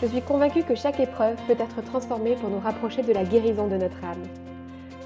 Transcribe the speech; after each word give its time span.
Je 0.00 0.06
suis 0.06 0.22
convaincue 0.22 0.62
que 0.62 0.74
chaque 0.74 0.98
épreuve 0.98 1.36
peut 1.46 1.56
être 1.58 1.84
transformée 1.84 2.34
pour 2.34 2.48
nous 2.48 2.58
rapprocher 2.58 3.02
de 3.02 3.12
la 3.12 3.22
guérison 3.22 3.66
de 3.66 3.76
notre 3.76 4.02
âme. 4.02 4.26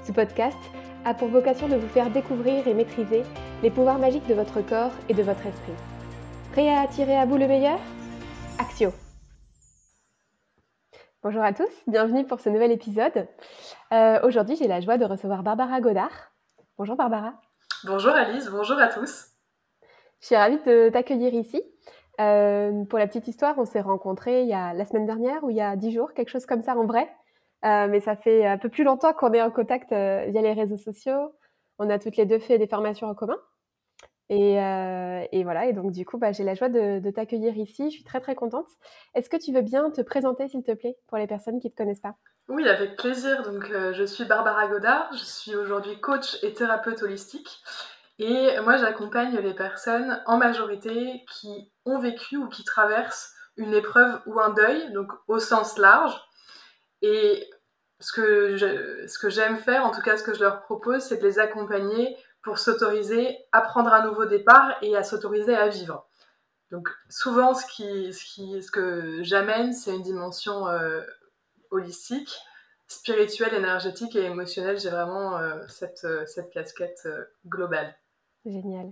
Ce 0.05 0.13
podcast 0.13 0.57
a 1.03 1.13
pour 1.13 1.27
vocation 1.27 1.67
de 1.67 1.75
vous 1.75 1.89
faire 1.89 2.09
découvrir 2.09 2.65
et 2.65 2.73
maîtriser 2.73 3.23
les 3.61 3.69
pouvoirs 3.69 3.99
magiques 3.99 4.25
de 4.27 4.33
votre 4.33 4.61
corps 4.61 4.93
et 5.09 5.13
de 5.13 5.21
votre 5.21 5.45
esprit. 5.45 5.73
Prêt 6.53 6.69
à 6.69 6.79
attirer 6.79 7.17
à 7.17 7.25
vous 7.25 7.35
le 7.35 7.45
meilleur? 7.45 7.77
Axio 8.57 8.93
Bonjour 11.21 11.43
à 11.43 11.51
tous, 11.51 11.71
bienvenue 11.87 12.25
pour 12.25 12.39
ce 12.39 12.47
nouvel 12.47 12.71
épisode. 12.71 13.27
Euh, 13.91 14.21
aujourd'hui, 14.23 14.55
j'ai 14.55 14.69
la 14.69 14.79
joie 14.79 14.97
de 14.97 15.03
recevoir 15.03 15.43
Barbara 15.43 15.81
Godard. 15.81 16.31
Bonjour 16.77 16.95
Barbara. 16.95 17.33
Bonjour 17.83 18.13
Alice, 18.13 18.47
bonjour 18.49 18.77
à 18.79 18.87
tous. 18.87 19.25
Je 20.21 20.27
suis 20.27 20.35
ravie 20.37 20.59
de 20.65 20.87
t'accueillir 20.87 21.33
ici. 21.33 21.61
Euh, 22.21 22.85
pour 22.85 22.99
la 22.99 23.07
petite 23.07 23.27
histoire, 23.27 23.57
on 23.57 23.65
s'est 23.65 23.81
rencontrés 23.81 24.41
il 24.41 24.47
y 24.47 24.53
a 24.53 24.73
la 24.73 24.85
semaine 24.85 25.05
dernière 25.05 25.43
ou 25.43 25.49
il 25.49 25.55
y 25.55 25.61
a 25.61 25.75
dix 25.75 25.91
jours, 25.91 26.13
quelque 26.13 26.29
chose 26.29 26.45
comme 26.45 26.61
ça 26.61 26.75
en 26.75 26.85
vrai. 26.85 27.09
Euh, 27.65 27.87
mais 27.89 27.99
ça 27.99 28.15
fait 28.15 28.45
un 28.45 28.57
peu 28.57 28.69
plus 28.69 28.83
longtemps 28.83 29.13
qu'on 29.13 29.33
est 29.33 29.41
en 29.41 29.51
contact 29.51 29.91
euh, 29.91 30.25
via 30.29 30.41
les 30.41 30.53
réseaux 30.53 30.77
sociaux. 30.77 31.33
On 31.79 31.89
a 31.89 31.99
toutes 31.99 32.15
les 32.15 32.25
deux 32.25 32.39
fait 32.39 32.57
des 32.57 32.67
formations 32.67 33.07
en 33.07 33.15
commun. 33.15 33.37
Et, 34.29 34.53
voilà, 35.43 35.67
et 35.67 35.73
donc 35.73 35.91
du 35.91 36.03
coup, 36.05 36.17
bah, 36.17 36.31
j'ai 36.31 36.43
la 36.43 36.55
joie 36.55 36.69
de, 36.69 36.99
de 36.99 37.11
t'accueillir 37.11 37.55
ici. 37.57 37.91
Je 37.91 37.95
suis 37.95 38.03
très 38.03 38.21
très 38.21 38.33
contente. 38.33 38.67
Est-ce 39.13 39.29
que 39.29 39.37
tu 39.37 39.51
veux 39.51 39.61
bien 39.61 39.91
te 39.91 40.01
présenter, 40.01 40.47
s'il 40.47 40.63
te 40.63 40.71
plaît, 40.71 40.97
pour 41.07 41.17
les 41.17 41.27
personnes 41.27 41.59
qui 41.59 41.67
ne 41.67 41.71
te 41.71 41.77
connaissent 41.77 41.99
pas? 41.99 42.15
Oui, 42.47 42.67
avec 42.67 42.95
plaisir. 42.95 43.43
Donc, 43.43 43.65
je 43.67 44.03
suis 44.03 44.25
Barbara 44.25 44.67
Godard. 44.67 45.11
Je 45.13 45.23
suis 45.23 45.55
aujourd'hui 45.55 45.99
coach 45.99 46.43
et 46.43 46.53
thérapeute 46.53 47.03
holistique. 47.03 47.61
Et 48.19 48.59
moi, 48.61 48.77
j'accompagne 48.77 49.37
les 49.37 49.53
personnes 49.53 50.21
en 50.25 50.37
majorité 50.37 51.25
qui 51.31 51.71
ont 51.85 51.99
vécu 51.99 52.37
ou 52.37 52.47
qui 52.47 52.63
traversent 52.63 53.33
une 53.57 53.73
épreuve 53.73 54.21
ou 54.25 54.39
un 54.39 54.49
deuil, 54.49 54.91
donc 54.93 55.11
au 55.27 55.39
sens 55.39 55.77
large. 55.77 56.15
Et 57.01 57.49
ce 57.99 58.11
que, 58.11 59.29
j'aime 59.29 59.57
faire, 59.57 59.85
en 59.85 59.91
tout 59.91 60.01
cas 60.01 60.17
ce 60.17 60.23
que 60.23 60.33
je 60.33 60.41
leur 60.41 60.61
propose, 60.61 61.01
c'est 61.03 61.17
de 61.17 61.23
les 61.23 61.39
accompagner 61.39 62.17
pour 62.41 62.59
s'autoriser 62.59 63.37
à 63.51 63.61
prendre 63.61 63.91
un 63.93 64.05
nouveau 64.05 64.25
départ 64.25 64.77
et 64.81 64.95
à 64.95 65.03
s'autoriser 65.03 65.55
à 65.55 65.67
vivre. 65.67 66.07
Donc 66.71 66.89
souvent, 67.09 67.53
ce, 67.53 67.65
qui, 67.65 68.13
ce, 68.13 68.23
qui, 68.25 68.61
ce 68.61 68.71
que 68.71 69.23
j'amène, 69.23 69.73
c'est 69.73 69.95
une 69.95 70.03
dimension 70.03 70.67
euh, 70.67 71.01
holistique, 71.71 72.35
spirituelle, 72.87 73.53
énergétique 73.53 74.15
et 74.15 74.25
émotionnelle. 74.25 74.79
J'ai 74.79 74.89
vraiment 74.89 75.37
euh, 75.37 75.59
cette, 75.67 76.03
euh, 76.03 76.25
cette 76.25 76.51
casquette 76.51 77.07
globale. 77.45 77.95
Génial. 78.45 78.91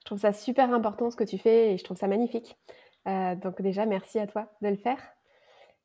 Je 0.00 0.04
trouve 0.04 0.18
ça 0.18 0.32
super 0.32 0.72
important 0.72 1.10
ce 1.10 1.16
que 1.16 1.24
tu 1.24 1.38
fais 1.38 1.72
et 1.72 1.78
je 1.78 1.84
trouve 1.84 1.96
ça 1.96 2.08
magnifique. 2.08 2.56
Euh, 3.06 3.34
donc 3.36 3.60
déjà, 3.62 3.86
merci 3.86 4.18
à 4.18 4.26
toi 4.26 4.46
de 4.62 4.68
le 4.68 4.76
faire. 4.76 4.98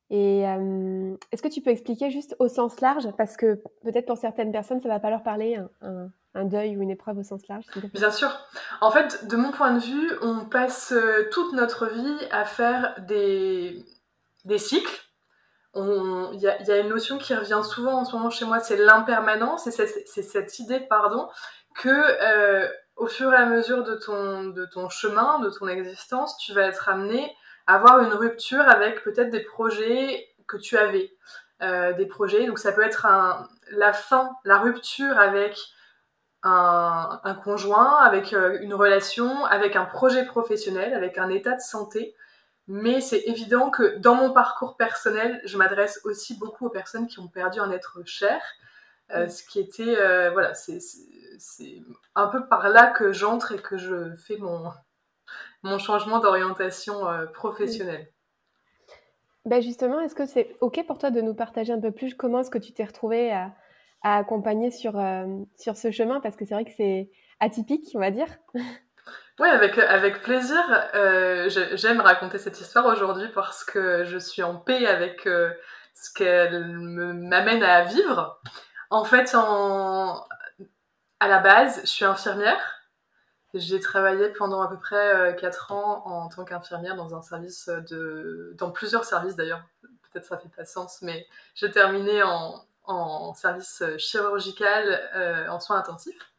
Et 0.10 0.48
euh, 0.48 1.16
est-ce 1.32 1.42
que 1.42 1.48
tu 1.48 1.62
peux 1.62 1.72
expliquer 1.72 2.12
juste 2.12 2.36
au 2.40 2.48
sens 2.48 2.82
large, 2.82 3.10
parce 3.18 3.38
que 3.38 3.62
peut-être 3.84 4.06
pour 4.06 4.18
certaines 4.18 4.52
personnes, 4.52 4.82
ça 4.82 4.88
ne 4.88 4.94
va 4.94 5.00
pas 5.00 5.10
leur 5.10 5.24
parler, 5.24 5.60
un, 5.82 6.46
deuil 6.46 6.78
ou 6.78 6.82
une 6.82 6.92
épreuve 6.92 7.20
au 7.20 7.24
sens 7.24 7.48
large 7.48 7.66
Bien 7.94 8.12
sûr. 8.12 8.30
En 8.82 8.92
fait, 8.92 9.28
de 9.28 9.36
mon 9.36 9.52
point 9.52 9.74
de 9.74 9.80
vue, 9.80 10.12
on 10.22 10.46
passe 10.46 10.92
euh, 10.92 11.30
toute 11.32 11.54
notre 11.54 11.88
vie 11.88 12.28
à 12.32 12.46
faire 12.46 12.96
des, 13.08 13.84
cycles. 14.58 15.02
Il 15.76 16.38
y, 16.40 16.44
y, 16.44 16.72
a 16.72 16.80
une 16.80 16.90
notion 16.90 17.18
qui 17.18 17.34
revient 17.34 17.62
souvent 17.64 17.94
en 17.94 18.06
ce 18.06 18.16
moment 18.16 18.30
chez 18.30 18.46
moi, 18.46 18.60
c'est 18.60 18.78
l'impermanence, 18.78 19.66
et 19.66 19.72
c'est 19.72 20.06
cette 20.06 20.60
idée, 20.60 20.82
pardon, 20.82 21.28
que 21.76 21.90
au 22.96 23.08
fur 23.08 23.34
et 23.34 23.38
à 23.38 23.46
mesure 23.46 23.84
de 23.84 23.96
ton, 23.96 24.46
de 24.46 24.66
ton 24.66 24.90
chemin, 24.90 25.40
de 25.40 25.50
ton 25.50 25.68
existence, 25.68 26.38
tu 26.38 26.54
vas 26.54 26.64
être 26.68 26.90
amené 26.90 27.36
à 27.68 27.76
avoir 27.76 28.00
une 28.02 28.14
rupture 28.14 28.68
avec 28.68 29.04
peut-être 29.04 29.30
des 29.30 29.44
projets 29.44 30.28
que 30.48 30.58
tu 30.58 30.78
avais. 30.78 31.12
Euh, 31.62 31.94
des 31.94 32.06
projets, 32.06 32.46
donc 32.46 32.60
ça 32.60 32.74
peut 32.74 32.82
être 32.82 33.08
la 33.72 33.94
fin, 33.94 34.36
la 34.44 34.58
rupture 34.58 35.18
avec 35.18 35.58
un, 36.42 37.22
un 37.24 37.36
conjoint, 37.36 38.00
avec 38.00 38.34
euh, 38.34 38.58
une 38.60 38.74
relation, 38.74 39.46
avec 39.46 39.78
un 39.78 39.86
projet 39.86 40.26
professionnel, 40.26 40.94
avec 40.94 41.18
un 41.18 41.30
état 41.30 41.56
de 41.56 41.62
santé. 41.62 42.16
Mais 42.68 43.00
c'est 43.00 43.24
évident 43.28 43.70
que 43.70 43.98
dans 43.98 44.16
mon 44.16 44.34
parcours 44.34 44.76
personnel, 44.76 45.42
je 45.46 45.58
m'adresse 45.58 46.02
aussi 46.04 46.38
beaucoup 46.38 46.66
aux 46.66 46.70
personnes 46.70 47.08
qui 47.08 47.20
ont 47.20 47.30
perdu 47.30 47.60
un 47.60 47.72
être 47.72 48.00
cher. 48.06 48.42
Euh, 49.14 49.28
ce 49.28 49.44
qui 49.44 49.60
était, 49.60 49.96
voilà, 50.32 50.54
c'est 50.54 50.80
un 52.16 52.28
peu 52.28 52.48
par 52.48 52.70
là 52.70 52.88
que 52.88 53.12
j'entre 53.12 53.54
et 53.54 53.60
que 53.60 53.78
je 53.78 54.16
fais 54.16 54.38
mon, 54.38 54.72
mon 55.64 55.78
changement 55.78 56.20
d'orientation 56.20 57.08
euh, 57.10 57.26
professionnelle. 57.26 58.08
Ben 59.46 59.62
justement, 59.62 60.00
est-ce 60.00 60.16
que 60.16 60.26
c'est 60.26 60.56
OK 60.62 60.86
pour 60.88 60.98
toi 60.98 61.12
de 61.12 61.20
nous 61.20 61.34
partager 61.34 61.74
un 61.74 61.80
peu 61.80 61.92
plus 61.92 62.16
comment 62.16 62.40
est-ce 62.40 62.50
que 62.50 62.58
tu 62.58 62.72
t'es 62.72 62.86
retrouvée 62.86 63.32
à, 63.32 63.52
à, 64.02 64.18
accompagner 64.18 64.72
sur, 64.72 64.98
euh, 64.98 65.26
sur 65.58 65.76
ce 65.76 65.92
chemin? 65.92 66.22
Parce 66.22 66.38
que 66.38 66.46
c'est 66.46 66.54
vrai 66.54 66.64
que 66.64 66.72
c'est 66.72 67.10
atypique, 67.40 67.90
on 67.96 68.00
va 68.00 68.12
dire. 68.12 68.28
Oui, 69.40 69.50
avec, 69.50 69.80
avec 69.80 70.22
plaisir. 70.22 70.62
Euh, 70.94 71.50
j'aime 71.74 72.00
raconter 72.00 72.38
cette 72.38 72.62
histoire 72.62 72.86
aujourd'hui 72.86 73.28
parce 73.34 73.64
que 73.64 74.04
je 74.04 74.20
suis 74.20 74.44
en 74.44 74.58
paix 74.58 74.86
avec 74.86 75.24
ce 75.24 76.14
qu'elle 76.14 76.68
m'amène 76.68 77.64
à 77.64 77.82
vivre. 77.82 78.40
En 78.94 79.06
fait, 79.06 79.34
à 79.34 81.28
la 81.28 81.40
base, 81.40 81.82
je 81.82 81.88
suis 81.88 82.06
infirmière. 82.06 82.84
J'ai 83.56 83.80
travaillé 83.80 84.30
pendant 84.30 84.62
à 84.62 84.68
peu 84.68 84.78
près 84.78 85.36
4 85.40 85.72
euh, 85.72 85.76
ans 85.76 86.04
en 86.06 86.30
tant 86.30 86.46
qu'infirmière 86.46 86.96
dans 86.96 87.16
un 87.16 87.24
service 87.24 87.70
de. 87.90 88.54
dans 88.56 88.70
plusieurs 88.70 89.04
services 89.04 89.36
d'ailleurs. 89.36 89.64
Peut-être 90.12 90.26
ça 90.26 90.38
fait 90.38 90.56
pas 90.56 90.66
sens, 90.66 91.02
mais 91.02 91.26
j'ai 91.56 91.72
terminé 91.72 92.22
en, 92.22 93.34
service 93.34 93.82
chirurgical 93.98 95.02
euh, 95.16 95.48
en 95.48 95.60
soins 95.60 95.78
intensifs. 95.78 96.32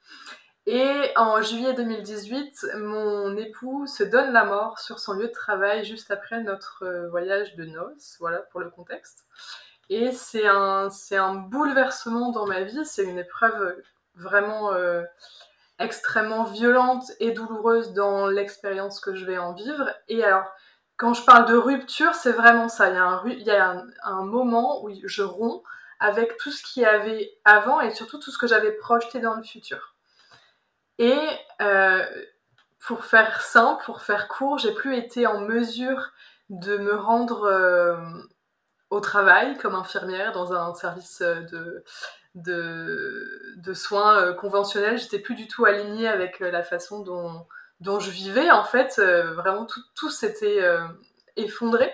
Et 0.66 1.10
en 1.16 1.42
juillet 1.42 1.74
2018, 1.74 2.66
mon 2.76 3.36
époux 3.36 3.88
se 3.88 4.04
donne 4.04 4.32
la 4.32 4.44
mort 4.44 4.78
sur 4.78 5.00
son 5.00 5.14
lieu 5.14 5.26
de 5.26 5.32
travail 5.32 5.84
juste 5.84 6.12
après 6.12 6.40
notre 6.40 6.84
euh, 6.84 7.08
voyage 7.08 7.56
de 7.56 7.64
noces, 7.64 8.16
voilà 8.20 8.38
pour 8.38 8.60
le 8.60 8.70
contexte. 8.70 9.26
Et 9.90 10.12
c'est 10.12 10.46
un, 10.46 10.90
c'est 10.90 11.16
un 11.16 11.34
bouleversement 11.34 12.30
dans 12.30 12.46
ma 12.46 12.62
vie, 12.62 12.84
c'est 12.84 13.04
une 13.04 13.18
épreuve 13.18 13.76
vraiment 14.14 14.72
euh, 14.72 15.02
extrêmement 15.78 16.44
violente 16.44 17.04
et 17.20 17.32
douloureuse 17.32 17.92
dans 17.92 18.26
l'expérience 18.26 19.00
que 19.00 19.14
je 19.14 19.24
vais 19.24 19.38
en 19.38 19.52
vivre. 19.52 19.90
Et 20.08 20.24
alors, 20.24 20.46
quand 20.96 21.14
je 21.14 21.24
parle 21.24 21.46
de 21.46 21.56
rupture, 21.56 22.14
c'est 22.14 22.32
vraiment 22.32 22.68
ça. 22.68 22.88
Il 22.88 22.94
y 22.94 22.98
a, 22.98 23.04
un, 23.04 23.22
il 23.26 23.42
y 23.42 23.50
a 23.50 23.82
un, 24.04 24.24
moment 24.24 24.84
où 24.84 24.90
je 25.04 25.22
romps 25.22 25.62
avec 25.98 26.36
tout 26.36 26.50
ce 26.50 26.62
qu'il 26.62 26.82
y 26.82 26.86
avait 26.86 27.32
avant 27.44 27.80
et 27.80 27.90
surtout 27.90 28.18
tout 28.18 28.30
ce 28.30 28.38
que 28.38 28.46
j'avais 28.46 28.72
projeté 28.72 29.20
dans 29.20 29.34
le 29.34 29.42
futur. 29.42 29.94
Et 30.98 31.18
euh, 31.60 32.04
pour 32.86 33.04
faire 33.04 33.42
simple, 33.42 33.82
pour 33.84 34.02
faire 34.02 34.28
court, 34.28 34.58
j'ai 34.58 34.72
plus 34.72 34.96
été 34.96 35.26
en 35.26 35.40
mesure 35.40 36.12
de 36.50 36.76
me 36.76 36.94
rendre 36.94 37.44
euh, 37.44 37.96
au 38.94 39.00
travail 39.00 39.56
comme 39.58 39.74
infirmière 39.74 40.32
dans 40.32 40.52
un 40.52 40.72
service 40.74 41.20
de, 41.20 41.84
de, 42.34 43.74
soins 43.74 44.20
euh, 44.20 44.34
conventionnels. 44.34 44.98
J'étais 44.98 45.18
plus 45.18 45.34
du 45.34 45.48
tout 45.48 45.64
alignée 45.64 46.08
avec 46.08 46.40
euh, 46.40 46.50
la 46.50 46.62
façon 46.62 47.00
dont, 47.00 47.46
dont 47.80 48.00
je 48.00 48.10
vivais. 48.10 48.50
En 48.50 48.64
fait, 48.64 48.96
euh, 48.98 49.32
vraiment, 49.34 49.66
tout, 49.66 49.80
tout 49.94 50.10
s'était 50.10 50.60
effondré. 51.36 51.92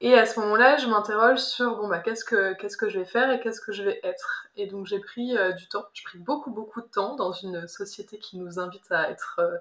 Et 0.00 0.18
à 0.18 0.26
ce 0.26 0.40
moment-là, 0.40 0.78
je 0.78 0.88
m'interroge 0.88 1.38
sur 1.38 1.76
bon 1.76 1.86
bah 1.86 2.00
qu'est-ce 2.00 2.24
que 2.24 2.54
qu'est-ce 2.54 2.76
que 2.76 2.88
je 2.88 2.98
vais 2.98 3.04
faire 3.04 3.30
et 3.30 3.38
qu'est-ce 3.38 3.60
que 3.60 3.70
je 3.70 3.84
vais 3.84 4.00
être? 4.02 4.48
Et 4.56 4.66
donc 4.66 4.86
j'ai 4.86 4.98
pris 4.98 5.36
du 5.56 5.68
temps. 5.68 5.84
J'ai 5.92 6.02
pris 6.02 6.18
beaucoup 6.18 6.50
beaucoup 6.50 6.80
de 6.80 6.88
temps 6.88 7.14
dans 7.14 7.30
une 7.30 7.68
société 7.68 8.18
qui 8.18 8.36
nous 8.36 8.58
invite 8.58 8.90
à 8.90 9.08
être 9.10 9.36
euh, 9.38 9.58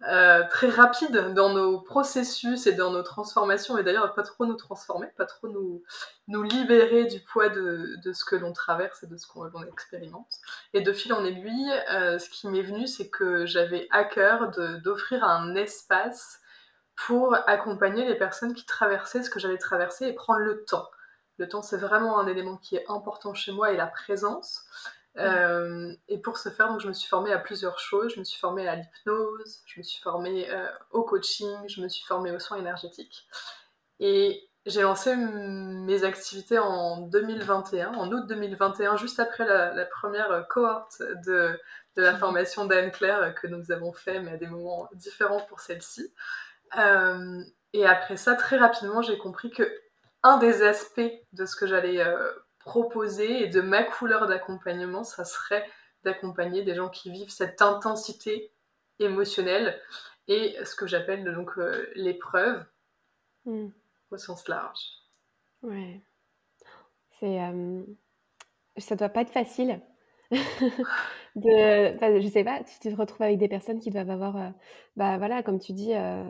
très 0.00 0.70
rapide 0.70 1.32
dans 1.34 1.52
nos 1.52 1.80
processus 1.80 2.66
et 2.66 2.72
dans 2.72 2.90
nos 2.90 3.02
transformations, 3.02 3.78
et 3.78 3.82
d'ailleurs 3.82 4.14
pas 4.14 4.22
trop 4.22 4.46
nous 4.46 4.54
transformer, 4.54 5.08
pas 5.16 5.26
trop 5.26 5.48
nous, 5.48 5.82
nous 6.28 6.42
libérer 6.42 7.06
du 7.06 7.20
poids 7.20 7.48
de, 7.48 7.96
de 8.04 8.12
ce 8.12 8.24
que 8.24 8.36
l'on 8.36 8.52
traverse 8.52 9.02
et 9.02 9.06
de 9.06 9.16
ce 9.16 9.26
qu'on 9.26 9.50
expérimente. 9.64 10.36
Et 10.72 10.80
de 10.80 10.92
fil 10.92 11.12
en 11.12 11.24
aiguille, 11.24 11.72
euh, 11.90 12.18
ce 12.18 12.30
qui 12.30 12.48
m'est 12.48 12.62
venu, 12.62 12.86
c'est 12.86 13.08
que 13.08 13.46
j'avais 13.46 13.88
à 13.90 14.04
cœur 14.04 14.50
d'offrir 14.82 15.24
un 15.24 15.54
espace 15.56 16.40
pour 17.06 17.36
accompagner 17.46 18.04
les 18.04 18.16
personnes 18.16 18.54
qui 18.54 18.66
traversaient 18.66 19.22
ce 19.22 19.30
que 19.30 19.38
j'allais 19.38 19.58
traverser 19.58 20.06
et 20.06 20.12
prendre 20.12 20.40
le 20.40 20.64
temps. 20.64 20.88
Le 21.38 21.48
temps, 21.48 21.62
c'est 21.62 21.76
vraiment 21.76 22.18
un 22.18 22.26
élément 22.26 22.56
qui 22.56 22.74
est 22.74 22.84
important 22.88 23.32
chez 23.34 23.52
moi 23.52 23.70
et 23.70 23.76
la 23.76 23.86
présence. 23.86 24.64
Euh, 25.18 25.92
et 26.08 26.18
pour 26.18 26.38
ce 26.38 26.48
faire, 26.48 26.68
donc, 26.68 26.80
je 26.80 26.88
me 26.88 26.92
suis 26.92 27.08
formée 27.08 27.32
à 27.32 27.38
plusieurs 27.38 27.78
choses. 27.78 28.14
Je 28.14 28.20
me 28.20 28.24
suis 28.24 28.38
formée 28.38 28.68
à 28.68 28.76
l'hypnose, 28.76 29.62
je 29.66 29.80
me 29.80 29.82
suis 29.82 30.00
formée 30.00 30.50
euh, 30.50 30.68
au 30.90 31.02
coaching, 31.02 31.56
je 31.68 31.80
me 31.80 31.88
suis 31.88 32.04
formée 32.04 32.30
aux 32.30 32.38
soins 32.38 32.58
énergétiques. 32.58 33.26
Et 34.00 34.48
j'ai 34.66 34.82
lancé 34.82 35.16
mes 35.16 36.04
activités 36.04 36.58
en 36.58 37.00
2021, 37.00 37.94
en 37.94 38.12
août 38.12 38.26
2021, 38.28 38.96
juste 38.96 39.18
après 39.18 39.44
la, 39.46 39.84
première 39.86 40.46
cohorte 40.48 41.02
de, 41.26 41.58
la 41.96 42.14
formation 42.16 42.66
d'Anne-Claire 42.66 43.34
que 43.34 43.46
nous 43.46 43.72
avons 43.72 43.92
fait, 43.92 44.20
mais 44.20 44.32
à 44.32 44.36
des 44.36 44.46
moments 44.46 44.88
différents 44.92 45.40
pour 45.48 45.60
celle-ci. 45.60 46.12
Euh, 46.78 47.42
et 47.72 47.86
après 47.86 48.16
ça, 48.16 48.34
très 48.34 48.58
rapidement, 48.58 49.02
j'ai 49.02 49.18
compris 49.18 49.50
que 49.50 49.68
un 50.22 50.36
des 50.38 50.62
aspects 50.62 51.00
de 51.32 51.46
ce 51.46 51.56
que 51.56 51.66
j'allais 51.66 52.04
proposer 52.68 53.44
et 53.44 53.48
de 53.48 53.62
ma 53.62 53.82
couleur 53.82 54.26
d'accompagnement, 54.26 55.02
ça 55.02 55.24
serait 55.24 55.66
d'accompagner 56.04 56.62
des 56.62 56.74
gens 56.74 56.90
qui 56.90 57.10
vivent 57.10 57.30
cette 57.30 57.62
intensité 57.62 58.52
émotionnelle 58.98 59.80
et 60.28 60.54
ce 60.64 60.76
que 60.76 60.86
j'appelle 60.86 61.24
donc 61.24 61.56
euh, 61.56 61.90
l'épreuve 61.94 62.62
hmm. 63.46 63.68
au 64.10 64.18
sens 64.18 64.46
large. 64.48 64.80
Ouais. 65.62 66.02
C'est, 67.18 67.42
euh, 67.42 67.82
ça 68.76 68.96
doit 68.96 69.08
pas 69.08 69.22
être 69.22 69.32
facile 69.32 69.80
de, 71.36 72.20
je 72.20 72.28
sais 72.28 72.44
pas, 72.44 72.60
tu 72.62 72.78
te 72.78 72.94
retrouves 72.94 73.22
avec 73.22 73.38
des 73.38 73.48
personnes 73.48 73.78
qui 73.80 73.90
doivent 73.90 74.10
avoir, 74.10 74.36
euh, 74.36 74.50
bah 74.96 75.16
voilà, 75.16 75.42
comme 75.42 75.58
tu 75.58 75.72
dis, 75.72 75.94
euh, 75.94 76.24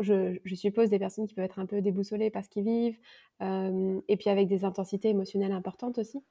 je, 0.00 0.38
je, 0.44 0.54
suppose 0.54 0.90
des 0.90 0.98
personnes 0.98 1.26
qui 1.26 1.34
peuvent 1.34 1.44
être 1.44 1.58
un 1.58 1.66
peu 1.66 1.80
déboussolées 1.80 2.30
parce 2.30 2.48
qu'ils 2.48 2.64
vivent, 2.64 2.98
euh, 3.40 4.00
et 4.08 4.16
puis 4.16 4.28
avec 4.28 4.48
des 4.48 4.64
intensités 4.64 5.08
émotionnelles 5.08 5.52
importantes 5.52 5.98
aussi. 5.98 6.22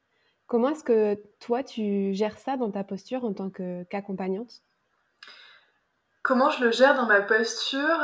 Comment 0.45 0.69
est-ce 0.69 0.83
que 0.83 1.15
toi, 1.39 1.63
tu 1.63 2.13
gères 2.13 2.37
ça 2.37 2.57
dans 2.57 2.69
ta 2.69 2.83
posture 2.83 3.23
en 3.23 3.33
tant 3.33 3.49
qu'accompagnante? 3.49 4.61
Comment 6.21 6.51
je 6.51 6.65
le 6.65 6.71
gère 6.71 6.95
dans 6.95 7.07
ma 7.07 7.21
posture? 7.21 7.97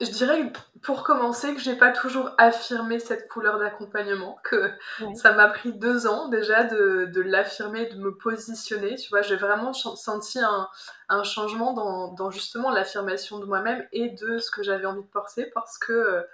Je 0.00 0.10
dirais 0.10 0.52
pour 0.82 1.02
commencer 1.02 1.54
que 1.54 1.60
j'ai 1.60 1.76
pas 1.76 1.90
toujours 1.90 2.30
affirmé 2.38 2.98
cette 2.98 3.28
couleur 3.28 3.58
d'accompagnement, 3.58 4.38
que 4.44 4.70
ça 5.14 5.32
m'a 5.32 5.48
pris 5.48 5.74
deux 5.74 6.06
ans 6.06 6.28
déjà 6.28 6.64
de, 6.64 7.04
de 7.04 7.20
l'affirmer, 7.20 7.86
de 7.86 7.96
me 7.96 8.16
positionner. 8.16 8.94
Tu 8.94 9.10
vois, 9.10 9.20
j'ai 9.20 9.36
vraiment 9.36 9.74
senti 9.74 10.38
un, 10.38 10.68
un 11.10 11.22
changement 11.22 11.74
dans, 11.74 12.12
dans 12.14 12.30
justement 12.30 12.70
l'affirmation 12.70 13.38
de 13.38 13.44
moi-même 13.44 13.86
et 13.92 14.08
de 14.08 14.38
ce 14.38 14.50
que 14.50 14.62
j'avais 14.62 14.86
envie 14.86 15.02
de 15.02 15.06
porter 15.06 15.50
parce 15.54 15.76
que 15.76 16.24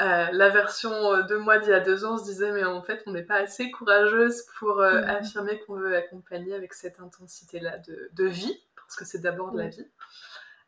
euh, 0.00 0.26
la 0.32 0.48
version 0.48 1.22
de 1.22 1.36
moi 1.36 1.58
d'il 1.58 1.70
y 1.70 1.72
a 1.72 1.78
deux 1.78 2.04
ans 2.04 2.18
se 2.18 2.24
disait 2.24 2.50
mais 2.50 2.64
en 2.64 2.82
fait 2.82 3.04
on 3.06 3.12
n'est 3.12 3.22
pas 3.22 3.36
assez 3.36 3.70
courageuse 3.70 4.42
pour 4.58 4.80
euh, 4.80 5.02
affirmer 5.06 5.60
qu'on 5.60 5.74
veut 5.74 5.94
accompagner 5.94 6.52
avec 6.52 6.74
cette 6.74 6.98
intensité-là 6.98 7.78
de, 7.78 8.10
de, 8.12 8.24
vie, 8.24 8.60
parce 8.74 8.96
que 8.96 9.04
c'est 9.04 9.20
d'abord 9.20 9.52
de 9.52 9.58
la 9.58 9.68
vie. 9.68 9.86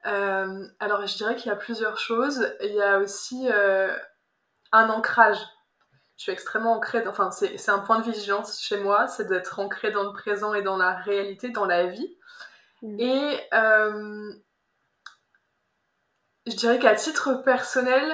Euh, 0.06 0.68
alors, 0.78 1.06
je 1.06 1.16
dirais 1.16 1.36
qu'il 1.36 1.48
y 1.48 1.52
a 1.52 1.56
plusieurs 1.56 1.98
choses. 1.98 2.48
Il 2.62 2.72
y 2.72 2.82
a 2.82 2.98
aussi 2.98 3.48
euh, 3.50 3.94
un 4.72 4.88
ancrage. 4.88 5.38
Je 6.16 6.22
suis 6.22 6.32
extrêmement 6.32 6.76
ancrée, 6.76 7.06
enfin, 7.06 7.30
c'est 7.30 7.68
un 7.68 7.78
point 7.80 7.98
de 7.98 8.10
vigilance 8.10 8.58
chez 8.58 8.78
moi, 8.78 9.06
c'est 9.06 9.26
d'être 9.26 9.58
ancrée 9.58 9.90
dans 9.90 10.04
le 10.04 10.12
présent 10.12 10.54
et 10.54 10.62
dans 10.62 10.78
la 10.78 10.96
réalité, 10.96 11.50
dans 11.50 11.66
la 11.66 11.86
vie. 11.88 12.16
Mm. 12.80 13.00
Et 13.00 13.40
euh, 13.52 14.32
je 16.46 16.56
dirais 16.56 16.78
qu'à 16.78 16.94
titre 16.94 17.34
personnel, 17.44 18.10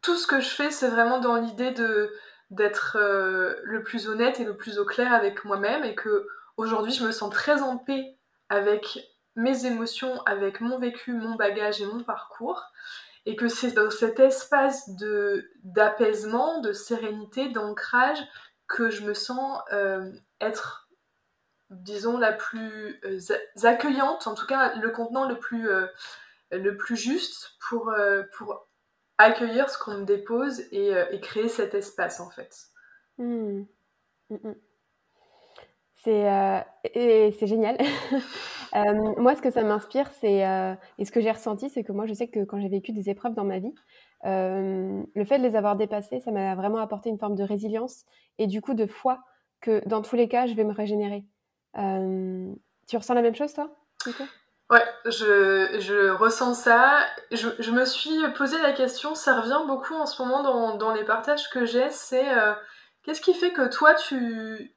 tout 0.00 0.16
ce 0.16 0.26
que 0.26 0.40
je 0.40 0.48
fais, 0.48 0.70
c'est 0.70 0.88
vraiment 0.88 1.18
dans 1.20 1.36
l'idée 1.36 1.72
de 1.72 2.14
d'être 2.48 2.98
le 2.98 3.82
plus 3.84 4.08
honnête 4.08 4.40
et 4.40 4.44
le 4.44 4.56
plus 4.56 4.78
au 4.80 4.84
clair 4.84 5.12
avec 5.12 5.44
moi-même 5.44 5.84
et 5.84 5.94
que 5.94 6.26
aujourd'hui 6.56 6.92
je 6.92 7.04
me 7.04 7.12
sens 7.12 7.32
très 7.32 7.62
en 7.62 7.78
paix 7.78 8.18
avec 8.48 8.98
mes 9.36 9.66
émotions 9.66 10.20
avec 10.22 10.60
mon 10.60 10.78
vécu, 10.78 11.12
mon 11.12 11.34
bagage 11.34 11.80
et 11.80 11.86
mon 11.86 12.02
parcours. 12.02 12.64
Et 13.26 13.36
que 13.36 13.48
c'est 13.48 13.72
dans 13.72 13.90
cet 13.90 14.18
espace 14.18 14.96
de, 14.96 15.50
d'apaisement, 15.62 16.60
de 16.60 16.72
sérénité, 16.72 17.48
d'ancrage 17.50 18.18
que 18.66 18.88
je 18.88 19.04
me 19.04 19.12
sens 19.12 19.60
euh, 19.72 20.10
être, 20.40 20.88
disons, 21.68 22.16
la 22.16 22.32
plus 22.32 22.98
euh, 23.04 23.18
accueillante, 23.64 24.26
en 24.26 24.34
tout 24.34 24.46
cas 24.46 24.74
le 24.76 24.90
contenant 24.90 25.28
le 25.28 25.38
plus, 25.38 25.68
euh, 25.68 25.86
le 26.50 26.76
plus 26.76 26.96
juste 26.96 27.58
pour, 27.68 27.92
pour 28.32 28.66
accueillir 29.18 29.68
ce 29.68 29.76
qu'on 29.76 29.98
me 29.98 30.04
dépose 30.04 30.60
et, 30.72 30.94
créer 31.20 31.48
cet 31.48 31.74
espace 31.74 32.20
en 32.20 32.30
fait. 32.30 32.56
Mmh. 33.18 33.64
Mmh, 34.30 34.54
C'est 36.02 36.64
et 36.94 37.32
c'est 37.38 37.46
génial. 37.46 37.76
moi, 39.18 39.34
ce 39.34 39.42
que 39.42 39.50
ça 39.50 39.62
m'inspire, 39.62 40.10
c'est, 40.20 40.40
et 40.98 41.04
ce 41.04 41.12
que 41.12 41.20
j'ai 41.20 41.30
ressenti, 41.30 41.68
c'est 41.68 41.84
que 41.84 41.92
moi, 41.92 42.06
je 42.06 42.14
sais 42.14 42.28
que 42.28 42.44
quand 42.44 42.60
j'ai 42.60 42.68
vécu 42.68 42.92
des 42.92 43.10
épreuves 43.10 43.34
dans 43.34 43.44
ma 43.44 43.58
vie, 43.58 43.74
le 44.24 45.24
fait 45.24 45.38
de 45.38 45.42
les 45.42 45.56
avoir 45.56 45.76
dépassées, 45.76 46.20
ça 46.20 46.30
m'a 46.30 46.54
vraiment 46.54 46.78
apporté 46.78 47.10
une 47.10 47.18
forme 47.18 47.34
de 47.34 47.42
résilience 47.42 48.04
et 48.38 48.46
du 48.46 48.62
coup 48.62 48.74
de 48.74 48.86
foi 48.86 49.18
que 49.60 49.86
dans 49.86 50.00
tous 50.00 50.16
les 50.16 50.28
cas, 50.28 50.46
je 50.46 50.54
vais 50.54 50.64
me 50.64 50.72
régénérer. 50.72 51.24
tu 51.74 52.96
ressens 52.96 53.14
la 53.14 53.22
même 53.22 53.34
chose, 53.34 53.52
toi, 53.52 53.70
Ouais, 54.70 54.84
je, 55.04 55.80
je 55.80 56.10
ressens 56.12 56.54
ça. 56.54 57.00
Je, 57.32 57.48
je 57.58 57.72
me 57.72 57.84
suis 57.84 58.16
posé 58.38 58.56
la 58.62 58.72
question, 58.72 59.16
ça 59.16 59.40
revient 59.40 59.66
beaucoup 59.66 59.94
en 59.94 60.06
ce 60.06 60.22
moment 60.22 60.44
dans, 60.44 60.76
dans 60.76 60.94
les 60.94 61.04
partages 61.04 61.50
que 61.50 61.66
j'ai, 61.66 61.90
c'est 61.90 62.26
qu'est-ce 63.02 63.20
qui 63.20 63.34
fait 63.34 63.52
que 63.52 63.68
toi, 63.68 63.94
tu, 63.94 64.72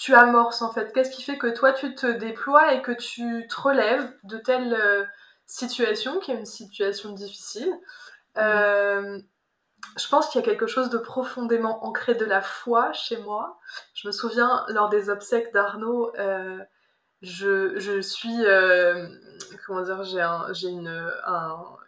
tu 0.00 0.14
amorces 0.14 0.62
en 0.62 0.72
fait. 0.72 0.92
Qu'est-ce 0.94 1.10
qui 1.10 1.22
fait 1.22 1.36
que 1.36 1.48
toi 1.48 1.74
tu 1.74 1.94
te 1.94 2.06
déploies 2.06 2.72
et 2.72 2.80
que 2.80 2.92
tu 2.92 3.46
te 3.48 3.60
relèves 3.60 4.10
de 4.24 4.38
telle 4.38 4.72
euh, 4.72 5.04
situation 5.44 6.20
qui 6.20 6.30
est 6.30 6.36
une 6.36 6.46
situation 6.46 7.12
difficile? 7.12 7.70
Euh, 8.38 9.20
Je 9.98 10.08
pense 10.08 10.30
qu'il 10.30 10.40
y 10.40 10.44
a 10.44 10.46
quelque 10.46 10.66
chose 10.66 10.88
de 10.88 10.96
profondément 10.96 11.84
ancré 11.84 12.14
de 12.14 12.24
la 12.24 12.40
foi 12.40 12.94
chez 12.94 13.18
moi. 13.18 13.58
Je 13.92 14.08
me 14.08 14.12
souviens 14.12 14.64
lors 14.68 14.88
des 14.88 15.10
obsèques 15.10 15.52
d'Arnaud, 15.52 16.12
euh, 16.18 16.58
je, 17.20 17.78
je, 17.78 18.00
suis 18.00 18.38
comment 19.66 19.82
dire 19.82 20.02
j'ai 20.54 20.70
une, 20.70 21.12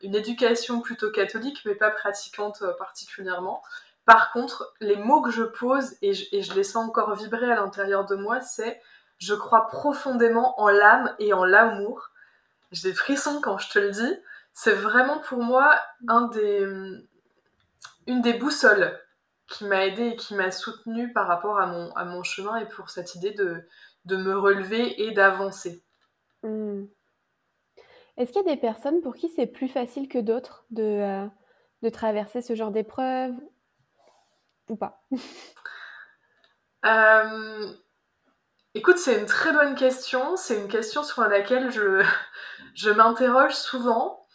une 0.02 0.14
éducation 0.14 0.82
plutôt 0.82 1.10
catholique 1.10 1.62
mais 1.64 1.74
pas 1.74 1.90
pratiquante 1.90 2.62
particulièrement 2.76 3.62
par 4.04 4.32
contre, 4.32 4.74
les 4.80 4.96
mots 4.96 5.22
que 5.22 5.30
je 5.30 5.44
pose, 5.44 5.94
et 6.02 6.12
je, 6.12 6.54
les 6.54 6.64
sens 6.64 6.88
encore 6.88 7.14
vibrer 7.14 7.50
à 7.50 7.56
l'intérieur 7.56 8.04
de 8.04 8.16
moi, 8.16 8.40
c'est 8.40 8.80
je 9.18 9.34
crois 9.34 9.68
profondément 9.68 10.60
en 10.60 10.68
l'âme 10.68 11.14
et 11.20 11.32
en 11.32 11.44
l'amour. 11.44 12.10
J'ai 12.72 12.90
des 12.90 12.94
frissons 12.94 13.40
quand 13.40 13.58
je 13.58 13.70
te 13.70 13.78
le 13.78 13.90
dis. 13.90 14.16
C'est 14.52 14.74
vraiment 14.74 15.20
pour 15.20 15.38
moi 15.42 15.78
une 18.06 18.22
des 18.22 18.32
boussoles 18.34 18.98
qui 19.46 19.64
m'a 19.66 19.86
aidée 19.86 20.08
et 20.08 20.16
qui 20.16 20.34
m'a 20.34 20.50
soutenue 20.50 21.12
par 21.12 21.28
rapport 21.28 21.60
à 21.60 21.66
mon, 22.04 22.22
chemin 22.24 22.56
et 22.56 22.66
pour 22.66 22.90
cette 22.90 23.14
idée 23.14 23.32
de, 23.32 24.16
me 24.16 24.36
relever 24.36 25.00
et 25.02 25.12
d'avancer. 25.12 25.84
Hmm. 26.42 26.86
Est-ce 28.16 28.32
qu'il 28.32 28.44
y 28.44 28.50
a 28.50 28.54
des 28.54 28.60
personnes 28.60 29.00
pour 29.00 29.14
qui 29.14 29.28
c'est 29.28 29.46
plus 29.46 29.68
facile 29.68 30.08
que 30.08 30.18
d'autres 30.18 30.64
de, 30.70 30.82
euh, 30.82 31.26
de 31.82 31.88
traverser 31.88 32.42
ce 32.42 32.54
genre 32.54 32.72
d'épreuves 32.72 33.34
pas 34.76 35.02
euh, 36.84 37.72
Écoute, 38.74 38.96
c'est 38.96 39.18
une 39.18 39.26
très 39.26 39.52
bonne 39.52 39.74
question. 39.74 40.36
C'est 40.36 40.56
une 40.56 40.68
question 40.68 41.02
sur 41.02 41.22
laquelle 41.22 41.70
je, 42.74 42.90
m'interroge 42.90 43.54
souvent. 43.54 44.26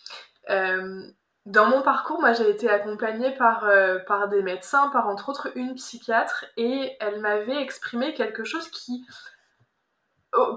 Euh, 0.49 1.01
dans 1.45 1.65
mon 1.65 1.81
parcours, 1.81 2.19
moi 2.19 2.33
j'ai 2.33 2.49
été 2.49 2.69
accompagnée 2.69 3.31
par, 3.31 3.65
euh, 3.65 3.99
par 3.99 4.27
des 4.27 4.43
médecins, 4.43 4.89
par 4.89 5.07
entre 5.07 5.29
autres 5.29 5.49
une 5.55 5.75
psychiatre, 5.75 6.45
et 6.57 6.95
elle 6.99 7.19
m'avait 7.21 7.61
exprimé 7.61 8.13
quelque 8.13 8.43
chose 8.43 8.69
qui, 8.69 9.05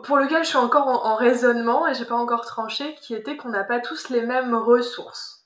pour 0.03 0.19
lequel 0.19 0.43
je 0.45 0.49
suis 0.49 0.59
encore 0.59 0.89
en, 0.89 1.05
en 1.13 1.15
raisonnement 1.15 1.87
et 1.87 1.95
j'ai 1.95 2.05
pas 2.05 2.17
encore 2.17 2.45
tranché, 2.45 2.97
qui 2.97 3.15
était 3.15 3.37
qu'on 3.37 3.51
n'a 3.51 3.65
pas 3.65 3.81
tous 3.81 4.11
les 4.11 4.23
mêmes 4.23 4.55
ressources. 4.55 5.40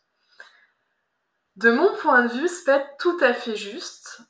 De 1.56 1.70
mon 1.70 1.94
point 1.96 2.22
de 2.22 2.32
vue, 2.32 2.48
c'est 2.48 2.64
pas 2.64 2.84
tout 2.98 3.16
à 3.20 3.32
fait 3.32 3.54
juste. 3.56 4.20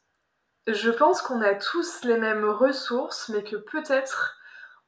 Je 0.66 0.90
pense 0.90 1.23
qu'on 1.23 1.40
a 1.40 1.54
tous 1.54 2.04
les 2.04 2.19
mêmes 2.19 2.45
ressources, 2.45 3.28
mais 3.31 3.43
que 3.43 3.57
peut-être 3.57 4.37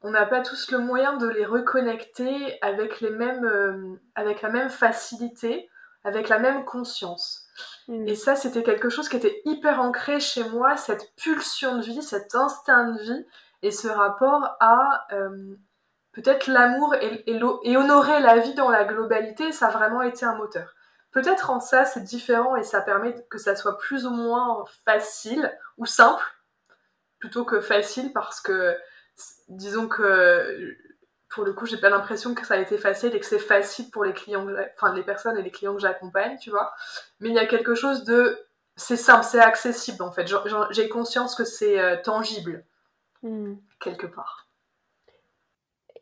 on 0.01 0.11
n'a 0.11 0.25
pas 0.25 0.41
tous 0.41 0.71
le 0.71 0.77
moyen 0.77 1.17
de 1.17 1.27
les 1.27 1.45
reconnecter 1.45 2.57
avec, 2.61 3.01
les 3.01 3.09
mêmes, 3.09 3.45
euh, 3.45 3.99
avec 4.15 4.41
la 4.41 4.49
même 4.49 4.69
facilité, 4.69 5.69
avec 6.03 6.29
la 6.29 6.37
même 6.37 6.65
conscience. 6.65 7.47
Mm. 7.87 8.07
Et 8.07 8.15
ça, 8.15 8.35
c'était 8.35 8.63
quelque 8.63 8.89
chose 8.89 9.09
qui 9.09 9.17
était 9.17 9.41
hyper 9.45 9.81
ancré 9.81 10.19
chez 10.19 10.43
moi, 10.43 10.77
cette 10.77 11.15
pulsion 11.15 11.77
de 11.77 11.81
vie, 11.81 12.03
cet 12.03 12.35
instinct 12.35 12.91
de 12.91 13.01
vie, 13.01 13.25
et 13.63 13.71
ce 13.71 13.87
rapport 13.87 14.55
à 14.59 15.07
euh, 15.11 15.55
peut-être 16.13 16.47
l'amour 16.47 16.93
et, 16.95 17.23
et, 17.25 17.77
honorer 17.77 18.19
la 18.19 18.37
vie 18.37 18.53
dans 18.53 18.69
la 18.69 18.85
globalité, 18.85 19.51
ça 19.51 19.67
a 19.67 19.71
vraiment 19.71 20.03
été 20.03 20.25
un 20.25 20.35
moteur. 20.35 20.75
Peut-être 21.11 21.49
en 21.49 21.59
ça, 21.59 21.85
c'est 21.85 22.03
différent 22.03 22.55
et 22.55 22.63
ça 22.63 22.81
permet 22.81 23.15
que 23.29 23.37
ça 23.37 23.55
soit 23.55 23.77
plus 23.77 24.05
ou 24.05 24.11
moins 24.11 24.65
facile 24.85 25.51
ou 25.77 25.85
simple, 25.85 26.23
plutôt 27.19 27.45
que 27.45 27.61
facile, 27.61 28.11
parce 28.13 28.41
que 28.41 28.77
disons 29.47 29.87
que 29.87 30.77
pour 31.29 31.43
le 31.43 31.53
coup, 31.53 31.65
j'ai 31.65 31.77
pas 31.77 31.89
l'impression 31.89 32.33
que 32.33 32.45
ça 32.45 32.55
a 32.55 32.57
été 32.57 32.77
facile 32.77 33.15
et 33.15 33.19
que 33.19 33.25
c'est 33.25 33.39
facile 33.39 33.89
pour 33.91 34.03
les 34.03 34.13
clients, 34.13 34.47
enfin 34.75 34.93
les 34.93 35.03
personnes 35.03 35.37
et 35.37 35.41
les 35.41 35.51
clients 35.51 35.73
que 35.73 35.81
j'accompagne, 35.81 36.37
tu 36.37 36.49
vois. 36.49 36.73
Mais 37.19 37.29
il 37.29 37.35
y 37.35 37.39
a 37.39 37.45
quelque 37.45 37.75
chose 37.75 38.03
de, 38.03 38.47
c'est 38.75 38.97
simple, 38.97 39.25
c'est 39.25 39.39
accessible 39.39 40.03
en 40.03 40.11
fait. 40.11 40.31
J'ai 40.71 40.87
conscience 40.87 41.35
que 41.35 41.43
c'est 41.43 41.79
euh, 41.79 41.97
tangible 42.01 42.63
hmm. 43.23 43.55
quelque 43.79 44.07
part. 44.07 44.47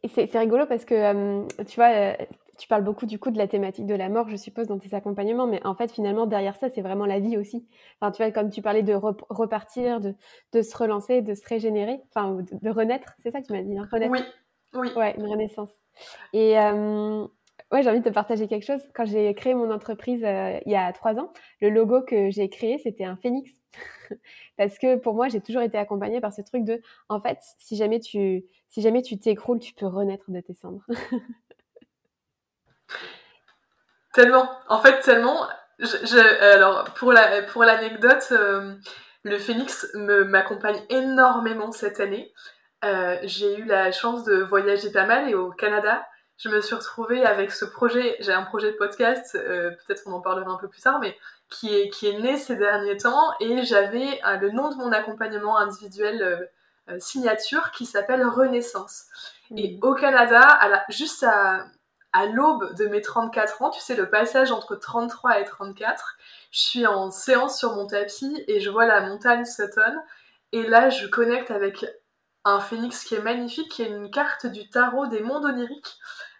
Et 0.04 0.10
c'est 0.10 0.38
rigolo 0.38 0.68
parce 0.68 0.86
que 0.86 0.94
euh, 0.94 1.48
tu 1.68 1.76
vois, 1.78 1.90
euh, 1.90 2.14
tu 2.58 2.68
parles 2.68 2.84
beaucoup 2.84 3.06
du 3.06 3.20
coup 3.20 3.32
de 3.32 3.38
la 3.38 3.48
thématique 3.48 3.86
de 3.86 3.96
la 3.96 4.10
mort, 4.10 4.30
je 4.30 4.36
suppose, 4.36 4.68
dans 4.68 4.80
tes 4.80 4.94
accompagnements, 4.96 5.48
mais 5.48 5.66
en 5.66 5.76
fait, 5.76 5.92
finalement, 5.92 6.26
derrière 6.26 6.56
ça, 6.56 6.70
c'est 6.70 6.82
vraiment 6.82 7.06
la 7.06 7.20
vie 7.20 7.38
aussi. 7.38 7.68
Enfin, 8.00 8.12
tu 8.12 8.22
vois, 8.22 8.32
comme 8.32 8.50
tu 8.50 8.62
parlais 8.62 8.84
de 8.84 8.94
repartir, 8.94 10.02
de, 10.02 10.16
de, 10.54 10.62
se 10.62 10.76
relancer, 10.78 11.22
de 11.22 11.34
se 11.36 11.46
régénérer, 11.48 12.00
enfin, 12.10 12.38
de, 12.62 12.70
renaître, 12.70 13.14
c'est 13.20 13.32
ça 13.32 13.42
que 13.42 13.48
tu 13.48 13.54
m'as 13.54 13.62
dit, 13.62 13.78
hein, 13.78 13.88
renaître. 13.92 14.12
Oui, 14.14 14.22
oui. 14.74 14.90
Ouais, 14.96 15.16
une 15.18 15.28
renaissance. 15.28 15.70
Et 16.34 16.60
euh, 16.60 17.26
ouais, 17.72 17.84
j'ai 17.84 17.90
envie 17.90 18.00
de 18.00 18.10
te 18.10 18.14
partager 18.14 18.48
quelque 18.48 18.66
chose. 18.66 18.82
Quand 18.94 19.06
j'ai 19.06 19.34
créé 19.34 19.54
mon 19.54 19.72
entreprise 19.72 20.24
euh, 20.24 20.60
il 20.66 20.72
y 20.72 20.76
a 20.76 20.92
trois 20.94 21.16
ans, 21.16 21.32
le 21.62 21.70
logo 21.70 22.02
que 22.02 22.30
j'ai 22.32 22.50
créé, 22.50 22.78
c'était 22.80 23.06
un 23.06 23.16
phénix. 23.16 23.52
Parce 24.58 24.78
que 24.78 24.96
pour 24.96 25.16
moi, 25.16 25.28
j'ai 25.28 25.42
toujours 25.42 25.62
été 25.62 25.78
accompagnée 25.78 26.22
par 26.22 26.34
ce 26.34 26.42
truc 26.42 26.64
de, 26.64 26.82
en 27.10 27.20
fait, 27.20 27.38
si 27.60 27.76
jamais 27.76 28.00
tu 28.00 28.46
si 28.70 28.82
jamais 28.82 29.02
tu 29.02 29.18
t'écroules, 29.18 29.60
tu 29.60 29.74
peux 29.74 29.88
renaître 29.88 30.30
de 30.30 30.40
tes 30.42 30.54
cendres. 30.54 30.86
tellement. 34.16 34.50
En 34.68 34.80
fait, 34.82 35.00
tellement. 35.02 35.48
Je, 35.78 36.54
alors, 36.54 36.86
pour 36.96 37.12
la 37.12 37.44
pour 37.44 37.64
l'anecdote, 37.64 38.28
euh, 38.32 38.74
le 39.24 39.38
phénix 39.38 39.88
m'accompagne 39.94 40.82
énormément 40.90 41.72
cette 41.72 42.00
année. 42.00 42.34
Euh, 42.84 43.18
j'ai 43.24 43.60
eu 43.60 43.66
la 43.66 43.92
chance 43.92 44.24
de 44.24 44.38
voyager 44.38 44.92
pas 44.92 45.06
mal 45.06 45.30
et 45.30 45.36
au 45.36 45.52
Canada, 45.52 46.06
je 46.38 46.50
me 46.50 46.62
suis 46.62 46.76
retrouvée 46.76 47.26
avec 47.26 47.52
ce 47.52 47.66
projet. 47.66 48.16
J'ai 48.20 48.34
un 48.34 48.44
projet 48.44 48.72
de 48.72 48.78
podcast, 48.78 49.36
euh, 49.36 49.72
peut-être 49.72 50.04
qu'on 50.04 50.14
en 50.14 50.22
parlera 50.22 50.52
un 50.52 50.58
peu 50.58 50.68
plus 50.68 50.82
tard, 50.82 51.00
mais 51.00 51.18
qui 51.50 51.76
est, 51.76 51.90
qui 51.90 52.08
est 52.08 52.20
né 52.20 52.38
ces 52.38 52.56
derniers 52.56 52.98
temps 52.98 53.34
et 53.40 53.64
j'avais 53.64 54.20
le 54.42 54.52
nom 54.52 54.70
de 54.70 54.76
mon 54.76 54.92
accompagnement 54.92 55.58
individuel 55.58 56.50
signature 57.00 57.72
qui 57.72 57.86
s'appelle 57.86 58.26
Renaissance. 58.26 59.06
Et 59.56 59.76
mmh. 59.76 59.80
au 59.84 59.94
Canada, 59.94 60.42
à 60.42 60.86
juste 60.90 61.24
à, 61.24 61.66
à 62.16 62.28
l'aube 62.28 62.74
de 62.76 62.86
mes 62.88 63.02
34 63.02 63.62
ans, 63.62 63.70
tu 63.70 63.82
sais, 63.82 63.94
le 63.94 64.10
passage 64.10 64.54
entre 64.54 64.78
33 64.78 65.42
et 65.42 65.44
34, 65.44 66.16
je 66.50 66.60
suis 66.60 66.88
en 66.88 67.12
séance 67.12 67.60
sur 67.60 67.76
mon 67.76 67.88
tapis 67.88 68.42
et 68.48 68.62
je 68.62 68.70
vois 68.70 68.86
la 68.86 69.02
montagne 69.02 69.44
Sutton. 69.44 69.98
Et 70.54 70.64
là, 70.64 70.90
je 70.90 71.08
connecte 71.08 71.52
avec 71.52 71.86
un 72.46 72.62
phénix 72.62 73.04
qui 73.04 73.16
est 73.16 73.22
magnifique, 73.22 73.70
qui 73.70 73.82
est 73.82 73.90
une 73.90 74.10
carte 74.10 74.46
du 74.46 74.70
tarot 74.70 75.08
des 75.08 75.20
mondes 75.20 75.44
oniriques. 75.44 75.98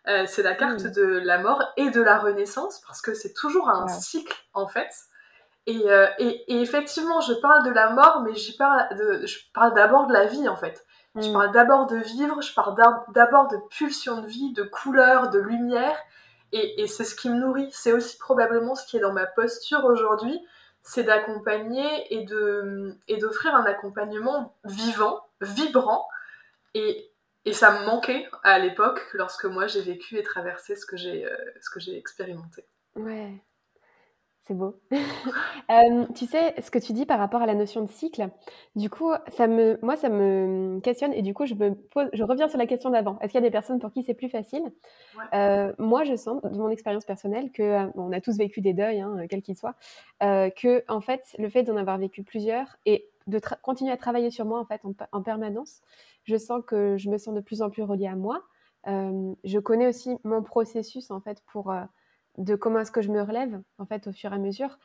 Euh, 0.08 0.24
c'est 0.26 0.44
la 0.44 0.56
carte 0.56 0.86
hmm. 0.86 0.92
de 0.92 1.04
la 1.04 1.40
mort 1.40 1.62
et 1.76 1.90
de 1.90 2.02
la 2.02 2.20
renaissance, 2.20 2.80
parce 2.88 3.02
que 3.02 3.14
c'est 3.14 3.34
toujours 3.34 3.70
un 3.70 3.90
cycle, 3.90 4.34
en 4.54 4.70
fait. 4.70 4.94
Euh, 5.68 6.08
et, 6.20 6.54
et, 6.54 6.62
effectivement, 6.62 7.20
je 7.20 7.34
parle 7.34 7.66
de 7.66 7.72
la 7.72 7.90
mort, 7.90 8.22
mais 8.22 8.34
j'y 8.34 8.56
parle 8.56 8.96
de, 8.96 9.26
je 9.26 9.40
parle 9.54 9.74
d'abord 9.74 10.08
de 10.08 10.14
la 10.14 10.26
vie, 10.26 10.48
en 10.48 10.56
fait. 10.56 10.86
Je 11.16 11.30
hmm. 11.30 11.34
parle 11.34 11.52
d'abord 11.52 11.88
de 11.88 11.98
vivre, 11.98 12.42
je 12.42 12.54
parle 12.54 12.76
d'abord 13.10 13.48
de 13.48 13.58
pulsion 13.70 14.22
de 14.22 14.28
vie, 14.28 14.54
de 14.54 14.64
couleur, 14.64 15.30
de 15.30 15.40
lumière. 15.40 15.98
Et, 16.52 16.82
et 16.82 16.88
c'est 16.88 17.04
ce 17.04 17.16
qui 17.16 17.30
me 17.30 17.36
nourrit. 17.36 17.70
C'est 17.72 17.92
aussi 17.92 18.18
probablement 18.18 18.76
ce 18.76 18.86
qui 18.86 18.98
est 18.98 19.02
dans 19.02 19.14
ma 19.14 19.26
posture 19.26 19.84
aujourd'hui 19.86 20.42
c'est 20.86 21.04
d'accompagner 21.04 22.14
et 22.14 22.24
de 22.26 22.96
et 23.08 23.18
d'offrir 23.18 23.56
un 23.56 23.66
accompagnement 23.66 24.56
vivant, 24.64 25.20
vibrant 25.42 26.08
et, 26.76 27.10
et 27.46 27.54
ça 27.54 27.72
me 27.72 27.88
manquait 27.88 28.30
à 28.44 28.60
l'époque 28.60 29.02
lorsque 29.14 29.46
moi 29.46 29.66
j'ai 29.66 29.82
vécu 29.82 30.18
et 30.18 30.24
traversé 30.24 30.76
ce 30.76 30.86
que 30.86 30.96
j'ai 30.96 31.26
euh, 31.26 31.36
ce 31.60 31.72
que 31.72 31.80
j'ai 31.80 31.98
expérimenté. 31.98 32.66
Ouais. 32.96 33.34
C'est 34.48 34.54
beau. 34.54 34.76
Euh, 35.72 36.06
tu 36.14 36.28
sais, 36.28 36.54
ce 36.62 36.70
que 36.70 36.78
tu 36.78 36.94
dis 36.94 37.08
par 37.08 37.18
rapport 37.18 37.42
à 37.42 37.48
la 37.48 37.56
notion 37.56 37.82
de 37.82 37.90
cycle, 37.90 38.30
du 38.76 38.88
coup, 38.88 39.12
ça 39.30 39.48
me, 39.48 39.80
moi, 39.82 39.96
ça 39.96 40.10
me 40.10 40.80
questionne 40.80 41.12
et 41.12 41.24
du 41.24 41.34
coup, 41.34 41.48
je, 41.48 41.56
me 41.56 41.74
pose, 41.74 42.08
je 42.14 42.24
reviens 42.24 42.48
sur 42.48 42.60
la 42.60 42.68
question 42.68 42.92
d'avant. 42.92 43.18
Est-ce 43.20 43.32
qu'il 43.32 43.42
y 43.42 43.44
a 43.44 43.48
des 43.48 43.52
personnes 43.52 43.80
pour 43.80 43.92
qui 43.92 44.04
c'est 44.04 44.14
plus 44.14 44.30
facile? 44.30 44.72
Euh, 45.34 45.74
Moi, 45.80 46.04
je 46.04 46.16
sens, 46.16 46.40
de 46.44 46.56
mon 46.56 46.70
expérience 46.70 47.04
personnelle, 47.04 47.52
que 47.52 47.64
euh, 47.64 47.88
on 47.96 48.12
a 48.12 48.22
tous 48.22 48.38
vécu 48.38 48.62
des 48.62 48.74
deuils, 48.74 49.02
hein, 49.02 49.26
quels 49.28 49.42
qu'ils 49.42 49.58
soient, 49.58 49.74
que 50.22 50.84
en 50.88 51.02
fait, 51.02 51.36
le 51.40 51.50
fait 51.50 51.64
d'en 51.64 51.78
avoir 51.78 51.98
vécu 51.98 52.22
plusieurs 52.22 52.78
et 52.86 53.10
de 53.26 53.42
continuer 53.64 53.92
à 53.92 53.98
travailler 53.98 54.30
sur 54.30 54.46
moi 54.46 54.60
en 54.60 54.66
fait 54.66 54.82
en, 55.12 55.24
permanence, 55.24 55.82
je 56.26 56.38
sens 56.38 56.62
que 56.68 56.96
je 56.96 57.10
me 57.10 57.18
sens 57.18 57.34
de 57.34 57.42
plus 57.42 57.64
en 57.64 57.72
plus 57.72 57.82
reliée 57.82 58.06
à 58.06 58.16
moi. 58.16 58.44
je 58.86 59.58
connais 59.58 59.88
aussi 59.88 60.16
mon 60.24 60.44
processus 60.44 61.10
en 61.10 61.22
fait 61.22 61.42
pour 61.52 61.74
de 62.38 62.56
comment 62.56 62.80
est-ce 62.80 62.92
que 62.92 63.02
je 63.02 63.10
me 63.10 63.22
relève 63.22 63.62
en 63.78 63.86
fait 63.86 64.08
au 64.08 64.12
fur 64.12 64.32
et 64.32 64.36
à 64.36 64.40
mesure. 64.40 64.78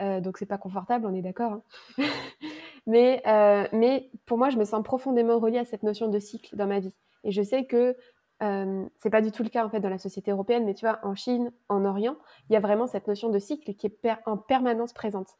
Euh, 0.00 0.20
donc 0.20 0.38
c'est 0.38 0.46
pas 0.46 0.58
confortable, 0.58 1.06
on 1.06 1.14
est 1.14 1.22
d'accord. 1.22 1.52
Hein. 1.52 1.62
mais, 2.86 3.22
euh, 3.26 3.66
mais 3.72 4.10
pour 4.26 4.38
moi, 4.38 4.50
je 4.50 4.56
me 4.56 4.64
sens 4.64 4.82
profondément 4.82 5.38
reliée 5.38 5.58
à 5.58 5.64
cette 5.64 5.82
notion 5.82 6.08
de 6.08 6.18
cycle 6.18 6.56
dans 6.56 6.66
ma 6.66 6.80
vie. 6.80 6.94
Et 7.24 7.32
je 7.32 7.42
sais 7.42 7.66
que 7.66 7.96
euh, 8.42 8.84
c'est 8.98 9.10
pas 9.10 9.22
du 9.22 9.32
tout 9.32 9.42
le 9.42 9.48
cas 9.48 9.64
en 9.64 9.70
fait 9.70 9.80
dans 9.80 9.88
la 9.88 9.98
société 9.98 10.30
européenne, 10.30 10.64
mais 10.64 10.74
tu 10.74 10.84
vois, 10.84 10.98
en 11.02 11.14
Chine, 11.14 11.52
en 11.68 11.84
Orient, 11.84 12.16
il 12.48 12.52
y 12.52 12.56
a 12.56 12.60
vraiment 12.60 12.86
cette 12.86 13.08
notion 13.08 13.30
de 13.30 13.38
cycle 13.38 13.74
qui 13.74 13.86
est 13.86 14.08
en 14.26 14.36
permanence 14.36 14.92
présente. 14.92 15.30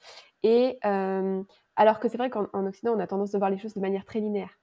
Et 0.42 0.78
euh, 0.84 1.42
alors 1.76 2.00
que 2.00 2.08
c'est 2.08 2.16
vrai 2.16 2.30
qu'en 2.30 2.66
Occident, 2.66 2.94
on 2.96 3.00
a 3.00 3.06
tendance 3.06 3.32
de 3.32 3.38
voir 3.38 3.50
les 3.50 3.58
choses 3.58 3.74
de 3.74 3.80
manière 3.80 4.04
très 4.04 4.20
linéaire. 4.20 4.58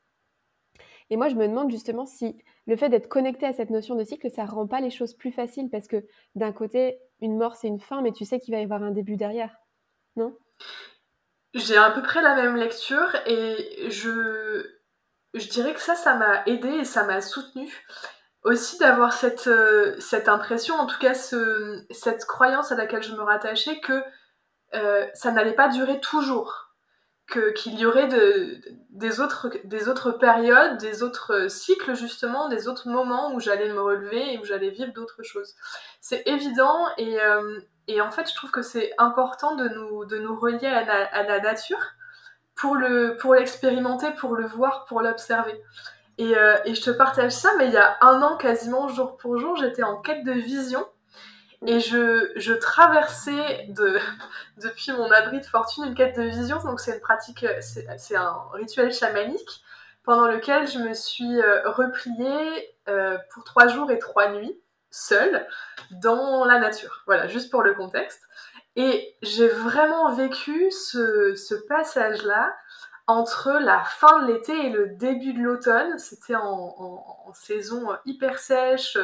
Et 1.13 1.15
moi, 1.15 1.29
je 1.29 1.35
me 1.35 1.47
demande 1.47 1.69
justement 1.69 2.07
si 2.07 2.35
le 2.65 2.75
fait 2.75 2.89
d'être 2.89 3.07
connecté 3.07 3.45
à 3.45 3.53
cette 3.53 3.69
notion 3.69 3.93
de 3.93 4.03
cycle, 4.03 4.31
ça 4.31 4.45
rend 4.45 4.65
pas 4.65 4.79
les 4.79 4.89
choses 4.89 5.13
plus 5.13 5.31
faciles 5.31 5.69
parce 5.69 5.87
que 5.87 6.03
d'un 6.33 6.51
côté, 6.51 6.97
une 7.21 7.37
mort, 7.37 7.55
c'est 7.55 7.67
une 7.67 7.79
fin, 7.79 8.01
mais 8.01 8.11
tu 8.11 8.25
sais 8.25 8.39
qu'il 8.39 8.51
va 8.51 8.59
y 8.59 8.63
avoir 8.63 8.81
un 8.81 8.89
début 8.89 9.15
derrière. 9.15 9.55
Non? 10.15 10.35
J'ai 11.53 11.77
à 11.77 11.91
peu 11.91 12.01
près 12.01 12.23
la 12.23 12.33
même 12.33 12.55
lecture 12.55 13.15
et 13.27 13.91
je, 13.91 14.65
dirais 15.51 15.75
que 15.75 15.81
ça, 15.81 15.93
ça 15.93 16.15
m'a 16.15 16.43
aidé 16.47 16.69
et 16.69 16.83
ça 16.83 17.03
m'a 17.03 17.21
soutenu. 17.21 17.71
Aussi 18.41 18.79
d'avoir 18.79 19.13
cette, 19.13 19.45
euh, 19.45 19.95
cette 19.99 20.27
impression, 20.27 20.73
en 20.73 20.87
tout 20.87 20.97
cas 20.97 21.13
ce, 21.13 21.85
cette 21.91 22.25
croyance 22.25 22.71
à 22.71 22.75
laquelle 22.75 23.03
je 23.03 23.13
me 23.13 23.21
rattachais, 23.21 23.79
que 23.81 24.01
euh, 24.73 25.05
ça 25.13 25.31
n'allait 25.31 25.53
pas 25.53 25.67
durer 25.67 25.99
toujours 25.99 26.62
qu'il 27.31 27.79
y 27.79 27.85
aurait 27.85 28.07
de, 28.07 28.59
des, 28.89 29.19
autres, 29.19 29.49
des 29.63 29.87
autres 29.87 30.11
périodes, 30.11 30.77
des 30.77 31.03
autres 31.03 31.47
cycles 31.49 31.95
justement, 31.95 32.49
des 32.49 32.67
autres 32.67 32.89
moments 32.89 33.33
où 33.33 33.39
j'allais 33.39 33.69
me 33.69 33.81
relever 33.81 34.33
et 34.33 34.37
où 34.39 34.43
j'allais 34.43 34.69
vivre 34.69 34.93
d'autres 34.93 35.23
choses. 35.23 35.55
C'est 36.01 36.23
évident 36.27 36.87
et, 36.97 37.19
euh, 37.21 37.59
et, 37.87 38.01
en 38.01 38.11
fait 38.11 38.29
je 38.29 38.35
trouve 38.35 38.51
que 38.51 38.61
c'est 38.61 38.91
important 38.97 39.55
de 39.55 39.67
nous, 39.69 40.05
de 40.05 40.17
nous 40.17 40.37
relier 40.37 40.67
à 40.67 41.23
la, 41.23 41.39
nature 41.39 41.81
pour 42.55 42.75
l'expérimenter, 42.75 44.11
pour, 44.11 44.29
pour 44.29 44.35
le 44.35 44.45
voir, 44.45 44.85
pour 44.85 45.01
l'observer. 45.01 45.59
Et, 46.17 46.37
euh, 46.37 46.57
et, 46.65 46.75
je 46.75 46.81
te 46.81 46.91
partage 46.91 47.31
ça, 47.31 47.49
mais 47.57 47.67
il 47.67 47.73
y 47.73 47.77
a 47.77 47.97
un 48.01 48.21
an 48.21 48.37
quasiment 48.37 48.87
jour 48.87 49.17
pour 49.17 49.37
jour, 49.37 49.55
j'étais 49.55 49.83
en 49.83 49.99
quête 50.01 50.23
de 50.23 50.33
vision 50.33 50.85
et 51.65 51.79
je, 51.79 52.53
traversais 52.53 53.65
de, 53.69 53.97
depuis 54.57 54.91
mon 54.91 55.09
abri 55.11 55.39
de 55.39 55.45
fortune 55.45 55.85
une 55.85 55.95
quête 55.95 56.17
de 56.17 56.23
vision. 56.23 56.59
Donc 56.63 56.79
c'est 56.79 56.95
une 56.95 57.01
pratique, 57.01 57.45
c'est 57.61 58.15
un 58.15 58.41
rituel 58.53 58.93
chamanique 58.93 59.63
pendant 60.03 60.27
lequel 60.27 60.67
je 60.67 60.79
me 60.79 60.93
suis 60.93 61.41
euh, 61.41 61.69
repliée 61.71 62.75
euh, 62.89 63.17
pour 63.31 63.43
trois 63.43 63.67
jours 63.67 63.89
et 63.91 63.99
trois 63.99 64.31
nuits 64.31 64.59
seule 64.91 65.47
dans 65.91 66.45
la 66.45 66.59
nature. 66.59 67.03
Voilà, 67.05 67.27
juste 67.27 67.49
pour 67.49 67.63
le 67.63 67.73
contexte. 67.73 68.21
Et 68.75 69.15
j'ai 69.21 69.47
vraiment 69.47 70.13
vécu 70.13 70.69
ce, 70.71 71.53
passage-là 71.67 72.55
entre 73.07 73.51
la 73.59 73.83
fin 73.83 74.21
de 74.23 74.31
l'été 74.31 74.67
et 74.67 74.69
le 74.69 74.89
début 74.89 75.33
de 75.33 75.41
l'automne. 75.41 75.97
C'était 75.99 76.35
en, 76.35 77.31
saison 77.33 77.87
hyper 78.05 78.37
sèche, 78.37 78.97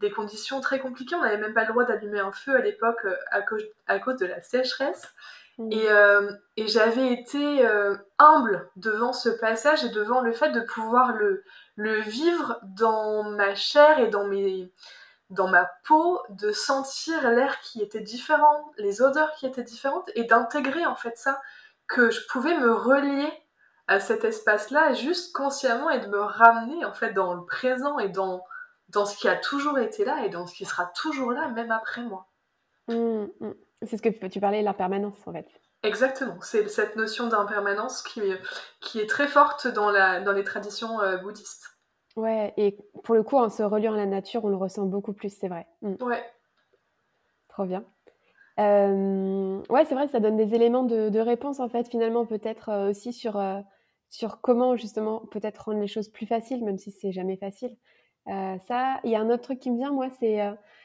des 0.00 0.10
conditions 0.10 0.60
très 0.60 0.80
compliquées. 0.80 1.14
On 1.14 1.22
n'avait 1.22 1.36
même 1.36 1.54
pas 1.54 1.62
le 1.62 1.68
droit 1.68 1.84
d'allumer 1.84 2.20
un 2.20 2.32
feu 2.32 2.56
à 2.56 2.60
l'époque 2.60 3.04
euh, 3.04 3.16
à, 3.30 3.42
cause, 3.42 3.62
à 3.86 3.98
cause 3.98 4.16
de 4.16 4.26
la 4.26 4.42
sécheresse. 4.42 5.12
Mmh. 5.58 5.72
Et, 5.72 5.90
euh, 5.90 6.32
et 6.56 6.68
j'avais 6.68 7.12
été 7.12 7.66
euh, 7.66 7.96
humble 8.18 8.68
devant 8.76 9.12
ce 9.12 9.28
passage 9.28 9.84
et 9.84 9.90
devant 9.90 10.20
le 10.20 10.32
fait 10.32 10.50
de 10.50 10.60
pouvoir 10.60 11.12
le, 11.12 11.44
le 11.76 12.00
vivre 12.00 12.58
dans 12.62 13.24
ma 13.24 13.54
chair 13.54 13.98
et 13.98 14.08
dans, 14.08 14.26
mes, 14.26 14.72
dans 15.28 15.48
ma 15.48 15.70
peau, 15.84 16.20
de 16.30 16.50
sentir 16.50 17.30
l'air 17.30 17.60
qui 17.60 17.82
était 17.82 18.00
différent, 18.00 18.72
les 18.78 19.02
odeurs 19.02 19.32
qui 19.34 19.46
étaient 19.46 19.62
différentes 19.62 20.10
et 20.14 20.24
d'intégrer 20.24 20.86
en 20.86 20.96
fait 20.96 21.16
ça, 21.18 21.40
que 21.88 22.10
je 22.10 22.26
pouvais 22.28 22.56
me 22.56 22.72
relier 22.72 23.28
à 23.88 23.98
cet 23.98 24.24
espace-là 24.24 24.94
juste 24.94 25.34
consciemment 25.34 25.90
et 25.90 25.98
de 25.98 26.06
me 26.06 26.20
ramener 26.20 26.84
en 26.84 26.94
fait 26.94 27.12
dans 27.12 27.34
le 27.34 27.44
présent 27.44 27.98
et 27.98 28.08
dans 28.08 28.44
dans 28.92 29.06
ce 29.06 29.16
qui 29.16 29.28
a 29.28 29.36
toujours 29.36 29.78
été 29.78 30.04
là 30.04 30.24
et 30.24 30.28
dans 30.28 30.46
ce 30.46 30.54
qui 30.54 30.64
sera 30.64 30.86
toujours 30.86 31.32
là, 31.32 31.48
même 31.48 31.70
après 31.70 32.02
moi. 32.02 32.26
Mmh, 32.88 33.26
mmh. 33.40 33.54
C'est 33.82 33.96
ce 33.96 34.02
que 34.02 34.26
tu 34.26 34.40
parlais, 34.40 34.62
l'impermanence 34.62 35.16
en 35.26 35.32
fait. 35.32 35.48
Exactement, 35.82 36.36
c'est 36.42 36.68
cette 36.68 36.96
notion 36.96 37.28
d'impermanence 37.28 38.02
qui, 38.02 38.20
qui 38.80 39.00
est 39.00 39.08
très 39.08 39.26
forte 39.26 39.66
dans, 39.66 39.90
la, 39.90 40.20
dans 40.20 40.32
les 40.32 40.44
traditions 40.44 41.00
euh, 41.00 41.16
bouddhistes. 41.16 41.78
Ouais, 42.16 42.52
et 42.58 42.76
pour 43.04 43.14
le 43.14 43.22
coup, 43.22 43.38
en 43.38 43.48
se 43.48 43.62
reliant 43.62 43.94
à 43.94 43.96
la 43.96 44.06
nature, 44.06 44.44
on 44.44 44.48
le 44.48 44.56
ressent 44.56 44.84
beaucoup 44.84 45.14
plus, 45.14 45.34
c'est 45.34 45.48
vrai. 45.48 45.66
Mmh. 45.80 45.94
Ouais. 46.02 46.22
Trop 47.48 47.64
bien. 47.64 47.84
Euh, 48.58 49.62
ouais, 49.70 49.84
c'est 49.86 49.94
vrai, 49.94 50.08
ça 50.08 50.20
donne 50.20 50.36
des 50.36 50.54
éléments 50.54 50.82
de, 50.82 51.08
de 51.08 51.20
réponse 51.20 51.60
en 51.60 51.68
fait, 51.70 51.88
finalement, 51.88 52.26
peut-être 52.26 52.68
euh, 52.68 52.90
aussi 52.90 53.14
sur, 53.14 53.40
sur 54.10 54.42
comment 54.42 54.76
justement 54.76 55.20
peut-être 55.30 55.64
rendre 55.64 55.80
les 55.80 55.86
choses 55.86 56.10
plus 56.10 56.26
faciles, 56.26 56.62
même 56.62 56.76
si 56.76 56.90
c'est 56.90 57.12
jamais 57.12 57.38
facile. 57.38 57.74
Ça, 58.66 59.00
il 59.04 59.10
y 59.10 59.16
a 59.16 59.20
un 59.20 59.30
autre 59.30 59.42
truc 59.42 59.58
qui 59.58 59.70
me 59.70 59.76
vient, 59.76 59.92
moi, 59.92 60.08
c'est 60.18 60.38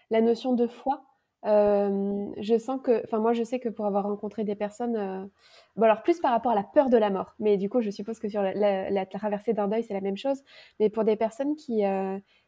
la 0.10 0.22
notion 0.22 0.54
de 0.54 0.68
foi. 0.68 1.06
Je 1.44 2.58
sens 2.60 2.82
que, 2.82 3.04
enfin 3.04 3.20
moi 3.20 3.34
je 3.34 3.44
sais 3.44 3.60
que 3.60 3.70
pour 3.70 3.86
avoir 3.86 4.06
rencontré 4.06 4.44
des 4.44 4.56
personnes, 4.56 5.30
bon 5.76 5.84
alors 5.84 6.02
plus 6.02 6.20
par 6.20 6.32
rapport 6.32 6.52
à 6.52 6.56
la 6.56 6.64
peur 6.64 6.90
de 6.90 6.98
la 6.98 7.12
mort, 7.12 7.36
mais 7.40 7.58
du 7.58 7.70
coup 7.70 7.82
je 7.82 7.92
suppose 7.92 8.18
que 8.18 8.28
sur 8.28 8.42
la, 8.42 9.06
traversée 9.06 9.54
d'un 9.54 9.68
deuil 9.68 9.84
c'est 9.84 9.94
la 9.94 10.02
même 10.02 10.18
chose, 10.18 10.42
mais 10.80 10.90
pour 10.90 11.04
des 11.04 11.16
personnes 11.16 11.56
qui 11.56 11.84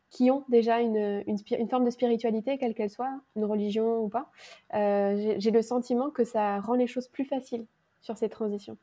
qui 0.10 0.32
ont 0.32 0.46
déjà 0.50 0.80
une, 0.80 1.24
une, 1.27 1.70
forme 1.70 1.84
de 1.84 1.89
spiritualité, 1.89 2.58
quelle 2.58 2.74
qu'elle 2.74 2.89
soit, 2.89 3.20
une 3.36 3.46
religion 3.46 4.00
ou 4.00 4.10
pas, 4.10 4.32
j'ai 4.74 5.51
le 5.51 5.62
sentiment 5.62 6.10
que 6.10 6.24
ça 6.24 6.60
rend 6.60 6.74
les 6.74 6.88
choses 6.88 7.08
plus 7.08 7.25
faciles 7.25 7.66
sur 8.01 8.18
ces 8.18 8.30
transitions. 8.30 8.77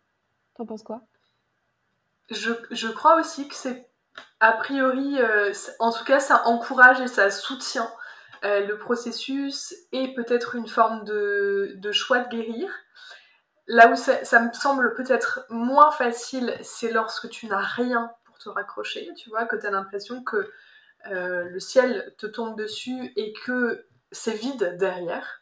T'en 0.54 0.66
penses 0.66 0.82
quoi? 0.82 1.02
Je, 2.30 2.52
je, 2.70 2.88
crois 2.88 3.20
aussi 3.20 3.48
que 3.48 3.54
c'est 3.54 3.86
a 4.40 4.52
priori, 4.52 5.18
en 5.78 5.92
tout 5.92 6.04
cas 6.04 6.20
ça 6.20 6.46
encourage 6.46 7.00
et 7.00 7.06
ça 7.06 7.30
soutient 7.30 7.90
euh, 8.44 8.66
le 8.66 8.76
processus 8.76 9.74
et 9.92 10.12
peut-être 10.12 10.54
une 10.54 10.68
forme 10.68 11.04
de, 11.04 11.80
choix 11.92 12.18
de 12.18 12.28
guérir. 12.28 12.68
Là 13.66 13.88
où 13.88 13.96
ça, 13.96 14.40
me 14.40 14.52
semble 14.52 14.92
peut-être 14.92 15.46
moins 15.48 15.90
facile, 15.90 16.54
c'est 16.60 16.92
lorsque 16.92 17.30
tu 17.30 17.46
n'as 17.46 17.62
rien 17.62 18.12
pour 18.26 18.36
te 18.36 18.50
raccrocher, 18.50 19.08
tu 19.16 19.30
vois, 19.30 19.46
que 19.46 19.56
tu 19.56 19.64
as 19.64 19.70
l'impression 19.70 20.22
que 20.22 20.50
euh, 21.10 21.44
le 21.44 21.58
ciel 21.58 22.14
te 22.18 22.26
tombe 22.26 22.58
dessus 22.58 23.14
et 23.16 23.32
que 23.32 23.86
c'est 24.12 24.34
vide 24.34 24.76
derrière. 24.78 25.40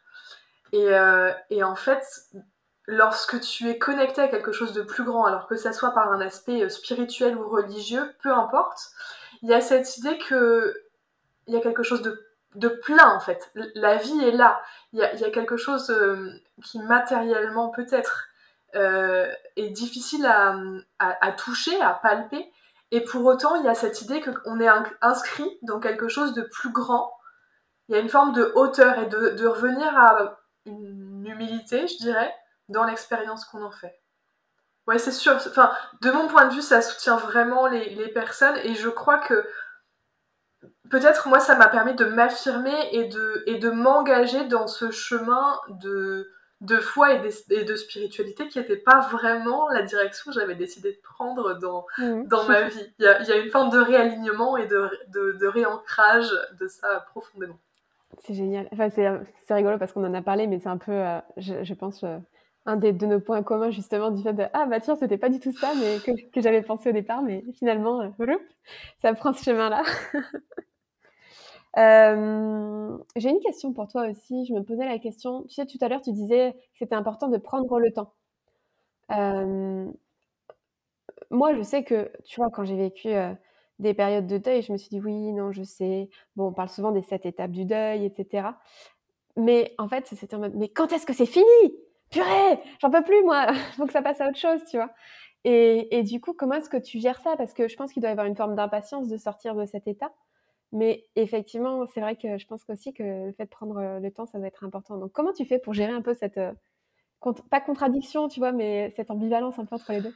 Euh, 0.73 1.33
et, 1.49 1.61
en 1.61 1.75
fait, 1.75 2.05
lorsque 2.85 3.39
tu 3.39 3.69
es 3.69 3.77
connecté 3.77 4.21
à 4.21 4.27
quelque 4.27 4.51
chose 4.51 4.73
de 4.73 4.81
plus 4.81 5.03
grand, 5.03 5.25
alors 5.25 5.47
que 5.47 5.55
ça 5.55 5.73
soit 5.73 5.91
par 5.91 6.11
un 6.11 6.21
aspect 6.21 6.67
spirituel 6.69 7.37
ou 7.37 7.47
religieux, 7.47 8.13
peu 8.21 8.31
importe, 8.31 8.91
il 9.41 9.49
y 9.49 9.53
a 9.53 9.61
cette 9.61 9.97
idée 9.97 10.17
que 10.17 10.73
il 11.47 11.53
y 11.53 11.57
a 11.57 11.61
quelque 11.61 11.83
chose 11.83 12.01
de 12.01 12.25
de 12.55 12.67
plein 12.67 13.15
en 13.15 13.19
fait. 13.19 13.51
La 13.75 13.97
vie 13.97 14.23
est 14.23 14.31
là. 14.31 14.61
Il 14.91 14.99
y 14.99 15.03
a, 15.03 15.29
quelque 15.31 15.57
chose 15.57 15.89
euh, 15.89 16.29
qui 16.63 16.79
matériellement 16.79 17.69
peut-être 17.69 18.27
euh, 18.75 19.31
est 19.55 19.69
difficile 19.69 20.25
à, 20.25 21.31
toucher, 21.31 21.79
à 21.81 21.93
palper. 21.93 22.51
Et 22.91 23.01
pour 23.01 23.25
autant, 23.25 23.55
il 23.55 23.65
y 23.65 23.69
a 23.69 23.73
cette 23.73 24.01
idée 24.01 24.21
qu'on 24.21 24.59
est 24.59 24.69
inscrit 25.01 25.49
dans 25.63 25.79
quelque 25.79 26.07
chose 26.07 26.33
de 26.33 26.43
plus 26.43 26.71
grand. 26.71 27.11
Il 27.89 27.95
y 27.95 27.97
a 27.97 28.01
une 28.01 28.09
forme 28.09 28.33
de 28.33 28.51
hauteur 28.55 28.99
et 28.99 29.07
de, 29.07 29.47
revenir 29.47 29.97
à 29.97 30.37
une 30.65 31.25
humilité, 31.25 31.87
je 31.87 31.97
dirais, 31.97 32.33
dans 32.69 32.83
l'expérience 32.83 33.45
qu'on 33.45 33.63
en 33.63 33.71
fait. 33.71 33.99
Ouais, 34.87 34.99
c'est 34.99 35.11
sûr. 35.11 35.35
Enfin, 35.35 35.71
de 36.01 36.11
mon 36.11 36.27
point 36.27 36.47
de 36.47 36.53
vue, 36.53 36.61
ça 36.61 36.81
soutient 36.81 37.15
vraiment 37.15 37.67
les, 37.67 37.89
les 37.95 38.09
personnes 38.09 38.57
et 38.63 38.73
je 38.75 38.89
crois 38.89 39.19
que 39.19 39.45
peut-être 40.89 41.27
moi 41.27 41.39
ça 41.39 41.55
m'a 41.55 41.67
permis 41.67 41.95
de 41.95 42.05
m'affirmer 42.05 42.89
et 42.91 43.05
de, 43.05 43.43
et 43.47 43.57
de 43.57 43.69
m'engager 43.69 44.45
dans 44.45 44.67
ce 44.67 44.91
chemin 44.91 45.59
de, 45.69 46.29
de 46.61 46.77
foi 46.77 47.13
et 47.13 47.19
de, 47.19 47.75
spiritualité 47.75 48.47
qui 48.47 48.59
n'était 48.59 48.77
pas 48.77 48.99
vraiment 49.11 49.67
la 49.69 49.81
direction 49.81 50.31
que 50.31 50.39
j'avais 50.39 50.55
décidé 50.55 50.91
de 50.93 50.99
prendre 51.03 51.59
dans, 51.59 51.85
mmh. 51.97 52.27
dans 52.27 52.45
ma 52.45 52.63
vie. 52.63 52.93
Il 52.99 53.05
y, 53.05 53.07
a, 53.07 53.21
il 53.21 53.27
y, 53.27 53.31
a, 53.31 53.37
une 53.37 53.49
forme 53.49 53.69
de 53.69 53.79
réalignement 53.79 54.55
et 54.55 54.67
de, 54.67 54.89
de, 55.09 55.47
réancrage 55.47 56.31
de 56.59 56.67
ça 56.67 57.05
profondément. 57.09 57.59
C'est 58.19 58.33
génial. 58.33 58.69
Enfin, 58.71 58.89
c'est 58.89 59.53
rigolo 59.53 59.77
parce 59.77 59.91
qu'on 59.91 60.05
en 60.05 60.13
a 60.13 60.21
parlé, 60.21 60.47
mais 60.47 60.59
c'est 60.59 60.69
un 60.69 60.77
peu, 60.77 60.91
euh, 60.91 61.19
je, 61.37 61.73
pense, 61.73 62.03
euh, 62.03 62.17
un 62.65 62.77
des, 62.77 62.93
de 62.93 63.05
nos 63.05 63.19
points 63.19 63.43
communs 63.43 63.71
justement 63.71 64.11
du 64.11 64.23
fait 64.23 64.33
de 64.33 64.45
Ah 64.53 64.65
bah 64.65 64.79
tiens, 64.79 64.95
c'était 64.95 65.17
pas 65.17 65.29
du 65.29 65.39
tout 65.39 65.51
ça 65.51 65.73
mais 65.79 65.99
que, 65.99 66.41
j'avais 66.41 66.61
pensé 66.61 66.89
au 66.89 66.93
départ, 66.93 67.21
mais 67.21 67.43
finalement, 67.53 68.01
euh, 68.01 68.37
ça 69.01 69.13
prend 69.13 69.33
ce 69.33 69.43
chemin-là. 69.43 69.83
Euh, 71.77 72.97
j'ai 73.15 73.29
une 73.29 73.39
question 73.39 73.73
pour 73.73 73.87
toi 73.87 74.07
aussi. 74.07 74.45
Je 74.45 74.53
me 74.53 74.63
posais 74.63 74.85
la 74.85 74.99
question. 74.99 75.43
Tu 75.43 75.55
sais, 75.55 75.65
tout 75.65 75.77
à 75.81 75.87
l'heure, 75.87 76.01
tu 76.01 76.11
disais 76.11 76.53
que 76.53 76.77
c'était 76.79 76.95
important 76.95 77.27
de 77.29 77.37
prendre 77.37 77.79
le 77.79 77.91
temps. 77.91 78.13
Euh, 79.11 79.91
moi, 81.31 81.55
je 81.55 81.61
sais 81.63 81.83
que, 81.83 82.11
tu 82.25 82.39
vois, 82.39 82.49
quand 82.51 82.63
j'ai 82.63 82.75
vécu 82.75 83.09
euh, 83.09 83.33
des 83.79 83.93
périodes 83.93 84.27
de 84.27 84.37
deuil, 84.37 84.61
je 84.61 84.71
me 84.71 84.77
suis 84.77 84.89
dit 84.89 84.99
oui, 85.01 85.33
non, 85.33 85.51
je 85.51 85.63
sais. 85.63 86.09
Bon, 86.35 86.47
on 86.49 86.53
parle 86.53 86.69
souvent 86.69 86.91
des 86.91 87.01
sept 87.01 87.25
étapes 87.25 87.51
du 87.51 87.65
deuil, 87.65 88.05
etc. 88.05 88.49
Mais 89.35 89.73
en 89.77 89.87
fait, 89.87 90.07
c'était 90.07 90.35
en 90.35 90.39
mode, 90.39 90.55
mais 90.55 90.69
quand 90.69 90.91
est-ce 90.93 91.05
que 91.05 91.13
c'est 91.13 91.25
fini? 91.25 91.45
Purée, 92.13 92.59
j'en 92.81 92.89
peux 92.89 93.03
plus, 93.03 93.23
moi. 93.23 93.47
Il 93.49 93.55
faut 93.77 93.85
que 93.85 93.91
ça 93.91 94.01
passe 94.01 94.21
à 94.21 94.29
autre 94.29 94.37
chose, 94.37 94.61
tu 94.69 94.77
vois. 94.77 94.91
Et, 95.43 95.97
et 95.97 96.03
du 96.03 96.21
coup, 96.21 96.33
comment 96.33 96.55
est-ce 96.55 96.69
que 96.69 96.77
tu 96.77 96.99
gères 96.99 97.19
ça? 97.19 97.35
Parce 97.35 97.53
que 97.53 97.67
je 97.67 97.75
pense 97.75 97.91
qu'il 97.91 98.01
doit 98.01 98.09
y 98.09 98.11
avoir 98.11 98.27
une 98.27 98.35
forme 98.35 98.55
d'impatience 98.55 99.09
de 99.09 99.17
sortir 99.17 99.55
de 99.55 99.65
cet 99.65 99.87
état. 99.87 100.13
Mais 100.71 101.05
effectivement, 101.15 101.85
c'est 101.87 102.01
vrai 102.01 102.15
que 102.15 102.37
je 102.37 102.47
pense 102.47 102.61
aussi 102.69 102.93
que 102.93 103.03
le 103.03 103.33
fait 103.33 103.45
de 103.45 103.49
prendre 103.49 103.77
euh, 103.77 103.99
le 103.99 104.11
temps, 104.11 104.25
ça 104.25 104.39
va 104.39 104.47
être 104.47 104.63
important. 104.63 104.97
Donc, 104.97 105.11
comment 105.11 105.33
tu 105.33 105.45
fais 105.45 105.59
pour 105.59 105.73
gérer 105.73 105.91
un 105.91 106.01
peu 106.01 106.13
cette, 106.13 106.37
euh, 106.37 106.53
pas 107.49 107.61
contradiction, 107.61 108.27
tu 108.27 108.39
vois, 108.39 108.51
mais 108.51 108.91
cette 108.95 109.11
ambivalence 109.11 109.59
un 109.59 109.65
peu 109.65 109.75
entre 109.75 109.91
les 109.91 110.01
deux? 110.01 110.13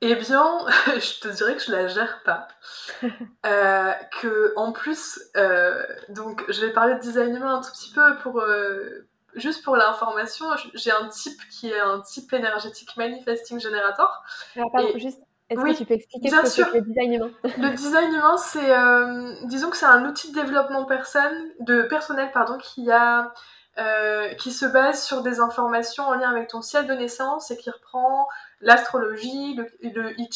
Eh 0.00 0.14
bien, 0.14 0.58
je 0.86 1.20
te 1.20 1.28
dirais 1.28 1.56
que 1.56 1.62
je 1.62 1.72
la 1.72 1.88
gère 1.88 2.22
pas. 2.24 2.48
euh, 3.46 3.92
que 4.20 4.52
en 4.56 4.72
plus, 4.72 5.20
euh, 5.36 5.82
donc, 6.10 6.44
je 6.48 6.60
vais 6.60 6.72
parler 6.72 6.94
de 6.94 7.00
design 7.00 7.34
humain 7.34 7.56
un 7.56 7.60
tout 7.60 7.72
petit 7.72 7.92
peu 7.92 8.16
pour, 8.18 8.42
juste 9.38 9.64
pour 9.64 9.76
l'information. 9.76 10.46
J'ai 10.74 10.90
un 10.90 11.08
type 11.08 11.40
qui 11.50 11.68
est 11.70 11.80
un 11.80 12.00
type 12.00 12.32
énergétique 12.32 12.96
manifesting 12.96 13.60
generator. 13.60 14.22
Alors, 14.56 14.70
pardon, 14.72 14.98
juste 14.98 15.20
est-ce 15.50 15.60
que 15.60 15.78
tu 15.78 15.84
peux 15.86 15.94
expliquer 15.94 16.28
ce 16.28 16.62
que 16.62 16.76
le 16.76 16.82
design 16.82 17.14
humain? 17.14 17.30
Le 17.42 17.70
design 17.70 18.12
humain, 18.12 18.36
c'est, 18.36 18.70
euh, 18.70 19.34
disons 19.44 19.70
que 19.70 19.78
c'est 19.78 19.86
un 19.86 20.04
outil 20.04 20.30
de 20.30 20.34
développement 20.34 20.84
personne, 20.84 21.50
de 21.60 21.82
personnel 21.82 22.30
pardon, 22.32 22.58
qui, 22.58 22.90
a, 22.90 23.32
euh, 23.78 24.34
qui 24.34 24.52
se 24.52 24.66
base 24.66 25.02
sur 25.02 25.22
des 25.22 25.40
informations 25.40 26.04
en 26.04 26.14
lien 26.14 26.28
avec 26.28 26.48
ton 26.48 26.60
ciel 26.60 26.86
de 26.86 26.92
naissance 26.92 27.50
et 27.50 27.56
qui 27.56 27.70
reprend 27.70 28.28
l'astrologie, 28.60 29.54
le, 29.54 29.66
le 29.80 30.20
I 30.20 30.28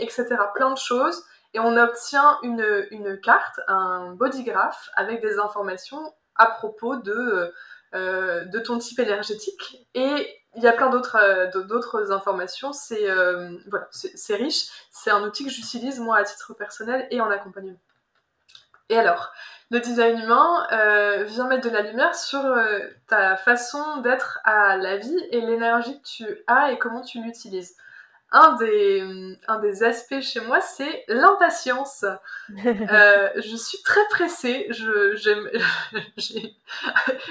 etc. 0.00 0.26
Plein 0.54 0.70
de 0.70 0.78
choses. 0.78 1.24
Et 1.54 1.60
on 1.60 1.76
obtient 1.76 2.38
une, 2.42 2.86
une 2.90 3.20
carte, 3.20 3.60
un 3.68 4.14
bodygraph, 4.14 4.90
avec 4.96 5.22
des 5.22 5.38
informations 5.38 6.12
à 6.34 6.46
propos 6.46 6.96
de, 6.96 7.54
euh, 7.94 8.44
de 8.44 8.58
ton 8.58 8.78
type 8.78 8.98
énergétique. 8.98 9.86
Et 9.94 10.42
il 10.56 10.62
y 10.62 10.66
a 10.66 10.72
plein 10.72 10.90
d'autres 10.90 11.16
euh, 11.16 12.10
informations. 12.12 12.72
C'est 12.72 13.08
euh, 13.08 13.56
c'est 13.90 14.34
riche. 14.34 14.68
C'est 14.90 15.10
un 15.10 15.22
outil 15.22 15.44
que 15.44 15.50
j'utilise 15.50 16.00
moi 16.00 16.16
à 16.16 16.24
titre 16.24 16.54
personnel 16.54 17.06
et 17.10 17.20
en 17.20 17.30
accompagnement. 17.30 17.80
Et 18.88 18.96
alors, 18.96 19.32
le 19.70 19.80
design 19.80 20.18
humain 20.20 20.66
vient 21.24 21.48
mettre 21.48 21.68
de 21.68 21.74
la 21.74 21.82
lumière 21.82 22.14
sur 22.14 22.40
ta 23.08 23.36
façon 23.36 23.96
d'être 23.96 24.38
à 24.44 24.76
la 24.76 24.96
vie 24.96 25.18
et 25.32 25.40
l'énergie 25.40 26.00
que 26.00 26.06
tu 26.06 26.44
as 26.46 26.70
et 26.70 26.78
comment 26.78 27.02
tu 27.02 27.20
l'utilises. 27.20 27.76
Un 28.32 28.56
des, 28.56 29.38
un 29.46 29.58
des 29.60 29.82
aspects 29.84 30.20
chez 30.20 30.40
moi, 30.40 30.60
c'est 30.60 31.04
l'impatience. 31.08 32.04
je 32.48 33.56
suis 33.56 33.82
très 33.82 34.04
pressée. 34.10 34.68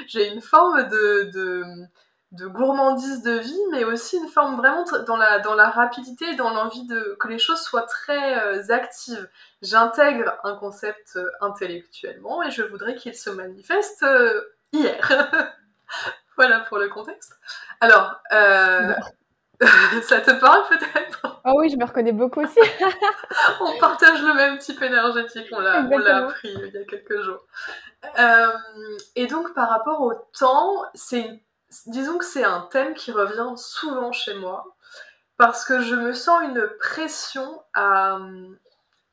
J'ai 0.08 0.28
une 0.32 0.42
forme 0.42 0.88
de 0.90 1.88
de 2.36 2.48
gourmandise 2.48 3.22
de 3.22 3.32
vie, 3.32 3.62
mais 3.72 3.84
aussi 3.84 4.18
une 4.18 4.28
forme 4.28 4.58
vraiment 4.58 4.84
dans 5.08 5.16
la, 5.16 5.40
dans 5.40 5.56
la 5.56 5.70
rapidité, 5.70 6.36
dans 6.36 6.50
l'envie 6.50 6.88
que 7.20 7.28
les 7.28 7.40
choses 7.40 7.62
soient 7.62 7.84
très 7.84 8.38
euh, 8.40 8.70
actives. 8.70 9.30
J'intègre 9.62 10.38
un 10.44 10.56
concept 10.56 11.16
euh, 11.16 11.30
intellectuellement 11.42 12.44
et 12.44 12.52
je 12.52 12.64
voudrais 12.64 12.96
qu'il 12.96 13.16
se 13.16 13.30
manifeste 13.30 14.04
euh, 14.04 14.42
hier. 14.74 15.12
voilà 16.36 16.60
pour 16.62 16.78
le 16.78 16.90
contexte. 16.90 17.34
Alors, 17.80 18.20
ça 20.04 20.22
te 20.22 20.32
parle 20.32 20.68
peut-être? 20.70 21.42
Ah 21.44 21.54
oui, 21.56 21.70
je 21.70 21.78
me 21.78 21.86
reconnais 21.86 22.12
beaucoup 22.12 22.42
aussi. 22.42 22.60
on 23.62 23.78
partage 23.80 24.22
le 24.22 24.34
même 24.34 24.58
type 24.58 24.82
énergétique, 24.82 25.48
on 25.52 25.60
l'a 25.60 26.18
appris 26.18 26.54
il 26.54 26.74
y 26.74 26.78
a 26.78 26.84
quelques 26.86 27.22
jours. 27.22 27.46
et 29.16 29.28
donc 29.28 29.54
par 29.54 29.70
rapport 29.70 30.02
au 30.02 30.14
temps, 30.38 30.84
c'est 30.94 31.42
disons 31.88 32.18
que 32.18 32.26
c'est 32.26 32.44
un 32.44 32.62
thème 32.72 32.94
qui 32.94 33.12
revient 33.12 33.54
souvent 33.58 34.12
chez 34.12 34.34
moi 34.34 34.76
parce 35.38 35.66
que 35.66 35.82
je 35.82 35.96
me 35.96 36.14
sens 36.14 36.44
une 36.44 36.68
pression 36.80 37.62
à, 37.74 38.20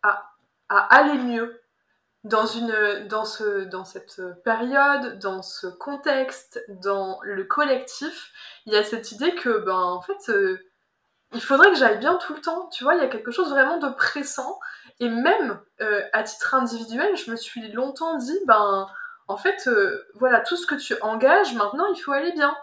à, 0.02 0.22
aller 0.68 1.18
mieux 1.18 1.61
dans, 2.24 2.46
une, 2.46 3.06
dans, 3.08 3.24
ce, 3.24 3.64
dans 3.64 3.84
cette 3.84 4.22
période, 4.44 5.18
dans 5.18 5.42
ce 5.42 5.66
contexte, 5.66 6.64
dans 6.68 7.18
le 7.22 7.44
collectif, 7.44 8.32
il 8.66 8.72
y 8.72 8.76
a 8.76 8.84
cette 8.84 9.10
idée 9.12 9.34
que, 9.34 9.58
ben, 9.58 9.74
en 9.74 10.00
fait, 10.00 10.28
euh, 10.28 10.58
il 11.32 11.40
faudrait 11.40 11.70
que 11.70 11.76
j'aille 11.76 11.98
bien 11.98 12.16
tout 12.16 12.34
le 12.34 12.40
temps. 12.40 12.68
Tu 12.68 12.84
vois, 12.84 12.94
il 12.94 13.02
y 13.02 13.04
a 13.04 13.08
quelque 13.08 13.32
chose 13.32 13.50
vraiment 13.50 13.78
de 13.78 13.88
pressant. 13.88 14.60
Et 15.00 15.08
même 15.08 15.60
euh, 15.80 16.02
à 16.12 16.22
titre 16.22 16.54
individuel, 16.54 17.16
je 17.16 17.30
me 17.30 17.36
suis 17.36 17.72
longtemps 17.72 18.16
dit, 18.18 18.38
ben, 18.46 18.86
en 19.26 19.36
fait, 19.36 19.66
euh, 19.66 20.06
voilà, 20.14 20.40
tout 20.40 20.56
ce 20.56 20.66
que 20.66 20.76
tu 20.76 20.94
engages, 21.00 21.54
maintenant, 21.54 21.86
il 21.92 22.00
faut 22.00 22.12
aller 22.12 22.32
bien. 22.32 22.56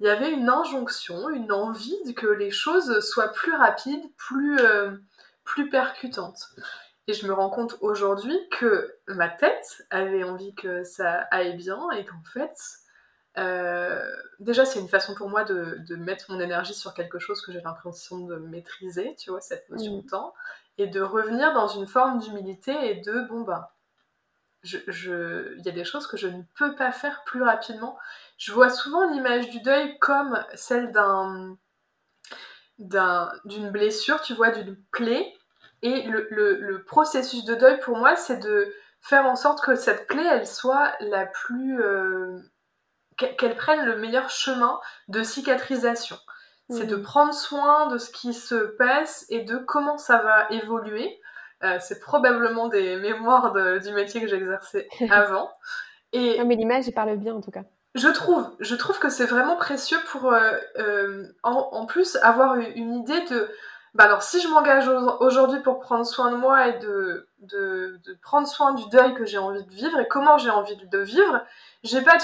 Il 0.00 0.06
y 0.06 0.10
avait 0.10 0.30
une 0.30 0.48
injonction, 0.48 1.28
une 1.28 1.52
envie 1.52 2.14
que 2.14 2.26
les 2.26 2.50
choses 2.50 3.00
soient 3.00 3.32
plus 3.32 3.52
rapides, 3.52 4.04
plus, 4.16 4.58
plus 5.44 5.68
percutantes. 5.68 6.50
Et 7.08 7.14
je 7.14 7.26
me 7.26 7.32
rends 7.32 7.48
compte 7.48 7.78
aujourd'hui 7.80 8.38
que 8.50 8.94
ma 9.06 9.30
tête 9.30 9.86
avait 9.88 10.24
envie 10.24 10.54
que 10.54 10.84
ça 10.84 11.26
aille 11.30 11.56
bien 11.56 11.90
et 11.92 12.04
qu'en 12.04 12.22
fait, 12.22 12.54
euh, 13.38 14.04
déjà 14.40 14.66
c'est 14.66 14.78
une 14.78 14.90
façon 14.90 15.14
pour 15.14 15.30
moi 15.30 15.42
de, 15.44 15.96
mettre 15.96 16.30
mon 16.30 16.38
énergie 16.38 16.74
sur 16.74 16.92
quelque 16.92 17.18
chose 17.18 17.40
que 17.40 17.50
j'ai 17.50 17.62
l'impression 17.62 18.18
de 18.18 18.36
maîtriser, 18.36 19.16
tu 19.18 19.30
vois, 19.30 19.40
cette 19.40 19.70
notion 19.70 19.96
mm. 19.96 20.02
de 20.02 20.06
temps, 20.06 20.34
et 20.76 20.86
de 20.86 21.00
revenir 21.00 21.54
dans 21.54 21.66
une 21.66 21.86
forme 21.86 22.18
d'humilité 22.18 22.72
et 22.90 22.96
de, 22.96 23.26
bon 23.30 23.40
bah, 23.40 23.74
il 24.64 24.82
je, 24.88 25.58
y 25.64 25.68
a 25.68 25.72
des 25.72 25.84
choses 25.84 26.06
que 26.06 26.18
je 26.18 26.28
ne 26.28 26.42
peux 26.56 26.74
pas 26.74 26.92
faire 26.92 27.24
plus 27.24 27.42
rapidement. 27.42 27.96
Je 28.36 28.52
vois 28.52 28.68
souvent 28.68 29.10
l'image 29.10 29.48
du 29.48 29.60
deuil 29.60 29.98
comme 29.98 30.44
celle 30.54 30.92
d'un 30.92 31.56
d'une 32.78 33.70
blessure, 33.70 34.20
tu 34.20 34.34
vois, 34.34 34.50
d'une 34.50 34.76
plaie 34.92 35.37
et 35.82 36.02
le, 36.02 36.82
processus 36.86 37.44
de 37.44 37.54
deuil 37.54 37.78
pour 37.80 37.96
moi, 37.96 38.16
c'est 38.16 38.38
de 38.38 38.72
faire 39.00 39.26
en 39.26 39.36
sorte 39.36 39.62
que 39.62 39.74
cette 39.74 40.06
plaie, 40.06 40.26
elle 40.26 40.46
soit 40.46 40.92
la 41.00 41.26
plus... 41.26 41.82
Euh, 41.82 42.38
qu'elle 43.16 43.56
prenne 43.56 43.84
le 43.84 43.96
meilleur 43.96 44.30
chemin 44.30 44.78
de 45.08 45.24
cicatrisation. 45.24 46.16
C'est 46.70 46.86
de 46.86 46.96
prendre 46.96 47.32
soin 47.32 47.86
de 47.86 47.96
ce 47.96 48.10
qui 48.10 48.34
se 48.34 48.54
passe 48.54 49.24
et 49.30 49.40
de 49.40 49.56
comment 49.56 49.96
ça 49.96 50.18
va 50.18 50.46
évoluer. 50.50 51.18
Euh, 51.64 51.78
c'est 51.80 51.98
probablement 51.98 52.68
des 52.68 52.96
mémoires 52.96 53.52
du 53.80 53.90
métier 53.92 54.20
que 54.20 54.28
j'exerçais 54.28 54.86
avant. 55.10 55.50
Et 56.12 56.44
mais 56.44 56.56
l'image, 56.56 56.90
parle 56.94 57.16
bien 57.16 57.34
en 57.34 57.40
tout 57.40 57.50
cas. 57.50 57.64
Je 57.94 58.08
trouve, 58.08 58.54
je 58.60 58.74
trouve 58.74 58.98
que 58.98 59.08
c'est 59.08 59.26
vraiment 59.26 59.56
précieux 59.56 59.98
pour, 60.08 60.32
euh, 60.32 61.24
en, 61.42 61.68
en, 61.72 61.86
plus, 61.86 62.16
avoir 62.16 62.54
une 62.56 62.94
idée 62.94 63.24
de 63.30 63.50
bah 63.94 64.04
alors 64.04 64.22
si 64.22 64.40
je 64.40 64.48
m'engage 64.48 64.88
aujourd'hui 65.20 65.60
pour 65.60 65.80
prendre 65.80 66.04
soin 66.04 66.30
de 66.30 66.36
moi 66.36 66.68
et 66.68 66.78
de, 66.78 67.28
prendre 68.22 68.46
soin 68.46 68.74
du 68.74 68.88
deuil 68.88 69.14
que 69.14 69.24
j'ai 69.24 69.38
envie 69.38 69.64
de 69.64 69.70
vivre 69.70 69.98
et 69.98 70.08
comment 70.08 70.38
j'ai 70.38 70.50
envie 70.50 70.76
de 70.76 70.98
vivre, 70.98 71.44
j'ai 71.82 72.02
pas, 72.02 72.18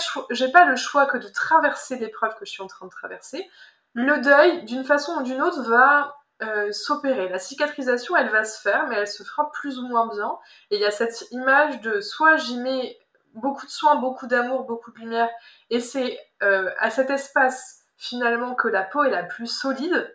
pas 0.53 0.65
le 0.65 0.77
choix 0.77 1.07
que 1.07 1.19
de 1.19 1.29
traverser 1.29 1.97
l'épreuve 1.99 2.35
que 2.35 2.45
je 2.45 2.51
suis 2.51 2.63
en 2.63 2.67
train 2.67 2.87
de 2.87 2.91
traverser. 2.91 3.49
Le 3.95 4.21
deuil, 4.21 4.65
d'une 4.65 4.85
façon 4.85 5.13
ou 5.19 5.23
d'une 5.23 5.41
autre, 5.41 5.63
va 5.63 6.17
euh, 6.43 6.73
s'opérer. 6.73 7.29
La 7.29 7.39
cicatrisation, 7.39 8.17
elle 8.17 8.31
va 8.31 8.45
se 8.45 8.61
faire, 8.61 8.87
mais 8.89 8.97
elle 8.97 9.09
se 9.09 9.23
fera 9.23 9.51
plus 9.53 9.79
ou 9.79 9.87
moins 9.87 10.09
bien. 10.09 10.37
Et 10.71 10.77
il 10.77 10.81
y 10.81 10.85
a 10.85 10.91
cette 10.91 11.31
image 11.31 11.81
de 11.81 12.01
soit 12.01 12.37
j'y 12.37 12.59
mets 12.59 12.99
beaucoup 13.35 13.67
de 13.67 13.71
soins, 13.71 13.97
beaucoup 13.97 14.27
d'amour, 14.27 14.65
beaucoup 14.65 14.93
de 14.93 14.99
lumière, 14.99 15.29
et 15.71 15.81
c'est 15.81 16.19
euh, 16.43 16.71
à 16.79 16.91
cet 16.91 17.11
espace 17.11 17.83
finalement 17.97 18.55
que 18.55 18.69
la 18.69 18.83
peau 18.83 19.05
est 19.05 19.11
la 19.11 19.23
plus 19.23 19.47
solide 19.47 20.15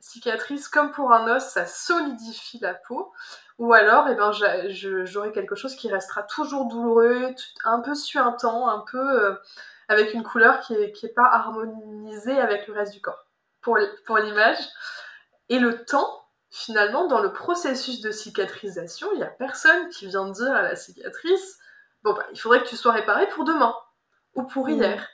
cicatrice, 0.00 0.68
comme 0.68 0.90
pour 0.90 1.12
un 1.12 1.36
os, 1.36 1.42
ça 1.42 1.66
solidifie 1.66 2.58
la 2.60 2.74
peau. 2.74 3.12
Ou 3.58 3.72
alors, 3.72 4.08
eh 4.08 4.14
ben, 4.14 4.32
j'aurai 4.32 5.32
quelque 5.32 5.54
chose 5.54 5.74
qui 5.76 5.90
restera 5.90 6.22
toujours 6.22 6.66
douloureux, 6.66 7.34
un 7.64 7.80
peu 7.80 7.94
suintant, 7.94 8.68
un 8.68 8.84
peu 8.90 8.98
euh, 8.98 9.34
avec 9.88 10.12
une 10.12 10.22
couleur 10.22 10.60
qui 10.60 10.74
n'est 10.74 10.92
est 11.02 11.14
pas 11.14 11.26
harmonisée 11.26 12.38
avec 12.38 12.66
le 12.66 12.74
reste 12.74 12.92
du 12.92 13.00
corps, 13.00 13.26
pour, 13.62 13.78
pour 14.04 14.18
l'image. 14.18 14.58
Et 15.48 15.58
le 15.58 15.84
temps, 15.84 16.26
finalement, 16.50 17.06
dans 17.06 17.20
le 17.20 17.32
processus 17.32 18.00
de 18.00 18.10
cicatrisation, 18.10 19.08
il 19.12 19.18
n'y 19.18 19.24
a 19.24 19.28
personne 19.28 19.88
qui 19.88 20.06
vient 20.06 20.28
dire 20.28 20.52
à 20.52 20.62
la 20.62 20.76
cicatrice, 20.76 21.58
bon, 22.02 22.12
bah, 22.12 22.26
il 22.32 22.40
faudrait 22.40 22.62
que 22.62 22.68
tu 22.68 22.76
sois 22.76 22.92
réparé 22.92 23.26
pour 23.28 23.44
demain, 23.44 23.74
ou 24.34 24.42
pour 24.42 24.66
mmh. 24.66 24.70
hier. 24.70 25.08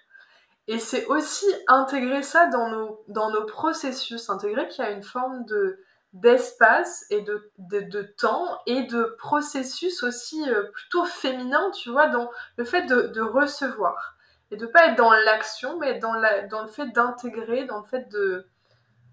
Et 0.69 0.79
c'est 0.79 1.07
aussi 1.07 1.47
intégrer 1.67 2.23
ça 2.23 2.47
dans 2.47 2.69
nos, 2.69 3.05
dans 3.09 3.31
nos 3.31 3.45
processus, 3.45 4.31
intégrer 4.31 4.69
qu'il 4.69 4.85
y 4.85 4.87
a 4.87 4.91
une 4.91 5.03
forme 5.03 5.45
de 5.45 5.79
d'espace 6.13 7.07
et 7.09 7.23
de, 7.23 7.51
de, 7.59 8.03
temps 8.03 8.61
et 8.67 8.83
de 8.83 9.17
processus 9.19 10.03
aussi 10.03 10.47
euh, 10.49 10.65
plutôt 10.65 11.05
féminin, 11.05 11.71
tu 11.71 11.91
vois, 11.91 12.09
dans 12.09 12.31
le 12.57 12.65
fait 12.65 12.83
de, 12.83 13.07
de 13.09 13.23
recevoir. 13.23 14.17
Et 14.51 14.57
de 14.57 14.67
pas 14.67 14.89
être 14.89 14.97
dans 14.97 15.11
l'action, 15.11 15.79
mais 15.79 15.99
dans, 15.99 16.13
la, 16.13 16.47
dans 16.47 16.61
le 16.63 16.69
fait 16.69 16.89
d'intégrer, 16.89 17.65
dans 17.65 17.79
le 17.79 17.87
fait 17.87 18.11
de... 18.11 18.47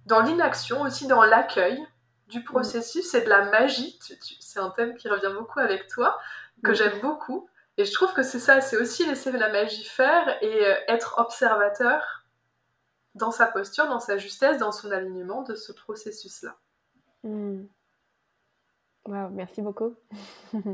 dans 0.05 0.19
l'inaction, 0.19 0.81
aussi 0.81 1.07
dans 1.07 1.23
l'accueil 1.23 1.81
du 2.27 2.43
processus 2.43 3.13
et 3.13 3.21
de 3.21 3.29
la 3.29 3.45
magie. 3.45 3.97
C'est 4.41 4.59
un 4.59 4.69
thème 4.69 4.95
qui 4.95 5.07
revient 5.07 5.33
beaucoup 5.33 5.59
avec 5.59 5.87
toi, 5.87 6.19
que 6.63 6.73
j'aime 6.73 6.99
beaucoup. 6.99 7.49
Et 7.79 7.85
je 7.85 7.93
trouve 7.93 8.11
que 8.11 8.23
c'est 8.23 8.39
ça, 8.39 8.59
c'est 8.59 8.75
aussi 8.75 9.05
laisser 9.05 9.31
la 9.31 9.49
magie 9.49 9.85
faire 9.85 10.37
et 10.43 10.65
euh, 10.65 10.75
être 10.89 11.15
observateur 11.17 12.25
dans 13.15 13.31
sa 13.31 13.47
posture, 13.47 13.87
dans 13.87 14.01
sa 14.01 14.17
justesse, 14.17 14.57
dans 14.57 14.73
son 14.73 14.91
alignement 14.91 15.43
de 15.43 15.55
ce 15.55 15.71
processus-là. 15.71 16.57
Hmm. 17.23 17.63
merci 19.07 19.61
beaucoup. 19.61 19.95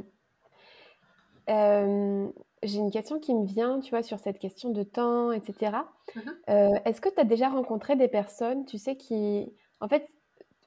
Euh, 1.48 2.28
j'ai 2.64 2.80
une 2.80 2.90
question 2.90 3.20
qui 3.20 3.36
me 3.36 3.46
vient, 3.46 3.80
tu 3.80 3.92
vois, 3.92 4.02
sur 4.02 4.18
cette 4.18 4.40
question 4.40 4.72
de 4.72 4.82
temps, 4.82 5.32
etc. 5.32 5.78
Mm-hmm. 6.16 6.22
Euh, 6.50 6.80
est-ce 6.86 7.02
que 7.02 7.10
tu 7.10 7.20
as 7.20 7.24
déjà 7.24 7.50
rencontré 7.50 7.96
des 7.96 8.08
personnes, 8.08 8.66
tu 8.66 8.80
sais, 8.80 8.98
qui, 8.98 9.54
en 9.80 9.88
fait, 9.88 10.10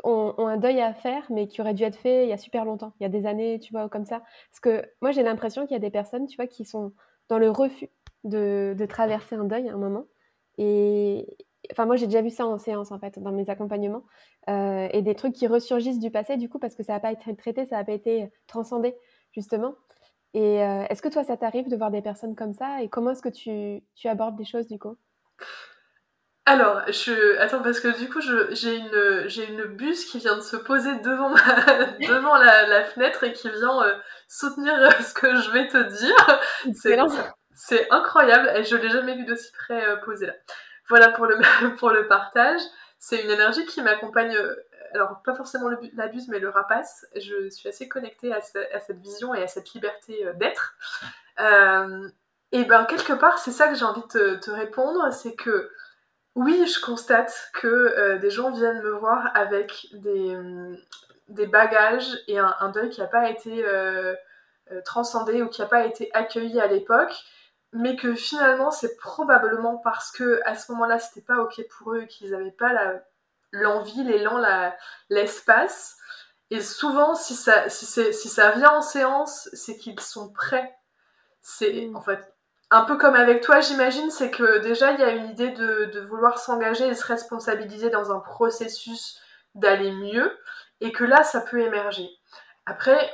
ont, 0.05 0.35
un 0.39 0.57
deuil 0.57 0.81
à 0.81 0.95
faire, 0.95 1.25
mais 1.31 1.49
qui 1.49 1.61
aurait 1.61 1.75
dû 1.75 1.83
être 1.83 1.97
fait 1.97 2.25
il 2.25 2.29
y 2.29 2.33
a 2.33 2.39
super 2.39 2.65
longtemps, 2.65 2.93
il 3.01 3.03
y 3.03 3.07
a 3.07 3.09
des 3.09 3.27
années, 3.27 3.59
tu 3.59 3.73
vois, 3.73 3.89
comme 3.89 4.05
ça. 4.05 4.23
Parce 4.51 4.61
que 4.61 4.85
moi, 5.03 5.11
j'ai 5.11 5.23
l'impression 5.23 5.67
qu'il 5.67 5.75
y 5.75 5.77
a 5.77 5.81
des 5.81 5.91
personnes, 5.91 6.27
tu 6.27 6.37
vois, 6.37 6.47
qui 6.47 6.65
sont 6.65 6.93
dans 7.29 7.39
le 7.39 7.51
refus 7.51 7.91
de, 8.25 8.77
traverser 8.89 9.35
un 9.35 9.45
deuil 9.45 9.69
à 9.69 9.75
un 9.75 9.77
moment. 9.77 10.07
Et 10.59 11.27
enfin, 11.73 11.87
moi, 11.87 11.97
j'ai 11.97 12.07
déjà 12.07 12.23
vu 12.23 12.31
ça 12.31 12.47
en 12.47 12.59
séance, 12.59 12.93
en 12.93 12.99
fait, 12.99 13.19
dans 13.19 13.33
mes 13.33 13.49
accompagnements. 13.51 14.05
Euh, 14.49 14.89
et 14.93 15.03
des 15.03 15.15
trucs 15.15 15.35
qui 15.35 15.47
ressurgissent 15.47 16.01
du 16.01 16.11
passé, 16.11 16.37
du 16.37 16.49
coup, 16.49 16.59
parce 16.59 16.75
que 16.75 16.83
ça 16.83 16.95
n'a 16.95 17.01
pas 17.01 17.13
été 17.13 17.35
traité, 17.37 17.67
ça 17.67 17.77
n'a 17.77 17.85
pas 17.85 17.93
été 17.93 18.31
transcendé, 18.47 18.97
justement. 19.33 19.75
Et 20.35 20.63
euh, 20.63 20.85
est-ce 20.89 21.03
que 21.03 21.09
toi, 21.09 21.25
ça 21.25 21.37
t'arrive 21.37 21.69
de 21.69 21.77
voir 21.77 21.91
des 21.91 22.03
personnes 22.03 22.35
comme 22.35 22.53
ça? 22.53 22.83
Et 22.83 22.89
comment 22.89 23.11
est-ce 23.11 23.23
que 23.23 23.29
tu, 23.29 23.83
tu 23.95 24.09
abordes 24.09 24.39
les 24.39 24.45
choses, 24.45 24.67
du 24.67 24.79
coup? 24.79 24.97
Alors, 26.49 26.81
je... 26.87 27.39
attends, 27.41 27.63
parce 27.63 27.79
que 27.79 27.89
du 27.99 28.09
coup, 28.09 28.23
j'ai 28.23 28.75
une... 28.75 29.29
une 29.51 29.65
buse 29.67 30.07
qui 30.07 30.19
vient 30.19 30.35
de 30.35 30.41
se 30.41 30.57
poser 30.57 30.95
devant, 31.01 31.29
devant 32.09 32.37
la... 32.39 32.85
fenêtre 32.85 33.23
et 33.25 33.35
qui 33.35 33.51
vient 33.51 33.83
euh, 33.83 33.95
soutenir 34.29 34.73
euh, 34.73 34.91
ce 35.03 35.13
que 35.13 35.37
je 35.37 35.51
vais 35.51 35.69
te 35.69 35.77
dire. 35.77 36.41
C'est 37.55 37.91
incroyable 37.91 38.51
et 38.57 38.65
je 38.65 38.77
l'ai 38.77 38.89
jamais 38.89 39.15
vu 39.15 39.27
d'aussi 39.27 39.53
près 39.53 39.91
euh, 39.91 39.97
posé 39.97 40.27
là. 40.27 40.33
Voilà 40.89 41.11
pour 41.11 41.27
le, 41.27 41.37
pour 41.77 41.91
le 41.91 42.09
partage. 42.09 42.63
C'est 42.99 43.23
une 43.23 43.31
énergie 43.31 43.67
qui 43.67 43.83
m'accompagne, 43.83 44.35
alors 44.95 45.21
pas 45.23 45.35
forcément 45.35 45.69
la 45.69 46.09
buse, 46.09 46.29
mais 46.29 46.39
le 46.39 46.49
rapace. 46.49 47.05
Je 47.15 47.51
suis 47.51 47.69
assez 47.69 47.89
connectée 47.89 48.33
à, 48.33 48.41
cette 48.41 49.01
vision 49.01 49.35
et 49.35 49.43
à 49.43 49.49
cette 49.49 49.71
liberté 49.75 50.27
d'être. 50.37 50.79
et 52.53 52.65
ben, 52.65 52.85
quelque 52.87 53.13
part, 53.13 53.39
c'est 53.39 53.51
ça 53.51 53.69
que 53.69 53.75
j'ai 53.75 53.85
envie 53.85 54.03
de 54.15 54.37
te 54.37 54.51
répondre, 54.51 55.13
c'est 55.13 55.35
que 55.35 55.71
oui, 56.39 56.69
je 56.69 56.81
constate 56.81 57.51
que 57.53 57.67
euh, 57.67 58.19
des 58.19 58.31
gens 58.31 58.53
viennent 58.53 58.81
me 58.81 58.93
voir 58.93 59.33
avec 59.35 59.89
des, 59.93 60.39
des 61.27 61.49
bagages 61.49 62.17
et 62.29 62.39
un, 62.39 62.69
deuil 62.73 62.91
qui 62.91 63.01
n'a 63.01 63.09
pas 63.09 63.29
été 63.29 63.65
euh, 63.67 64.15
euh, 64.71 64.81
transcendé 64.85 65.43
ou 65.43 65.49
qui 65.49 65.61
n'a 65.63 65.67
pas 65.67 65.85
été 65.85 66.11
accueilli 66.15 66.61
à 66.61 66.69
l'époque, 66.69 67.13
mais 67.73 67.97
que 67.97 68.15
finalement 68.15 68.71
c'est 68.71 68.97
probablement 68.99 69.79
parce 69.79 70.13
que 70.13 70.41
à 70.45 70.55
ce 70.55 70.71
moment-là 70.71 71.01
c'était 71.01 71.27
pas 71.27 71.39
ok 71.39 71.61
pour 71.71 71.95
eux 71.95 72.03
et 72.03 72.07
qu'ils 72.07 72.31
n'avaient 72.31 72.53
pas 72.53 72.73
l'envie, 73.51 74.05
l'élan, 74.05 74.41
l'espace. 75.11 75.97
Et 76.51 76.61
souvent, 76.61 77.17
si 77.17 77.35
ça, 77.35 77.69
si, 77.69 77.85
si 77.85 78.29
ça 78.29 78.53
vient 78.53 78.75
en 78.75 78.81
séance, 78.81 79.49
c'est 79.55 79.77
qu'ils 79.77 79.99
sont 79.99 80.33
prêts. 80.33 80.73
C'est 81.43 81.87
mmh. 81.87 81.97
en 81.97 82.01
fait 82.01 82.38
un 82.71 82.83
peu 82.83 82.97
comme 82.97 83.15
avec 83.15 83.43
toi, 83.43 83.61
j'imagine, 83.61 84.11
c'est 84.11 84.31
que 84.31 84.59
déjà 84.59 84.93
il 84.93 85.01
y 85.01 85.03
a 85.03 85.11
une 85.11 85.31
idée 85.31 85.51
de, 85.51 86.01
vouloir 86.01 86.39
s'engager 86.39 86.87
et 86.87 86.95
se 86.95 87.05
responsabiliser 87.05 87.91
dans 87.91 88.13
un 88.13 88.21
processus 88.21 89.21
d'aller 89.55 89.91
mieux, 89.93 90.37
et 90.81 90.93
que 90.93 91.05
là 91.05 91.23
ça 91.23 91.41
peut 91.41 91.61
émerger. 91.61 92.11
Après, 92.67 93.11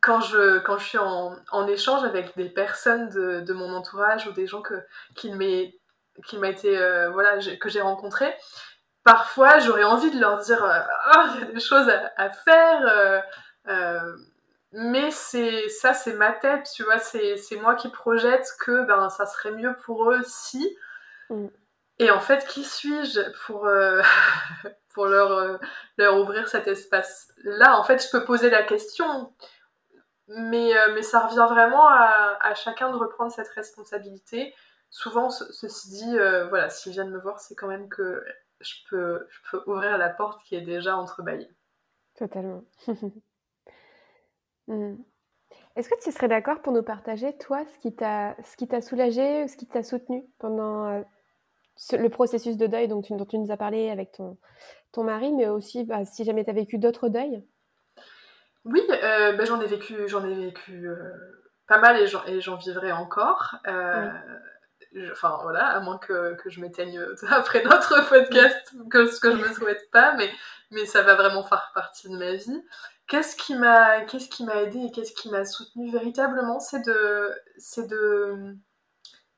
quand 0.00 0.20
je, 0.20 0.58
quand 0.60 0.78
je 0.78 0.84
suis 0.84 0.98
en, 0.98 1.66
échange 1.66 2.04
avec 2.04 2.36
des 2.36 2.48
personnes 2.48 3.08
de, 3.08 3.52
mon 3.52 3.74
entourage 3.74 4.26
ou 4.26 4.32
des 4.32 4.46
gens 4.46 4.62
que, 4.62 4.74
qui 5.16 5.32
m'a 5.32 6.48
été 6.48 6.78
euh, 6.78 7.10
voilà 7.10 7.38
que 7.60 7.68
j'ai 7.68 7.80
rencontrés, 7.80 8.34
parfois 9.02 9.58
j'aurais 9.58 9.84
envie 9.84 10.10
de 10.12 10.20
leur 10.20 10.38
dire 10.38 10.62
euh, 10.64 10.80
ah, 11.06 11.26
il 11.34 11.40
y 11.40 11.42
a 11.44 11.52
des 11.52 11.60
choses 11.60 11.90
à, 12.16 12.30
faire. 12.30 13.22
Euh, 13.66 14.16
mais 14.76 15.12
c'est 15.12 15.68
ça, 15.68 15.94
c'est 15.94 16.14
ma 16.14 16.32
tête, 16.32 16.68
tu 16.74 16.82
vois, 16.82 16.98
c'est 16.98 17.56
moi 17.60 17.76
qui 17.76 17.88
projette 17.88 18.44
que 18.58 18.84
ben, 18.86 19.08
ça 19.08 19.24
serait 19.24 19.52
mieux 19.52 19.76
pour 19.84 20.10
eux 20.10 20.22
si. 20.26 20.76
Mm. 21.30 21.46
Et 22.00 22.10
en 22.10 22.18
fait, 22.18 22.44
qui 22.48 22.64
suis-je 22.64 23.20
pour, 23.46 23.66
euh, 23.66 24.02
pour 24.94 25.06
leur, 25.06 25.30
euh, 25.30 25.58
leur 25.96 26.18
ouvrir 26.18 26.48
cet 26.48 26.66
espace-là? 26.66 27.78
En 27.78 27.84
fait, 27.84 28.04
je 28.04 28.10
peux 28.10 28.24
poser 28.24 28.50
la 28.50 28.64
question, 28.64 29.32
mais, 30.26 30.76
euh, 30.76 30.92
mais 30.92 31.02
ça 31.02 31.20
revient 31.20 31.46
vraiment 31.48 31.86
à, 31.86 32.36
à, 32.40 32.54
chacun 32.54 32.90
de 32.90 32.96
reprendre 32.96 33.30
cette 33.30 33.50
responsabilité. 33.50 34.56
Souvent, 34.90 35.30
ceci 35.30 35.88
dit, 35.88 36.16
voilà, 36.48 36.68
s'ils 36.68 36.92
viennent 36.92 37.10
me 37.10 37.20
voir, 37.20 37.38
c'est 37.38 37.54
quand 37.54 37.68
même 37.68 37.88
que 37.88 38.24
je 38.60 38.74
peux, 38.90 39.26
je 39.28 39.50
peux 39.50 39.62
ouvrir 39.66 39.98
la 39.98 40.08
porte 40.08 40.42
qui 40.44 40.56
est 40.56 40.62
déjà 40.62 40.96
entrebâillée. 40.96 41.50
Totalement. 42.16 42.64
Mmh. 44.68 44.94
Est-ce 45.76 45.88
que 45.88 46.00
tu 46.02 46.12
serais 46.12 46.28
d'accord 46.28 46.62
pour 46.62 46.72
nous 46.72 46.82
partager, 46.82 47.36
toi, 47.36 47.64
ce 47.64 47.78
qui 47.80 47.94
t'a, 47.94 48.36
ce 48.44 48.56
qui 48.56 48.68
t'a 48.68 48.80
soulagé 48.80 49.44
ou 49.44 49.48
ce 49.48 49.56
qui 49.56 49.66
t'a 49.66 49.82
soutenu 49.82 50.24
pendant 50.38 50.86
euh, 50.86 51.02
le 51.92 52.08
processus 52.08 52.56
de 52.56 52.66
deuil 52.66 52.86
dont 52.86 53.02
tu, 53.02 53.16
dont 53.16 53.24
tu 53.24 53.38
nous 53.38 53.50
as 53.50 53.56
parlé 53.56 53.90
avec 53.90 54.12
ton, 54.12 54.38
ton 54.92 55.02
mari, 55.02 55.32
mais 55.32 55.48
aussi 55.48 55.84
bah, 55.84 56.04
si 56.04 56.24
jamais 56.24 56.44
tu 56.44 56.50
as 56.50 56.54
vécu 56.54 56.78
d'autres 56.78 57.08
deuils? 57.08 57.42
Oui, 58.64 58.82
euh, 58.90 59.32
bah, 59.32 59.44
j'en 59.44 59.60
ai 59.60 59.66
vécu, 59.66 59.94
j'en 60.06 60.24
ai 60.24 60.34
vécu 60.34 60.88
euh, 60.88 60.96
pas 61.66 61.78
mal 61.78 62.00
et 62.00 62.06
j'en, 62.06 62.24
et 62.24 62.40
j'en 62.40 62.56
vivrai 62.56 62.92
encore. 62.92 63.56
Enfin 65.10 65.40
voilà, 65.42 65.66
à 65.66 65.80
moins 65.80 65.98
que, 65.98 66.34
que 66.34 66.50
je 66.50 66.60
m'éteigne 66.60 67.00
après 67.30 67.64
notre 67.64 68.08
podcast, 68.08 68.72
que 68.90 69.06
ce 69.06 69.18
que 69.18 69.32
je 69.32 69.48
ne 69.48 69.52
souhaite 69.52 69.90
pas, 69.90 70.14
mais, 70.14 70.30
mais 70.70 70.86
ça 70.86 71.02
va 71.02 71.16
vraiment 71.16 71.42
faire 71.42 71.72
partie 71.74 72.08
de 72.08 72.16
ma 72.16 72.34
vie. 72.34 72.64
Qu'est-ce 73.06 73.36
qui 73.36 73.54
m'a 73.54 74.00
qu'est-ce 74.02 74.42
aidé 74.62 74.86
et 74.86 74.90
qu'est-ce 74.90 75.12
qui 75.12 75.30
m'a 75.30 75.44
soutenu 75.44 75.90
véritablement 75.90 76.58
c'est 76.58 76.80
de 76.80 77.34
c'est 77.58 77.86
de 77.86 78.56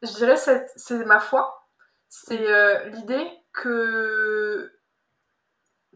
je 0.03 0.13
dirais 0.15 0.37
c'est 0.37 0.67
c'est 0.77 1.05
ma 1.05 1.21
foi. 1.21 1.69
C'est 2.09 2.49
euh, 2.51 2.85
l'idée 2.91 3.29
que 3.53 4.73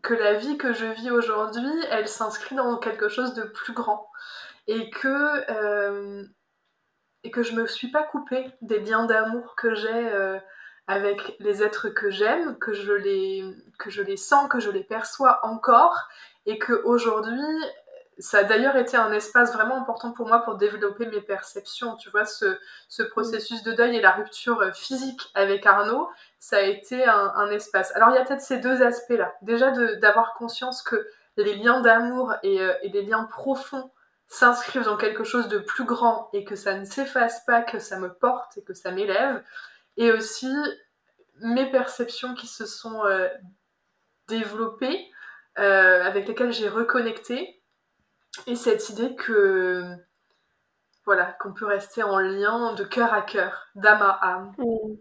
que 0.02 0.14
la 0.14 0.34
vie 0.34 0.58
que 0.58 0.72
je 0.72 0.86
vis 0.86 1.10
aujourd'hui 1.10 1.70
elle 1.90 2.08
s'inscrit 2.08 2.56
dans 2.56 2.76
quelque 2.78 3.08
chose 3.08 3.34
de 3.34 3.42
plus 3.44 3.72
grand. 3.72 4.10
Et 4.66 4.90
que 4.90 5.50
euh, 5.50 6.24
et 7.24 7.30
que 7.30 7.42
je 7.42 7.52
me 7.52 7.66
suis 7.66 7.90
pas 7.90 8.02
coupée 8.02 8.50
des 8.62 8.80
liens 8.80 9.04
d'amour 9.06 9.54
que 9.56 9.74
j'ai 9.74 10.12
euh, 10.12 10.38
avec 10.90 11.36
les 11.38 11.62
êtres 11.62 11.88
que 11.88 12.10
j'aime, 12.10 12.58
que 12.58 12.72
je 12.72 12.92
les 12.92 13.44
que 13.78 13.90
je 13.90 14.02
les 14.02 14.16
sens, 14.16 14.48
que 14.48 14.58
je 14.58 14.70
les 14.70 14.82
perçois 14.82 15.38
encore 15.44 16.08
et 16.46 16.58
que 16.58 16.72
aujourd'hui 16.84 17.40
ça 18.18 18.38
a 18.38 18.44
d'ailleurs 18.44 18.76
été 18.76 18.96
un 18.96 19.12
espace 19.12 19.52
vraiment 19.52 19.76
important 19.76 20.10
pour 20.10 20.26
moi 20.26 20.40
pour 20.40 20.56
développer 20.56 21.06
mes 21.06 21.20
perceptions. 21.20 21.94
Tu 21.94 22.10
vois, 22.10 22.24
ce, 22.24 22.58
ce 22.88 23.04
processus 23.04 23.62
de 23.62 23.72
deuil 23.72 23.96
et 23.96 24.00
la 24.02 24.10
rupture 24.10 24.74
physique 24.74 25.30
avec 25.34 25.64
Arnaud, 25.64 26.10
ça 26.38 26.56
a 26.56 26.62
été 26.62 27.04
un, 27.06 27.50
espace. 27.50 27.94
Alors, 27.94 28.10
il 28.10 28.16
y 28.16 28.18
a 28.18 28.24
peut-être 28.24 28.42
ces 28.42 28.58
deux 28.58 28.82
aspects-là. 28.82 29.32
Déjà, 29.40 29.70
d'avoir 29.96 30.34
conscience 30.34 30.82
que 30.82 31.08
les 31.38 31.54
liens 31.54 31.80
d'amour 31.80 32.34
et, 32.42 32.60
euh, 32.60 32.74
et, 32.82 32.90
les 32.90 33.02
liens 33.02 33.24
profonds 33.24 33.90
s'inscrivent 34.26 34.84
dans 34.84 34.98
quelque 34.98 35.24
chose 35.24 35.48
de 35.48 35.58
plus 35.58 35.84
grand 35.84 36.28
et 36.34 36.44
que 36.44 36.56
ça 36.56 36.74
ne 36.74 36.84
s'efface 36.84 37.42
pas, 37.46 37.62
que 37.62 37.78
ça 37.78 37.98
me 37.98 38.12
porte 38.12 38.58
et 38.58 38.62
que 38.62 38.74
ça 38.74 38.90
m'élève. 38.90 39.42
Et 40.00 40.10
aussi, 40.12 40.50
mes 41.42 41.70
perceptions 41.70 42.34
qui 42.34 42.46
se 42.46 42.64
sont 42.64 43.04
euh, 43.04 43.28
développées 44.28 45.10
euh, 45.58 46.02
avec 46.02 46.26
lesquels 46.26 46.54
j'ai 46.54 46.70
reconnecté. 46.70 47.62
Et 48.46 48.56
cette 48.56 48.88
idée 48.88 49.14
que, 49.14 49.84
voilà, 51.04 51.36
qu'on 51.38 51.52
peut 51.52 51.66
rester 51.66 52.02
en 52.02 52.18
lien 52.18 52.72
de 52.72 52.82
cœur 52.82 53.12
à 53.12 53.20
cœur, 53.20 53.66
d'âme 53.74 54.00
à 54.00 54.18
âme. 54.22 54.52
Mmh. 54.56 54.96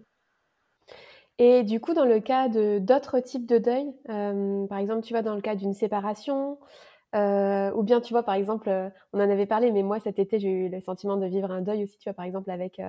Et 1.38 1.64
du 1.64 1.80
coup, 1.80 1.94
dans 1.94 2.04
le 2.04 2.20
cas 2.20 2.50
de 2.50 2.80
d'autres 2.80 3.22
types 3.22 3.46
de 3.46 3.58
deuil, 3.58 3.94
euh, 4.10 4.68
par 4.68 4.80
exemple, 4.80 5.04
tu 5.04 5.14
vois, 5.14 5.22
dans 5.22 5.36
le 5.36 5.42
cas 5.42 5.56
d'une 5.56 5.74
séparation, 5.74 6.60
ou 7.14 7.84
bien, 7.84 8.02
tu 8.02 8.12
vois, 8.12 8.24
par 8.24 8.36
exemple, 8.36 8.70
on 9.14 9.22
en 9.22 9.30
avait 9.30 9.46
parlé, 9.46 9.72
mais 9.72 9.82
moi, 9.84 10.02
cet 10.02 10.20
été, 10.20 10.40
j'ai 10.40 10.50
eu 10.50 10.68
le 10.68 10.82
sentiment 10.82 11.16
de 11.16 11.26
vivre 11.26 11.52
un 11.52 11.62
deuil 11.62 11.84
aussi, 11.84 11.98
tu 11.98 12.10
vois, 12.10 12.16
par 12.16 12.26
exemple, 12.26 12.52
avec 12.52 12.82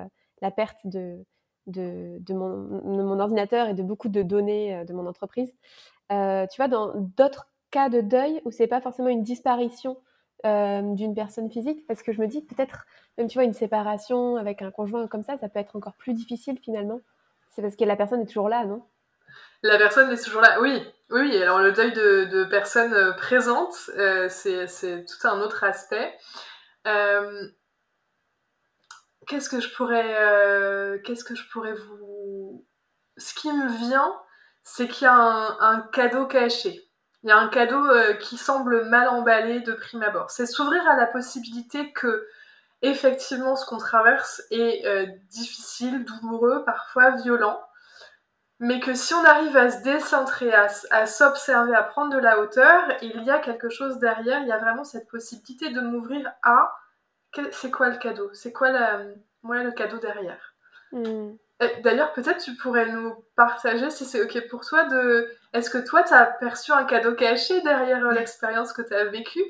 la 0.42 0.50
perte 0.50 0.80
de, 0.84 1.24
de, 1.70 2.34
mon, 2.34 3.20
ordinateur 3.20 3.68
et 3.68 3.74
de 3.74 3.82
beaucoup 3.82 4.08
de 4.08 4.22
données 4.22 4.84
de 4.84 4.92
mon 4.92 5.06
entreprise. 5.06 5.52
tu 6.10 6.56
vois, 6.56 6.68
dans 6.68 6.92
d'autres 7.16 7.46
cas 7.70 7.88
de 7.88 8.00
deuil 8.00 8.40
où 8.44 8.50
c'est 8.50 8.66
pas 8.66 8.80
forcément 8.80 9.08
une 9.08 9.22
disparition 9.22 9.96
euh, 10.46 10.94
d'une 10.94 11.14
personne 11.14 11.50
physique 11.50 11.86
parce 11.86 12.02
que 12.02 12.12
je 12.12 12.20
me 12.20 12.26
dis 12.26 12.40
peut-être 12.40 12.86
même 13.18 13.28
tu 13.28 13.34
vois 13.34 13.44
une 13.44 13.52
séparation 13.52 14.36
avec 14.36 14.62
un 14.62 14.70
conjoint 14.70 15.06
comme 15.06 15.22
ça 15.22 15.36
ça 15.38 15.50
peut 15.50 15.58
être 15.58 15.76
encore 15.76 15.94
plus 15.94 16.14
difficile 16.14 16.58
finalement. 16.62 17.00
C'est 17.50 17.62
parce 17.62 17.76
que 17.76 17.84
la 17.84 17.96
personne 17.96 18.22
est 18.22 18.26
toujours 18.26 18.48
là 18.48 18.64
non? 18.64 18.82
La 19.62 19.76
personne 19.76 20.10
est 20.10 20.22
toujours 20.22 20.40
là 20.40 20.58
oui. 20.62 20.82
Oui 21.10 21.36
alors 21.42 21.58
le 21.58 21.72
deuil 21.72 21.92
de, 21.92 22.44
personnes 22.44 22.94
euh, 22.94 23.12
présentes 23.12 23.90
euh, 23.98 24.28
c'est 24.30 25.04
tout 25.04 25.28
un 25.28 25.40
autre 25.40 25.62
aspect 25.62 26.10
qu'est-ce 29.26 29.48
que 29.48 29.60
je 29.60 29.72
pourrais 29.74 31.00
qu'est-ce 31.04 31.24
que 31.24 31.34
je 31.34 31.48
pourrais 31.50 31.74
vous 31.74 32.66
ce 33.16 33.34
qui 33.34 33.52
me 33.52 33.68
vient 33.68 34.12
c'est 34.62 34.88
qu'il 34.88 35.04
y 35.04 35.08
a 35.08 35.14
un, 35.14 35.58
un 35.60 35.80
cadeau 35.80 36.26
caché. 36.26 36.90
Il 37.22 37.28
y 37.28 37.32
a 37.32 37.36
un 37.36 37.48
cadeau 37.48 37.84
euh, 37.84 38.14
qui 38.14 38.38
semble 38.38 38.84
mal 38.86 39.08
emballé 39.08 39.60
de 39.60 39.72
prime 39.72 40.02
abord. 40.02 40.30
C'est 40.30 40.46
s'ouvrir 40.46 40.86
à 40.88 40.96
la 40.96 41.06
possibilité 41.06 41.92
que, 41.92 42.26
effectivement, 42.82 43.56
ce 43.56 43.66
qu'on 43.66 43.76
traverse 43.76 44.42
est 44.50 44.86
euh, 44.86 45.06
difficile, 45.28 46.04
douloureux, 46.04 46.64
parfois 46.64 47.10
violent, 47.10 47.62
mais 48.58 48.80
que 48.80 48.94
si 48.94 49.12
on 49.14 49.24
arrive 49.24 49.56
à 49.56 49.70
se 49.70 49.82
décentrer, 49.82 50.52
à, 50.54 51.06
s'observer, 51.06 51.74
à 51.74 51.82
prendre 51.82 52.14
de 52.14 52.18
la 52.18 52.38
hauteur, 52.40 52.82
il 53.02 53.22
y 53.24 53.30
a 53.30 53.38
quelque 53.38 53.70
chose 53.70 53.98
derrière, 53.98 54.40
il 54.40 54.48
y 54.48 54.52
a 54.52 54.58
vraiment 54.58 54.84
cette 54.84 55.08
possibilité 55.08 55.70
de 55.70 55.80
m'ouvrir 55.80 56.30
à 56.42 56.72
c'est 57.52 57.70
quoi 57.70 57.90
le 57.90 57.98
cadeau? 57.98 58.30
C'est 58.32 58.52
quoi 58.52 58.70
la, 58.70 59.02
moi, 59.42 59.62
le 59.62 59.72
cadeau 59.72 59.98
derrière? 59.98 60.54
Hmm. 60.92 61.32
D'ailleurs, 61.82 62.12
peut-être 62.14 62.42
tu 62.42 62.54
pourrais 62.56 62.90
nous 62.90 63.14
partager, 63.36 63.90
si 63.90 64.04
c'est 64.04 64.22
OK 64.22 64.48
pour 64.48 64.64
toi, 64.64 64.84
de 64.84 65.28
est-ce 65.52 65.68
que 65.68 65.78
toi, 65.78 66.02
tu 66.02 66.14
as 66.14 66.24
perçu 66.24 66.72
un 66.72 66.84
cadeau 66.84 67.14
caché 67.14 67.60
derrière 67.62 68.04
euh, 68.06 68.12
l'expérience 68.12 68.72
que 68.72 68.82
tu 68.82 68.94
as 68.94 69.04
vécue? 69.04 69.44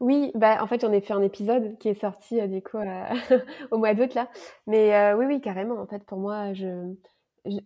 Oui, 0.00 0.32
bah, 0.34 0.62
en 0.62 0.66
fait, 0.66 0.80
j'en 0.80 0.92
ai 0.92 1.00
fait 1.00 1.12
un 1.12 1.22
épisode 1.22 1.78
qui 1.78 1.88
est 1.88 2.00
sorti 2.00 2.40
euh, 2.40 2.46
du 2.46 2.62
coup 2.62 2.78
au 3.70 3.78
mois 3.78 3.94
d'août 3.94 4.14
là. 4.14 4.28
Mais 4.66 4.94
euh, 4.94 5.16
oui, 5.16 5.26
oui, 5.26 5.40
carrément. 5.40 5.78
En 5.78 5.86
fait, 5.86 6.04
pour 6.06 6.18
moi, 6.18 6.54
je, 6.54 6.94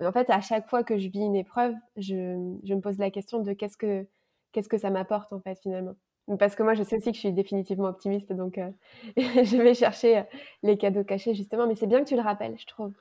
en 0.01 0.13
fait, 0.13 0.29
à 0.31 0.41
chaque 0.41 0.69
fois 0.69 0.83
que 0.83 0.99
je 0.99 1.09
vis 1.09 1.21
une 1.21 1.37
épreuve, 1.37 1.75
je, 1.97 2.59
je 2.65 2.75
me 2.75 2.81
pose 2.81 2.99
la 2.99 3.11
question 3.11 3.39
de 3.39 3.53
qu'est-ce 3.53 3.77
que 3.77 4.07
qu'est-ce 4.53 4.69
que 4.69 4.79
ça 4.79 4.91
m'apporte 4.91 5.33
en 5.33 5.41
fait 5.41 5.59
finalement. 5.61 5.97
Parce 6.39 6.57
que 6.57 6.63
moi, 6.63 6.75
je 6.75 6.83
sais 6.83 6.97
aussi 6.97 7.11
que 7.11 7.15
je 7.15 7.21
suis 7.21 7.33
définitivement 7.33 7.89
optimiste, 7.89 8.33
donc 8.33 8.59
je 9.17 9.63
vais 9.63 9.75
chercher 9.75 10.25
les 10.63 10.77
cadeaux 10.77 11.05
cachés 11.05 11.35
justement. 11.35 11.67
Mais 11.67 11.77
c'est 11.77 11.87
bien 11.87 12.03
que 12.03 12.09
tu 12.09 12.17
le 12.17 12.23
rappelles, 12.23 12.57
je 12.59 12.67
trouve. 12.67 12.93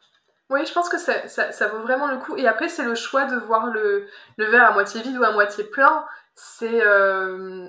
Oui, 0.52 0.64
je 0.66 0.74
pense 0.74 0.90
que 0.90 1.00
ça, 1.00 1.28
ça, 1.28 1.68
vaut 1.70 1.82
vraiment 1.82 2.08
le 2.08 2.18
coup. 2.18 2.38
Et 2.38 2.48
après, 2.48 2.70
c'est 2.70 2.84
le 2.84 2.94
choix 2.94 3.26
de 3.26 3.36
voir 3.36 3.68
le, 3.68 4.08
le, 4.38 4.46
verre 4.46 4.66
à 4.66 4.74
moitié 4.74 5.02
vide 5.02 5.18
ou 5.18 5.24
à 5.24 5.32
moitié 5.32 5.64
plein. 5.64 6.06
C'est 6.36 6.86
euh, 6.86 7.68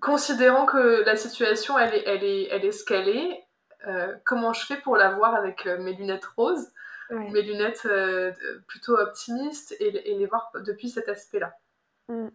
considérant 0.00 0.66
que 0.66 1.04
la 1.04 1.14
situation, 1.14 1.78
elle 1.78 1.94
est, 1.94 2.02
elle 2.06 2.24
est, 2.24 2.48
elle 2.50 2.64
est 2.64 2.72
ce 2.72 2.84
qu'elle 2.84 3.08
est. 3.08 3.44
Euh, 3.86 4.16
comment 4.24 4.52
je 4.52 4.66
fais 4.66 4.78
pour 4.78 4.96
la 4.96 5.10
voir 5.10 5.36
avec 5.36 5.64
euh, 5.66 5.78
mes 5.78 5.92
lunettes 5.92 6.26
roses, 6.36 6.72
mes 7.10 7.42
lunettes 7.42 7.86
plutôt 8.66 8.96
optimistes 8.98 9.76
et, 9.78 10.10
et, 10.10 10.18
les 10.18 10.26
voir 10.26 10.50
depuis 10.64 10.88
cet 10.88 11.08
aspect-là. 11.08 11.52
Mm. 12.08 12.30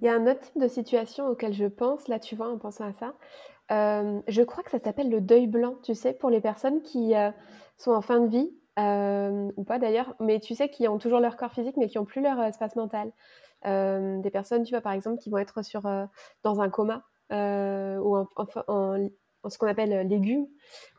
Il 0.00 0.06
y 0.06 0.08
a 0.08 0.14
un 0.14 0.26
autre 0.26 0.40
type 0.40 0.58
de 0.58 0.68
situation 0.68 1.28
auquel 1.28 1.52
je 1.52 1.66
pense, 1.66 2.08
là 2.08 2.18
tu 2.18 2.36
vois, 2.36 2.48
en 2.48 2.58
pensant 2.58 2.86
à 2.86 2.92
ça. 2.92 3.14
je 3.70 4.42
crois 4.42 4.62
que 4.62 4.70
ça 4.70 4.78
s'appelle 4.78 5.10
le 5.10 5.20
deuil 5.20 5.46
blanc, 5.46 5.76
tu 5.82 5.94
sais, 5.94 6.12
pour 6.12 6.30
les 6.30 6.40
personnes 6.40 6.82
qui 6.82 7.14
sont 7.78 7.92
en 7.92 8.02
fin 8.02 8.20
de 8.20 8.28
vie 8.28 8.50
euh, 8.78 9.50
ou 9.56 9.64
pas 9.64 9.78
d'ailleurs, 9.78 10.14
mais 10.20 10.38
tu 10.38 10.54
sais, 10.54 10.68
qui 10.68 10.86
ont 10.86 10.98
toujours 10.98 11.20
leur 11.20 11.36
corps 11.36 11.52
physique, 11.52 11.76
mais 11.78 11.88
qui 11.88 11.96
n'ont 11.96 12.04
plus 12.04 12.20
leur 12.20 12.38
euh, 12.38 12.44
espace 12.44 12.76
mental. 12.76 13.10
Euh, 13.64 14.18
des 14.20 14.30
personnes, 14.30 14.64
tu 14.64 14.70
vois, 14.70 14.82
par 14.82 14.92
exemple, 14.92 15.18
qui 15.18 15.30
vont 15.30 15.38
être 15.38 15.62
sur, 15.64 15.82
dans 16.42 16.60
un 16.60 16.68
coma 16.68 17.02
ou 17.30 18.16
en, 18.16 18.28
en, 18.68 19.08
ce 19.48 19.58
qu'on 19.58 19.66
appelle 19.66 20.06
légumes, 20.06 20.46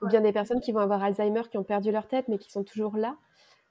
ou 0.01 0.07
bien 0.07 0.21
des 0.21 0.31
personnes 0.31 0.59
qui 0.59 0.71
vont 0.71 0.79
avoir 0.79 1.03
Alzheimer, 1.03 1.43
qui 1.51 1.57
ont 1.57 1.63
perdu 1.63 1.91
leur 1.91 2.07
tête, 2.07 2.27
mais 2.29 2.37
qui 2.37 2.49
sont 2.49 2.63
toujours 2.63 2.97
là. 2.97 3.15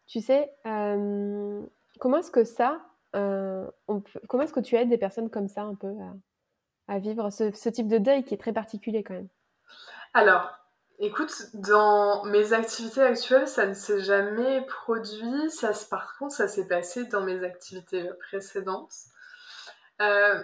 Tu 0.07 0.20
sais, 0.20 0.52
comment 0.64 2.18
est-ce 2.18 2.31
que 2.31 2.44
ça, 2.44 2.81
peut, 3.16 4.20
comment 4.29 4.42
est-ce 4.42 4.52
que 4.52 4.61
tu 4.61 4.76
aides 4.76 4.88
des 4.88 4.98
personnes 4.98 5.31
comme 5.31 5.48
ça 5.48 5.62
un 5.62 5.74
peu 5.74 5.94
à, 6.88 6.98
vivre 6.98 7.31
ce, 7.31 7.52
ce, 7.52 7.68
type 7.68 7.88
de 7.88 7.98
deuil 7.98 8.24
qui 8.24 8.35
est 8.35 8.38
très 8.38 8.52
particulier 8.52 9.02
quand 9.02 9.14
même? 9.14 9.29
Alors, 10.14 10.50
Écoute, 10.98 11.48
dans 11.52 12.24
mes 12.24 12.55
activités 12.55 13.02
actuelles, 13.02 13.46
ça 13.46 13.66
ne 13.66 13.74
s'est 13.74 14.00
jamais 14.00 14.62
produit. 14.62 15.50
Ça, 15.50 15.72
par 15.90 16.16
contre, 16.16 16.35
ça 16.35 16.48
s'est 16.48 16.66
passé 16.66 17.05
dans 17.05 17.20
mes 17.20 17.44
activités 17.44 18.09
précédentes. 18.18 18.94
Euh, 20.00 20.42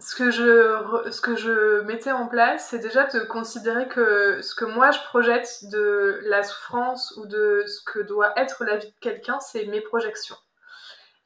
ce 0.00 0.16
que 0.16 0.32
je, 0.32 1.10
ce 1.12 1.20
que 1.20 1.36
je 1.36 1.82
mettais 1.82 2.10
en 2.10 2.26
place, 2.26 2.68
c'est 2.70 2.80
déjà 2.80 3.06
de 3.06 3.20
considérer 3.20 3.86
que 3.86 4.42
ce 4.42 4.56
que 4.56 4.64
moi 4.64 4.90
je 4.90 4.98
projette 5.04 5.68
de 5.70 6.20
la 6.24 6.42
souffrance 6.42 7.16
ou 7.18 7.26
de 7.26 7.62
ce 7.66 7.84
que 7.84 8.00
doit 8.00 8.36
être 8.36 8.64
la 8.64 8.78
vie 8.78 8.88
de 8.88 8.98
quelqu'un, 9.00 9.38
c'est 9.38 9.66
mes 9.66 9.80
projections. 9.80 10.36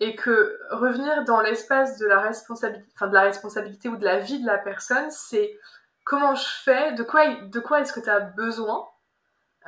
Et 0.01 0.15
que 0.15 0.59
revenir 0.71 1.25
dans 1.25 1.41
l'espace 1.41 1.99
de 1.99 2.07
la 2.07 2.21
responsabilité, 2.21 2.91
enfin 2.95 3.09
de 3.09 3.15
la 3.15 3.23
responsabilité 3.23 3.89
ou 3.89 3.97
de 3.97 4.05
la 4.05 4.19
vie 4.19 4.41
de 4.41 4.47
la 4.47 4.59
personne, 4.59 5.11
c'est 5.11 5.59
comment 6.05 6.35
je 6.35 6.47
fais, 6.65 6.93
de 6.93 7.03
quoi, 7.03 7.27
de 7.35 7.61
quoi 7.61 7.81
est-ce 7.81 7.93
que 7.93 8.01
tu 8.01 8.11
as 8.11 8.21
besoin. 8.21 8.87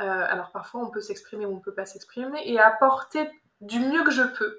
Euh, 0.01 0.27
alors 0.29 0.53
parfois 0.53 0.83
on 0.83 0.91
peut 0.91 1.01
s'exprimer 1.01 1.47
ou 1.47 1.57
on 1.57 1.61
peut 1.61 1.75
pas 1.75 1.87
s'exprimer 1.87 2.41
et 2.45 2.61
apporter 2.61 3.29
du 3.61 3.81
mieux 3.81 4.05
que 4.05 4.13
je 4.13 4.23
peux, 4.23 4.59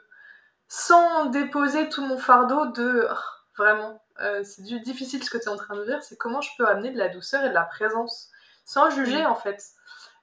sans 0.68 1.28
déposer 1.28 1.88
tout 1.88 2.06
mon 2.06 2.18
fardeau 2.18 2.66
de 2.68 3.08
oh, 3.10 3.16
vraiment 3.58 4.02
euh, 4.22 4.44
c'est 4.44 4.64
difficile 4.64 5.24
ce 5.24 5.30
que 5.30 5.38
tu 5.38 5.46
es 5.46 5.50
en 5.50 5.56
train 5.56 5.76
de 5.76 5.86
dire, 5.86 6.04
c'est 6.04 6.18
comment 6.18 6.42
je 6.42 6.50
peux 6.58 6.68
amener 6.68 6.92
de 6.92 6.98
la 6.98 7.10
douceur 7.10 7.44
et 7.46 7.50
de 7.50 7.54
la 7.54 7.64
présence, 7.64 8.30
sans 8.66 8.90
juger 8.90 9.26
en 9.26 9.36
fait. 9.36 9.64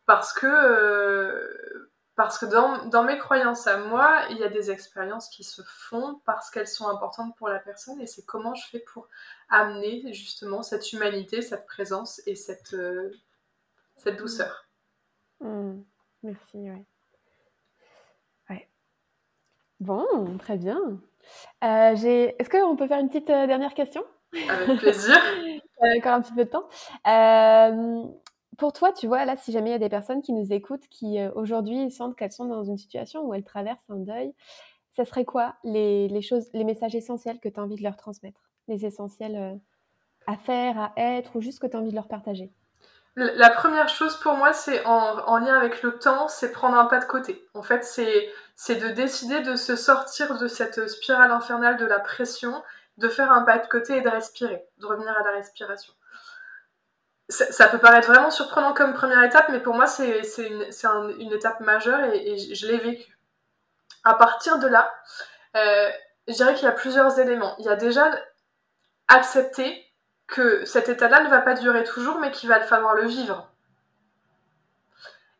Parce 0.07 0.33
que, 0.33 0.47
euh, 0.47 1.91
parce 2.17 2.39
que 2.39 2.47
dans, 2.47 2.87
dans, 2.87 3.05
mes 3.05 3.19
croyances 3.19 3.67
à 3.67 3.77
moi, 3.77 4.23
il 4.31 4.39
y 4.39 4.43
a 4.43 4.49
des 4.49 4.71
expériences 4.71 5.29
qui 5.29 5.45
se 5.45 5.61
font 5.63 6.21
parce 6.25 6.51
qu'elles 6.51 6.67
sont 6.67 6.89
importantes 6.89 7.37
pour 7.37 7.49
la 7.49 7.59
personne 7.59 8.01
et 8.01 8.07
c'est 8.07 8.25
comment 8.25 8.55
je 8.55 8.67
fais 8.69 8.79
pour 8.79 9.09
amener 9.51 10.13
justement 10.15 10.63
cette 10.63 10.93
humanité, 10.95 11.43
cette 11.43 11.67
présence 11.67 12.23
et 12.27 12.35
cette, 12.35 12.73
euh, 12.73 13.13
cette 13.97 14.17
douceur. 14.17 14.67
Mmh. 15.41 15.83
Merci, 16.23 16.71
ouais. 16.71 16.87
ouais. 18.49 18.69
Bon, 19.81 20.39
très 20.39 20.57
bien. 20.57 20.81
Euh, 21.65 21.95
est-ce 21.95 22.49
qu'on 22.49 22.77
peut 22.77 22.89
faire 22.89 22.99
une 22.99 23.09
petite 23.09 23.29
euh, 23.29 23.47
dernière 23.47 23.75
question? 23.75 24.05
Avec 24.49 24.79
plaisir. 24.79 25.17
encore 25.99 26.15
un 26.15 26.23
petit 26.23 26.33
peu 26.33 26.45
de 26.45 26.51
temps. 26.51 26.69
Euh, 28.57 28.59
pour 28.59 28.73
toi, 28.73 28.93
tu 28.93 29.07
vois, 29.07 29.25
là, 29.25 29.37
si 29.37 29.53
jamais 29.53 29.71
il 29.71 29.73
y 29.73 29.77
a 29.77 29.79
des 29.79 29.89
personnes 29.89 30.23
qui 30.23 30.33
nous 30.33 30.53
écoutent, 30.53 30.89
qui 30.89 31.19
aujourd'hui 31.35 31.91
sentent 31.91 32.17
qu'elles 32.17 32.33
sont 32.33 32.47
dans 32.47 32.65
une 32.65 32.79
situation 32.79 33.23
où 33.23 33.35
elles 33.35 33.45
traversent 33.45 33.89
un 33.89 33.97
deuil, 33.97 34.33
ça 34.97 35.05
serait 35.05 35.25
quoi 35.25 35.57
les, 35.65 36.23
choses, 36.23 36.49
les 36.55 36.65
messages 36.65 36.95
essentiels 36.95 37.39
que 37.41 37.49
tu 37.49 37.61
as 37.61 37.63
envie 37.63 37.77
de 37.77 37.83
leur 37.83 37.97
transmettre? 37.97 38.41
Les 38.69 38.87
essentiels 38.87 39.61
à 40.27 40.37
faire, 40.37 40.79
à 40.79 40.93
être, 40.97 41.37
ou 41.37 41.41
juste 41.41 41.61
que 41.61 41.67
tu 41.67 41.77
as 41.77 41.81
envie 41.81 41.91
de 41.91 41.95
leur 41.95 42.09
partager? 42.09 42.51
La 43.17 43.49
première 43.49 43.89
chose 43.89 44.15
pour 44.17 44.35
moi, 44.35 44.53
c'est 44.53 44.85
en, 44.85 45.39
lien 45.39 45.57
avec 45.57 45.83
le 45.83 45.99
temps, 45.99 46.29
c'est 46.29 46.53
prendre 46.53 46.77
un 46.77 46.85
pas 46.85 46.99
de 46.99 47.07
côté. 47.07 47.47
En 47.55 47.63
fait, 47.63 47.83
c'est 47.83 48.75
de 48.75 48.89
décider 48.89 49.41
de 49.41 49.57
se 49.57 49.75
sortir 49.75 50.39
de 50.39 50.49
cette 50.49 50.87
spirale 50.87 51.31
infernale 51.31 51.79
de 51.79 51.87
la 51.87 51.99
pression, 51.99 52.63
de 52.99 53.09
faire 53.09 53.33
un 53.33 53.43
pas 53.43 53.59
de 53.59 53.67
côté 53.69 53.97
et 53.97 54.01
de 54.03 54.09
respirer, 54.09 54.67
de 54.79 54.87
revenir 54.87 55.17
à 55.19 55.23
la 55.23 55.31
respiration. 55.31 55.95
Ça, 57.29 57.67
peut 57.67 57.79
paraître 57.79 58.07
vraiment 58.07 58.31
surprenant 58.31 58.73
comme 58.73 58.93
première 58.93 59.23
étape, 59.25 59.49
mais 59.49 59.59
pour 59.59 59.75
moi, 59.75 59.87
c'est 59.87 60.21
une, 60.39 61.33
étape 61.33 61.61
majeure 61.61 62.05
et, 62.13 62.39
je 62.55 62.67
l'ai 62.69 62.79
vécu. 62.79 63.19
À 64.05 64.15
partir 64.15 64.61
de 64.61 64.69
là, 64.69 64.95
euh, 65.57 65.91
je 66.29 66.35
dirais 66.35 66.55
qu'il 66.55 66.67
y 66.67 66.69
a 66.69 66.73
plusieurs 66.73 67.19
éléments. 67.19 67.57
Il 67.59 67.65
y 67.65 67.69
a 67.69 67.75
déjà 67.75 68.11
accepter 69.09 69.85
que 70.29 70.65
cet 70.65 70.89
état-là 70.89 71.25
ne 71.25 71.29
va 71.29 71.41
pas 71.41 71.55
durer 71.55 71.83
toujours, 71.83 72.19
mais 72.19 72.31
qu'il 72.31 72.49
va 72.49 72.61
falloir 72.61 72.95
le 72.95 73.07
vivre. 73.07 73.51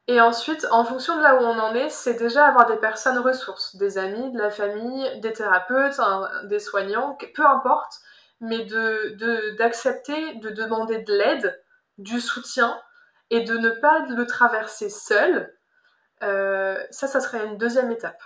Et 0.09 0.21
ensuite, 0.21 0.67
en 0.71 0.85
fonction 0.85 1.17
de 1.17 1.23
là 1.23 1.35
où 1.37 1.39
on 1.39 1.59
en 1.59 1.75
est, 1.75 1.89
c'est 1.89 2.15
déjà 2.15 2.47
avoir 2.47 2.67
des 2.67 2.77
personnes 2.77 3.19
ressources, 3.19 3.75
des 3.77 3.99
amis, 3.99 4.33
de 4.33 4.39
la 4.39 4.51
famille, 4.51 5.21
des 5.21 5.33
thérapeutes, 5.33 6.01
des 6.45 6.61
soignants, 6.61 7.19
peu 7.35 7.45
importe, 7.45 8.01
mais 8.41 8.67
d'accepter 9.59 10.35
de, 10.35 10.51
de, 10.51 10.55
demander 10.55 10.99
de 10.99 11.13
l'aide, 11.13 11.61
du 11.99 12.21
soutien, 12.21 12.81
et 13.31 13.41
de 13.41 13.57
ne 13.57 13.71
pas 13.71 14.07
le 14.09 14.27
traverser 14.27 14.89
seul. 14.89 15.53
Euh, 16.23 16.79
ça, 16.91 17.07
ça 17.07 17.21
serait 17.21 17.45
une 17.45 17.59
deuxième 17.59 17.91
étape. 17.91 18.23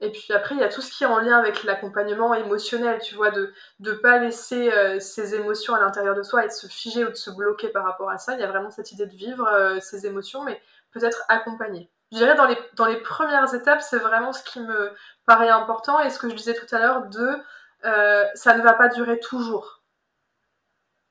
Et 0.00 0.12
puis 0.12 0.32
après, 0.34 0.54
il 0.54 0.60
y 0.60 0.64
a 0.64 0.68
tout 0.68 0.82
ce 0.82 0.90
qui 0.90 1.04
est 1.04 1.06
en 1.06 1.18
lien 1.18 1.38
avec 1.38 1.64
l'accompagnement 1.64 2.34
émotionnel, 2.34 3.00
tu 3.00 3.14
vois, 3.14 3.30
de 3.30 3.52
ne 3.80 3.92
pas 3.92 4.18
laisser 4.18 4.70
euh, 4.70 5.00
ses 5.00 5.34
émotions 5.34 5.74
à 5.74 5.80
l'intérieur 5.80 6.14
de 6.14 6.22
soi 6.22 6.44
et 6.44 6.48
de 6.48 6.52
se 6.52 6.66
figer 6.66 7.04
ou 7.04 7.08
de 7.08 7.14
se 7.14 7.30
bloquer 7.30 7.68
par 7.68 7.84
rapport 7.84 8.10
à 8.10 8.18
ça. 8.18 8.34
Il 8.34 8.40
y 8.40 8.44
a 8.44 8.46
vraiment 8.46 8.70
cette 8.70 8.92
idée 8.92 9.06
de 9.06 9.16
vivre 9.16 9.46
euh, 9.48 9.80
ses 9.80 10.06
émotions, 10.06 10.42
mais 10.44 10.60
peut-être 10.92 11.24
accompagner. 11.28 11.90
Je 12.12 12.18
dirais 12.18 12.34
dans 12.34 12.46
les, 12.46 12.58
dans 12.74 12.86
les 12.86 13.00
premières 13.00 13.52
étapes, 13.54 13.80
c'est 13.80 13.98
vraiment 13.98 14.32
ce 14.32 14.44
qui 14.44 14.60
me 14.60 14.92
paraît 15.24 15.48
important 15.48 15.98
et 16.00 16.10
ce 16.10 16.18
que 16.18 16.28
je 16.28 16.34
disais 16.34 16.54
tout 16.54 16.72
à 16.74 16.78
l'heure 16.78 17.06
de 17.06 17.38
euh, 17.84 18.24
ça 18.34 18.56
ne 18.56 18.62
va 18.62 18.74
pas 18.74 18.88
durer 18.88 19.18
toujours. 19.18 19.82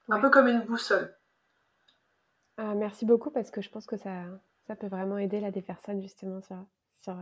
Un 0.10 0.20
peu 0.20 0.30
comme 0.30 0.48
une 0.48 0.62
boussole. 0.62 1.16
Ah, 2.58 2.74
merci 2.76 3.06
beaucoup 3.06 3.32
parce 3.32 3.52
que 3.52 3.62
je 3.62 3.70
pense 3.70 3.86
que 3.86 3.98
ça, 3.98 4.12
peut 4.80 4.88
vraiment 4.88 5.18
aider 5.18 5.40
là, 5.40 5.52
des 5.52 5.62
personnes 5.62 6.02
justement 6.02 6.42
sur, 6.42 6.58
sur 7.02 7.16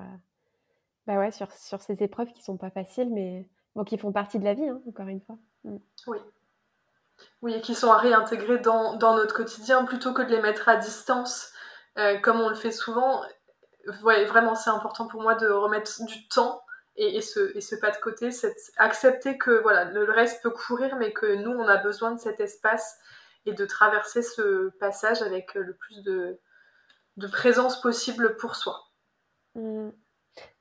bah 1.08 1.18
ouais, 1.18 1.32
sur, 1.32 1.52
sur 1.52 1.82
ces 1.82 2.02
épreuves 2.04 2.32
qui 2.32 2.42
sont 2.42 2.58
pas 2.58 2.70
faciles, 2.70 3.10
mais 3.12 3.46
bon, 3.76 3.84
qui 3.84 3.98
font 3.98 4.12
partie 4.12 4.40
de 4.40 4.46
la 4.46 4.54
vie, 4.54 4.68
hein, 4.68 4.82
encore 4.88 5.08
une 5.08 5.22
fois. 5.22 5.38
Mm. 5.64 5.78
Oui. 6.08 6.18
Oui, 7.42 7.54
et 7.54 7.62
qui 7.62 7.76
sont 7.76 7.92
à 7.92 7.98
réintégrer 7.98 8.60
dans, 8.60 8.96
dans, 8.96 9.16
notre 9.16 9.36
quotidien 9.36 9.86
plutôt 9.86 10.14
que 10.14 10.22
de 10.22 10.30
les 10.30 10.42
mettre 10.42 10.68
à 10.68 10.78
distance, 10.78 11.52
euh, 11.98 12.18
comme 12.20 12.40
on 12.40 12.50
le 12.50 12.56
fait 12.56 12.72
souvent. 12.72 13.22
Ouais, 14.04 14.26
vraiment, 14.26 14.56
c'est 14.56 14.70
important 14.70 15.08
pour 15.08 15.22
moi 15.22 15.36
de 15.36 15.48
remettre 15.48 16.04
du 16.06 16.28
temps 16.30 16.64
et, 16.96 17.18
et, 17.18 17.22
ce, 17.22 17.56
et 17.56 17.62
ce 17.62 17.76
pas 17.76 17.92
de 17.92 17.98
côté, 17.98 18.30
accepter 18.78 19.38
que 19.38 19.62
voilà, 19.62 19.86
le 19.86 20.10
reste 20.12 20.42
peut 20.42 20.52
courir, 20.52 20.96
mais 20.96 21.12
que 21.12 21.36
nous, 21.36 21.52
on 21.52 21.68
a 21.68 21.78
besoin 21.78 22.12
de 22.12 22.20
cet 22.20 22.40
espace 22.40 22.98
et 23.46 23.54
de 23.54 23.66
traverser 23.66 24.22
ce 24.22 24.70
passage 24.80 25.22
avec 25.22 25.54
le 25.56 25.76
plus 25.76 26.04
de, 26.04 26.40
présence 27.32 27.82
possible 27.82 28.38
pour 28.38 28.56
soi. 28.56 28.92
Mmh. 29.56 29.90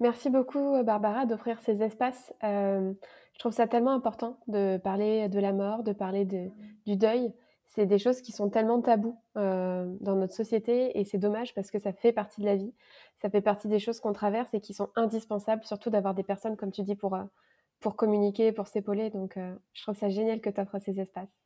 Merci 0.01 0.31
beaucoup, 0.31 0.75
euh, 0.75 0.83
Barbara, 0.83 1.27
d'offrir 1.27 1.59
ces 1.61 1.83
espaces. 1.83 2.33
Euh, 2.45 2.93
je 3.33 3.39
trouve 3.39 3.53
ça 3.53 3.67
tellement 3.67 3.93
important 3.93 4.39
de 4.47 4.77
parler 4.77 5.29
de 5.29 5.41
la 5.41 5.53
mort, 5.53 5.83
de 5.83 5.93
parler 5.93 6.25
du 6.25 6.97
deuil. 6.97 7.33
C'est 7.67 7.87
des 7.87 7.99
choses 7.99 8.21
qui 8.21 8.33
sont 8.33 8.51
tellement 8.51 8.83
tabous 8.83 9.19
euh, 9.39 9.87
dans 10.01 10.15
notre 10.15 10.35
société 10.35 10.99
et 10.99 11.05
c'est 11.05 11.17
dommage 11.17 11.55
parce 11.55 11.71
que 11.71 11.79
ça 11.79 11.95
fait 11.95 12.13
partie 12.13 12.43
de 12.43 12.47
la 12.47 12.57
vie. 12.57 12.75
Ça 13.23 13.31
fait 13.31 13.41
partie 13.41 13.69
des 13.69 13.79
choses 13.79 13.99
qu'on 14.01 14.13
traverse 14.13 14.53
et 14.53 14.61
qui 14.61 14.75
sont 14.75 14.91
indispensables, 14.95 15.65
surtout 15.65 15.89
d'avoir 15.89 16.13
des 16.13 16.23
personnes, 16.23 16.57
comme 16.57 16.71
tu 16.71 16.83
dis, 16.83 16.97
pour, 16.97 17.17
pour 17.81 17.97
communiquer, 17.97 18.53
pour 18.53 18.67
s'épauler. 18.67 19.09
Donc, 19.09 19.39
je 19.73 19.83
trouve 19.83 19.97
ça 19.97 20.11
génial 20.11 20.43
que 20.43 20.51
tu 20.51 20.61
offres 20.61 20.79
ces 20.81 21.01
espaces. 21.01 21.42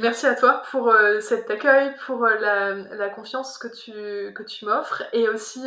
Merci 0.00 0.26
à 0.26 0.34
toi 0.34 0.62
pour 0.70 0.92
cet 1.20 1.50
accueil, 1.50 1.94
pour 2.06 2.26
la, 2.26 3.10
confiance 3.10 3.58
que 3.58 3.68
tu, 3.68 4.32
que 4.32 4.42
tu 4.42 4.64
m'offres 4.64 5.02
et 5.12 5.28
aussi 5.28 5.60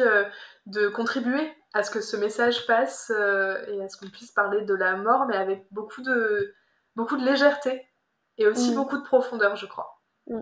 de 0.66 0.88
contribuer 0.88 1.54
à 1.76 1.84
ce 1.84 1.92
que 1.92 2.00
ce 2.00 2.16
message 2.16 2.66
passe 2.68 3.12
euh, 3.14 3.58
et 3.68 3.84
à 3.84 3.90
ce 3.90 3.98
qu'on 3.98 4.10
puisse 4.10 4.32
parler 4.32 4.62
de 4.62 4.74
la 4.74 4.96
mort, 4.96 5.26
mais 5.28 5.36
avec 5.36 5.68
beaucoup 5.72 6.02
de, 6.02 6.54
beaucoup 6.96 7.18
de 7.18 7.26
légèreté 7.26 7.86
et 8.38 8.48
aussi 8.48 8.72
mm. 8.72 8.76
beaucoup 8.76 8.98
de 8.98 9.04
profondeur, 9.04 9.58
je 9.58 9.66
crois. 9.66 10.02
Mm. 10.28 10.40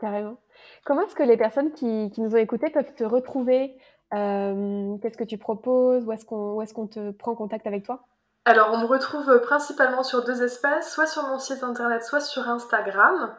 Carrément. 0.00 0.38
Comment 0.84 1.02
est-ce 1.02 1.14
que 1.14 1.22
les 1.22 1.36
personnes 1.36 1.72
qui, 1.72 2.10
qui, 2.10 2.20
nous 2.20 2.34
ont 2.34 2.38
écoutés 2.38 2.68
peuvent 2.70 2.92
te 2.96 3.04
retrouver? 3.04 3.76
Euh, 4.12 4.96
Qu'est-ce 4.98 5.16
que 5.16 5.22
tu 5.22 5.38
proposes? 5.38 6.04
Où 6.04 6.10
est-ce 6.10 6.24
qu'on 6.24 6.60
est 6.60 6.72
qu'on 6.72 6.88
te 6.88 7.12
prend 7.12 7.36
contact 7.36 7.68
avec 7.68 7.84
toi? 7.84 8.04
Alors, 8.44 8.70
on 8.72 8.78
me 8.78 8.86
retrouve 8.86 9.40
principalement 9.40 10.02
sur 10.02 10.24
deux 10.24 10.42
espaces, 10.42 10.92
soit 10.92 11.06
sur 11.06 11.22
mon 11.28 11.38
site 11.38 11.62
internet, 11.62 12.02
soit 12.02 12.20
sur 12.20 12.48
Instagram. 12.48 13.36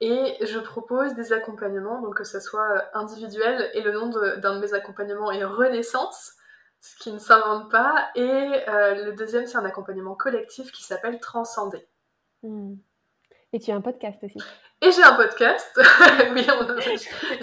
Et 0.00 0.36
je 0.40 0.58
propose 0.58 1.14
des 1.14 1.32
accompagnements, 1.32 2.00
donc 2.00 2.16
que 2.16 2.24
ce 2.24 2.40
soit 2.40 2.84
individuel, 2.94 3.70
et 3.74 3.82
le 3.82 3.92
nom 3.92 4.08
d'un 4.08 4.54
de, 4.54 4.58
mes 4.58 4.74
accompagnements 4.74 5.30
est 5.30 5.44
Renaissance, 5.44 6.32
ce 6.80 6.96
qui 6.96 7.12
ne 7.12 7.18
s'invente 7.18 7.70
pas. 7.70 8.10
Et 8.14 8.20
euh, 8.68 9.04
le 9.04 9.12
deuxième, 9.12 9.46
c'est 9.46 9.58
un 9.58 9.64
accompagnement 9.64 10.14
collectif 10.14 10.72
qui 10.72 10.82
s'appelle 10.82 11.20
Transcender. 11.20 11.86
Hmm. 12.42 12.74
Et 13.52 13.60
tu 13.60 13.70
as 13.70 13.76
un 13.76 13.82
podcast 13.82 14.18
aussi. 14.24 14.38
Et 14.80 14.90
j'ai 14.90 15.02
un 15.02 15.14
podcast. 15.14 15.80
oui, 16.32 16.46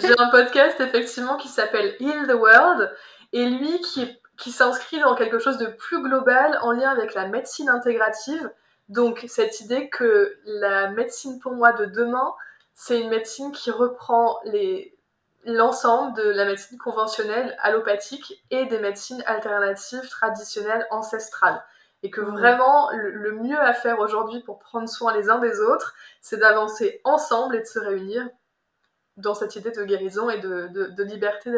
j'ai 0.00 0.18
un 0.18 0.28
podcast 0.30 0.78
effectivement 0.80 1.36
qui 1.36 1.48
s'appelle 1.48 1.94
Heal 2.00 2.26
the 2.26 2.34
World. 2.34 2.92
Et 3.32 3.46
lui 3.46 3.80
qui, 3.80 4.19
qui 4.40 4.52
s'inscrit 4.52 4.98
dans 5.00 5.14
quelque 5.14 5.38
chose 5.38 5.58
de 5.58 5.66
plus 5.66 6.02
global 6.02 6.58
en 6.62 6.72
lien 6.72 6.90
avec 6.90 7.12
la 7.12 7.28
médecine 7.28 7.68
intégrative. 7.68 8.50
Donc 8.88 9.26
cette 9.28 9.60
idée 9.60 9.90
que 9.90 10.34
la 10.46 10.88
médecine 10.88 11.38
pour 11.40 11.52
moi 11.52 11.72
de 11.72 11.84
demain, 11.84 12.32
c'est 12.74 12.98
une 12.98 13.10
médecine 13.10 13.52
qui 13.52 13.70
reprend 13.70 14.40
l'ensemble 15.44 16.16
de 16.16 16.22
la 16.22 16.46
médecine 16.46 16.78
conventionnelle 16.78 17.54
allopathique 17.60 18.42
et 18.50 18.64
des 18.64 18.78
médecines 18.78 19.22
alternatives 19.26 20.08
traditionnelles 20.08 20.86
ancestrales. 20.90 21.62
Et 22.02 22.10
que 22.10 22.22
mmh. 22.22 22.30
vraiment, 22.30 22.90
le, 22.92 23.32
mieux 23.32 23.60
à 23.60 23.74
faire 23.74 23.98
aujourd'hui 23.98 24.40
pour 24.40 24.58
prendre 24.58 24.88
soin 24.88 25.14
les 25.14 25.28
uns 25.28 25.38
des 25.38 25.60
autres, 25.60 25.94
c'est 26.22 26.38
d'avancer 26.38 27.02
ensemble 27.04 27.56
et 27.56 27.60
de 27.60 27.66
se 27.66 27.78
réunir 27.78 28.26
dans 29.18 29.34
cette 29.34 29.54
idée 29.56 29.70
de 29.70 29.84
guérison 29.84 30.30
et 30.30 30.38
de, 30.38 31.02
liberté 31.02 31.52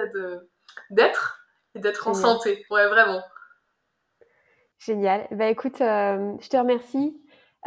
d'être 0.90 1.41
et 1.74 1.80
d'être 1.80 2.08
en 2.08 2.14
santé. 2.14 2.64
Ouais, 2.70 2.86
vraiment. 2.88 3.22
Génial. 4.78 5.26
Bah 5.30 5.48
écoute, 5.48 5.80
euh, 5.80 6.32
je 6.40 6.48
te 6.48 6.56
remercie. 6.56 7.18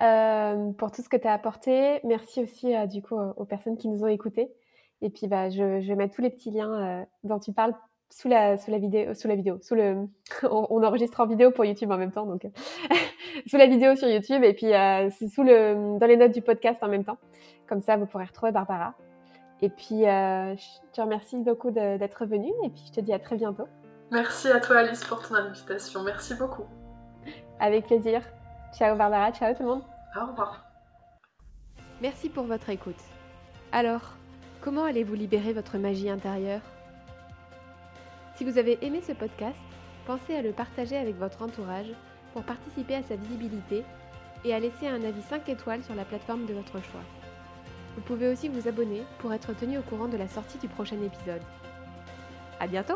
euh, 0.01 0.71
pour 0.73 0.91
tout 0.91 1.01
ce 1.01 1.07
que 1.07 1.15
tu 1.15 1.27
as 1.27 1.33
apporté. 1.33 2.01
Merci 2.03 2.43
aussi 2.43 2.73
du 2.87 3.01
coup 3.01 3.15
aux 3.15 3.45
personnes 3.45 3.77
qui 3.77 3.87
nous 3.87 4.03
ont 4.03 4.07
écoutés. 4.07 4.51
Et 5.01 5.09
puis 5.09 5.27
bah, 5.27 5.49
je, 5.49 5.81
je 5.81 5.87
vais 5.87 5.95
mettre 5.95 6.15
tous 6.15 6.21
les 6.21 6.29
petits 6.29 6.51
liens 6.51 7.05
dont 7.23 7.39
tu 7.39 7.53
parles 7.53 7.73
sous 8.09 8.27
la, 8.27 8.57
sous 8.57 8.71
la 8.71 8.77
vidéo, 8.77 9.13
sous 9.13 9.27
la 9.27 9.35
vidéo, 9.35 9.57
sous 9.61 9.75
le, 9.75 10.07
on, 10.43 10.83
enregistre 10.83 11.19
en 11.21 11.25
vidéo 11.27 11.51
pour 11.51 11.65
YouTube 11.65 11.91
en 11.91 11.97
même 11.97 12.11
temps, 12.11 12.25
donc 12.25 12.45
sous 13.47 13.57
la 13.57 13.67
vidéo 13.67 13.95
sur 13.95 14.07
YouTube 14.07 14.43
et 14.43 14.53
puis 14.53 14.71
sous 15.29 15.43
le, 15.43 15.97
dans 15.97 16.07
les 16.07 16.17
notes 16.17 16.33
du 16.33 16.41
podcast 16.41 16.83
en 16.83 16.87
même 16.87 17.03
temps. 17.03 17.17
Comme 17.67 17.81
ça, 17.81 17.97
vous 17.97 18.05
pourrez 18.05 18.25
retrouver 18.25 18.51
Barbara. 18.51 18.95
Et 19.61 19.69
puis, 19.69 20.05
euh, 20.05 20.55
je 20.55 20.91
te 20.93 21.01
remercie 21.01 21.37
beaucoup 21.37 21.71
d'être 21.71 22.25
venue 22.25 22.51
et 22.63 22.69
puis 22.69 22.83
je 22.87 22.91
te 22.91 22.99
dis 22.99 23.13
à 23.13 23.19
très 23.19 23.35
bientôt. 23.35 23.67
Merci 24.11 24.49
à 24.49 24.59
toi 24.59 24.77
Alice 24.77 25.03
pour 25.03 25.27
ton 25.27 25.35
invitation. 25.35 26.03
Merci 26.03 26.35
beaucoup. 26.35 26.65
Avec 27.59 27.87
plaisir. 27.87 28.21
Ciao 28.77 28.95
Barbara, 28.95 29.31
ciao 29.31 29.53
tout 29.53 29.63
le 29.63 29.69
monde. 29.69 29.83
Au 30.15 30.27
revoir. 30.27 30.65
Merci 32.01 32.29
pour 32.29 32.45
votre 32.45 32.69
écoute. 32.69 32.99
Alors, 33.71 34.13
comment 34.61 34.83
allez-vous 34.83 35.15
libérer 35.15 35.53
votre 35.53 35.77
magie 35.77 36.09
intérieure? 36.09 36.61
Si 38.35 38.43
vous 38.43 38.57
avez 38.57 38.77
aimé 38.85 39.01
ce 39.01 39.13
podcast, 39.13 39.57
pensez 40.05 40.35
à 40.35 40.41
le 40.41 40.51
partager 40.51 40.97
avec 40.97 41.17
votre 41.17 41.41
entourage 41.41 41.91
pour 42.33 42.43
participer 42.43 42.95
à 42.95 43.03
sa 43.03 43.15
visibilité 43.15 43.85
et 44.43 44.53
à 44.53 44.59
laisser 44.59 44.87
un 44.87 45.03
avis 45.03 45.21
5 45.21 45.47
étoiles 45.49 45.83
sur 45.83 45.95
la 45.95 46.05
plateforme 46.05 46.45
de 46.45 46.53
votre 46.53 46.83
choix. 46.83 47.01
Vous 47.95 48.01
pouvez 48.01 48.27
aussi 48.27 48.49
vous 48.49 48.67
abonner 48.67 49.03
pour 49.19 49.33
être 49.33 49.55
tenu 49.55 49.77
au 49.77 49.81
courant 49.81 50.07
de 50.07 50.17
la 50.17 50.27
sortie 50.27 50.57
du 50.57 50.67
prochain 50.67 51.01
épisode. 51.01 51.41
À 52.59 52.67
bientôt! 52.67 52.95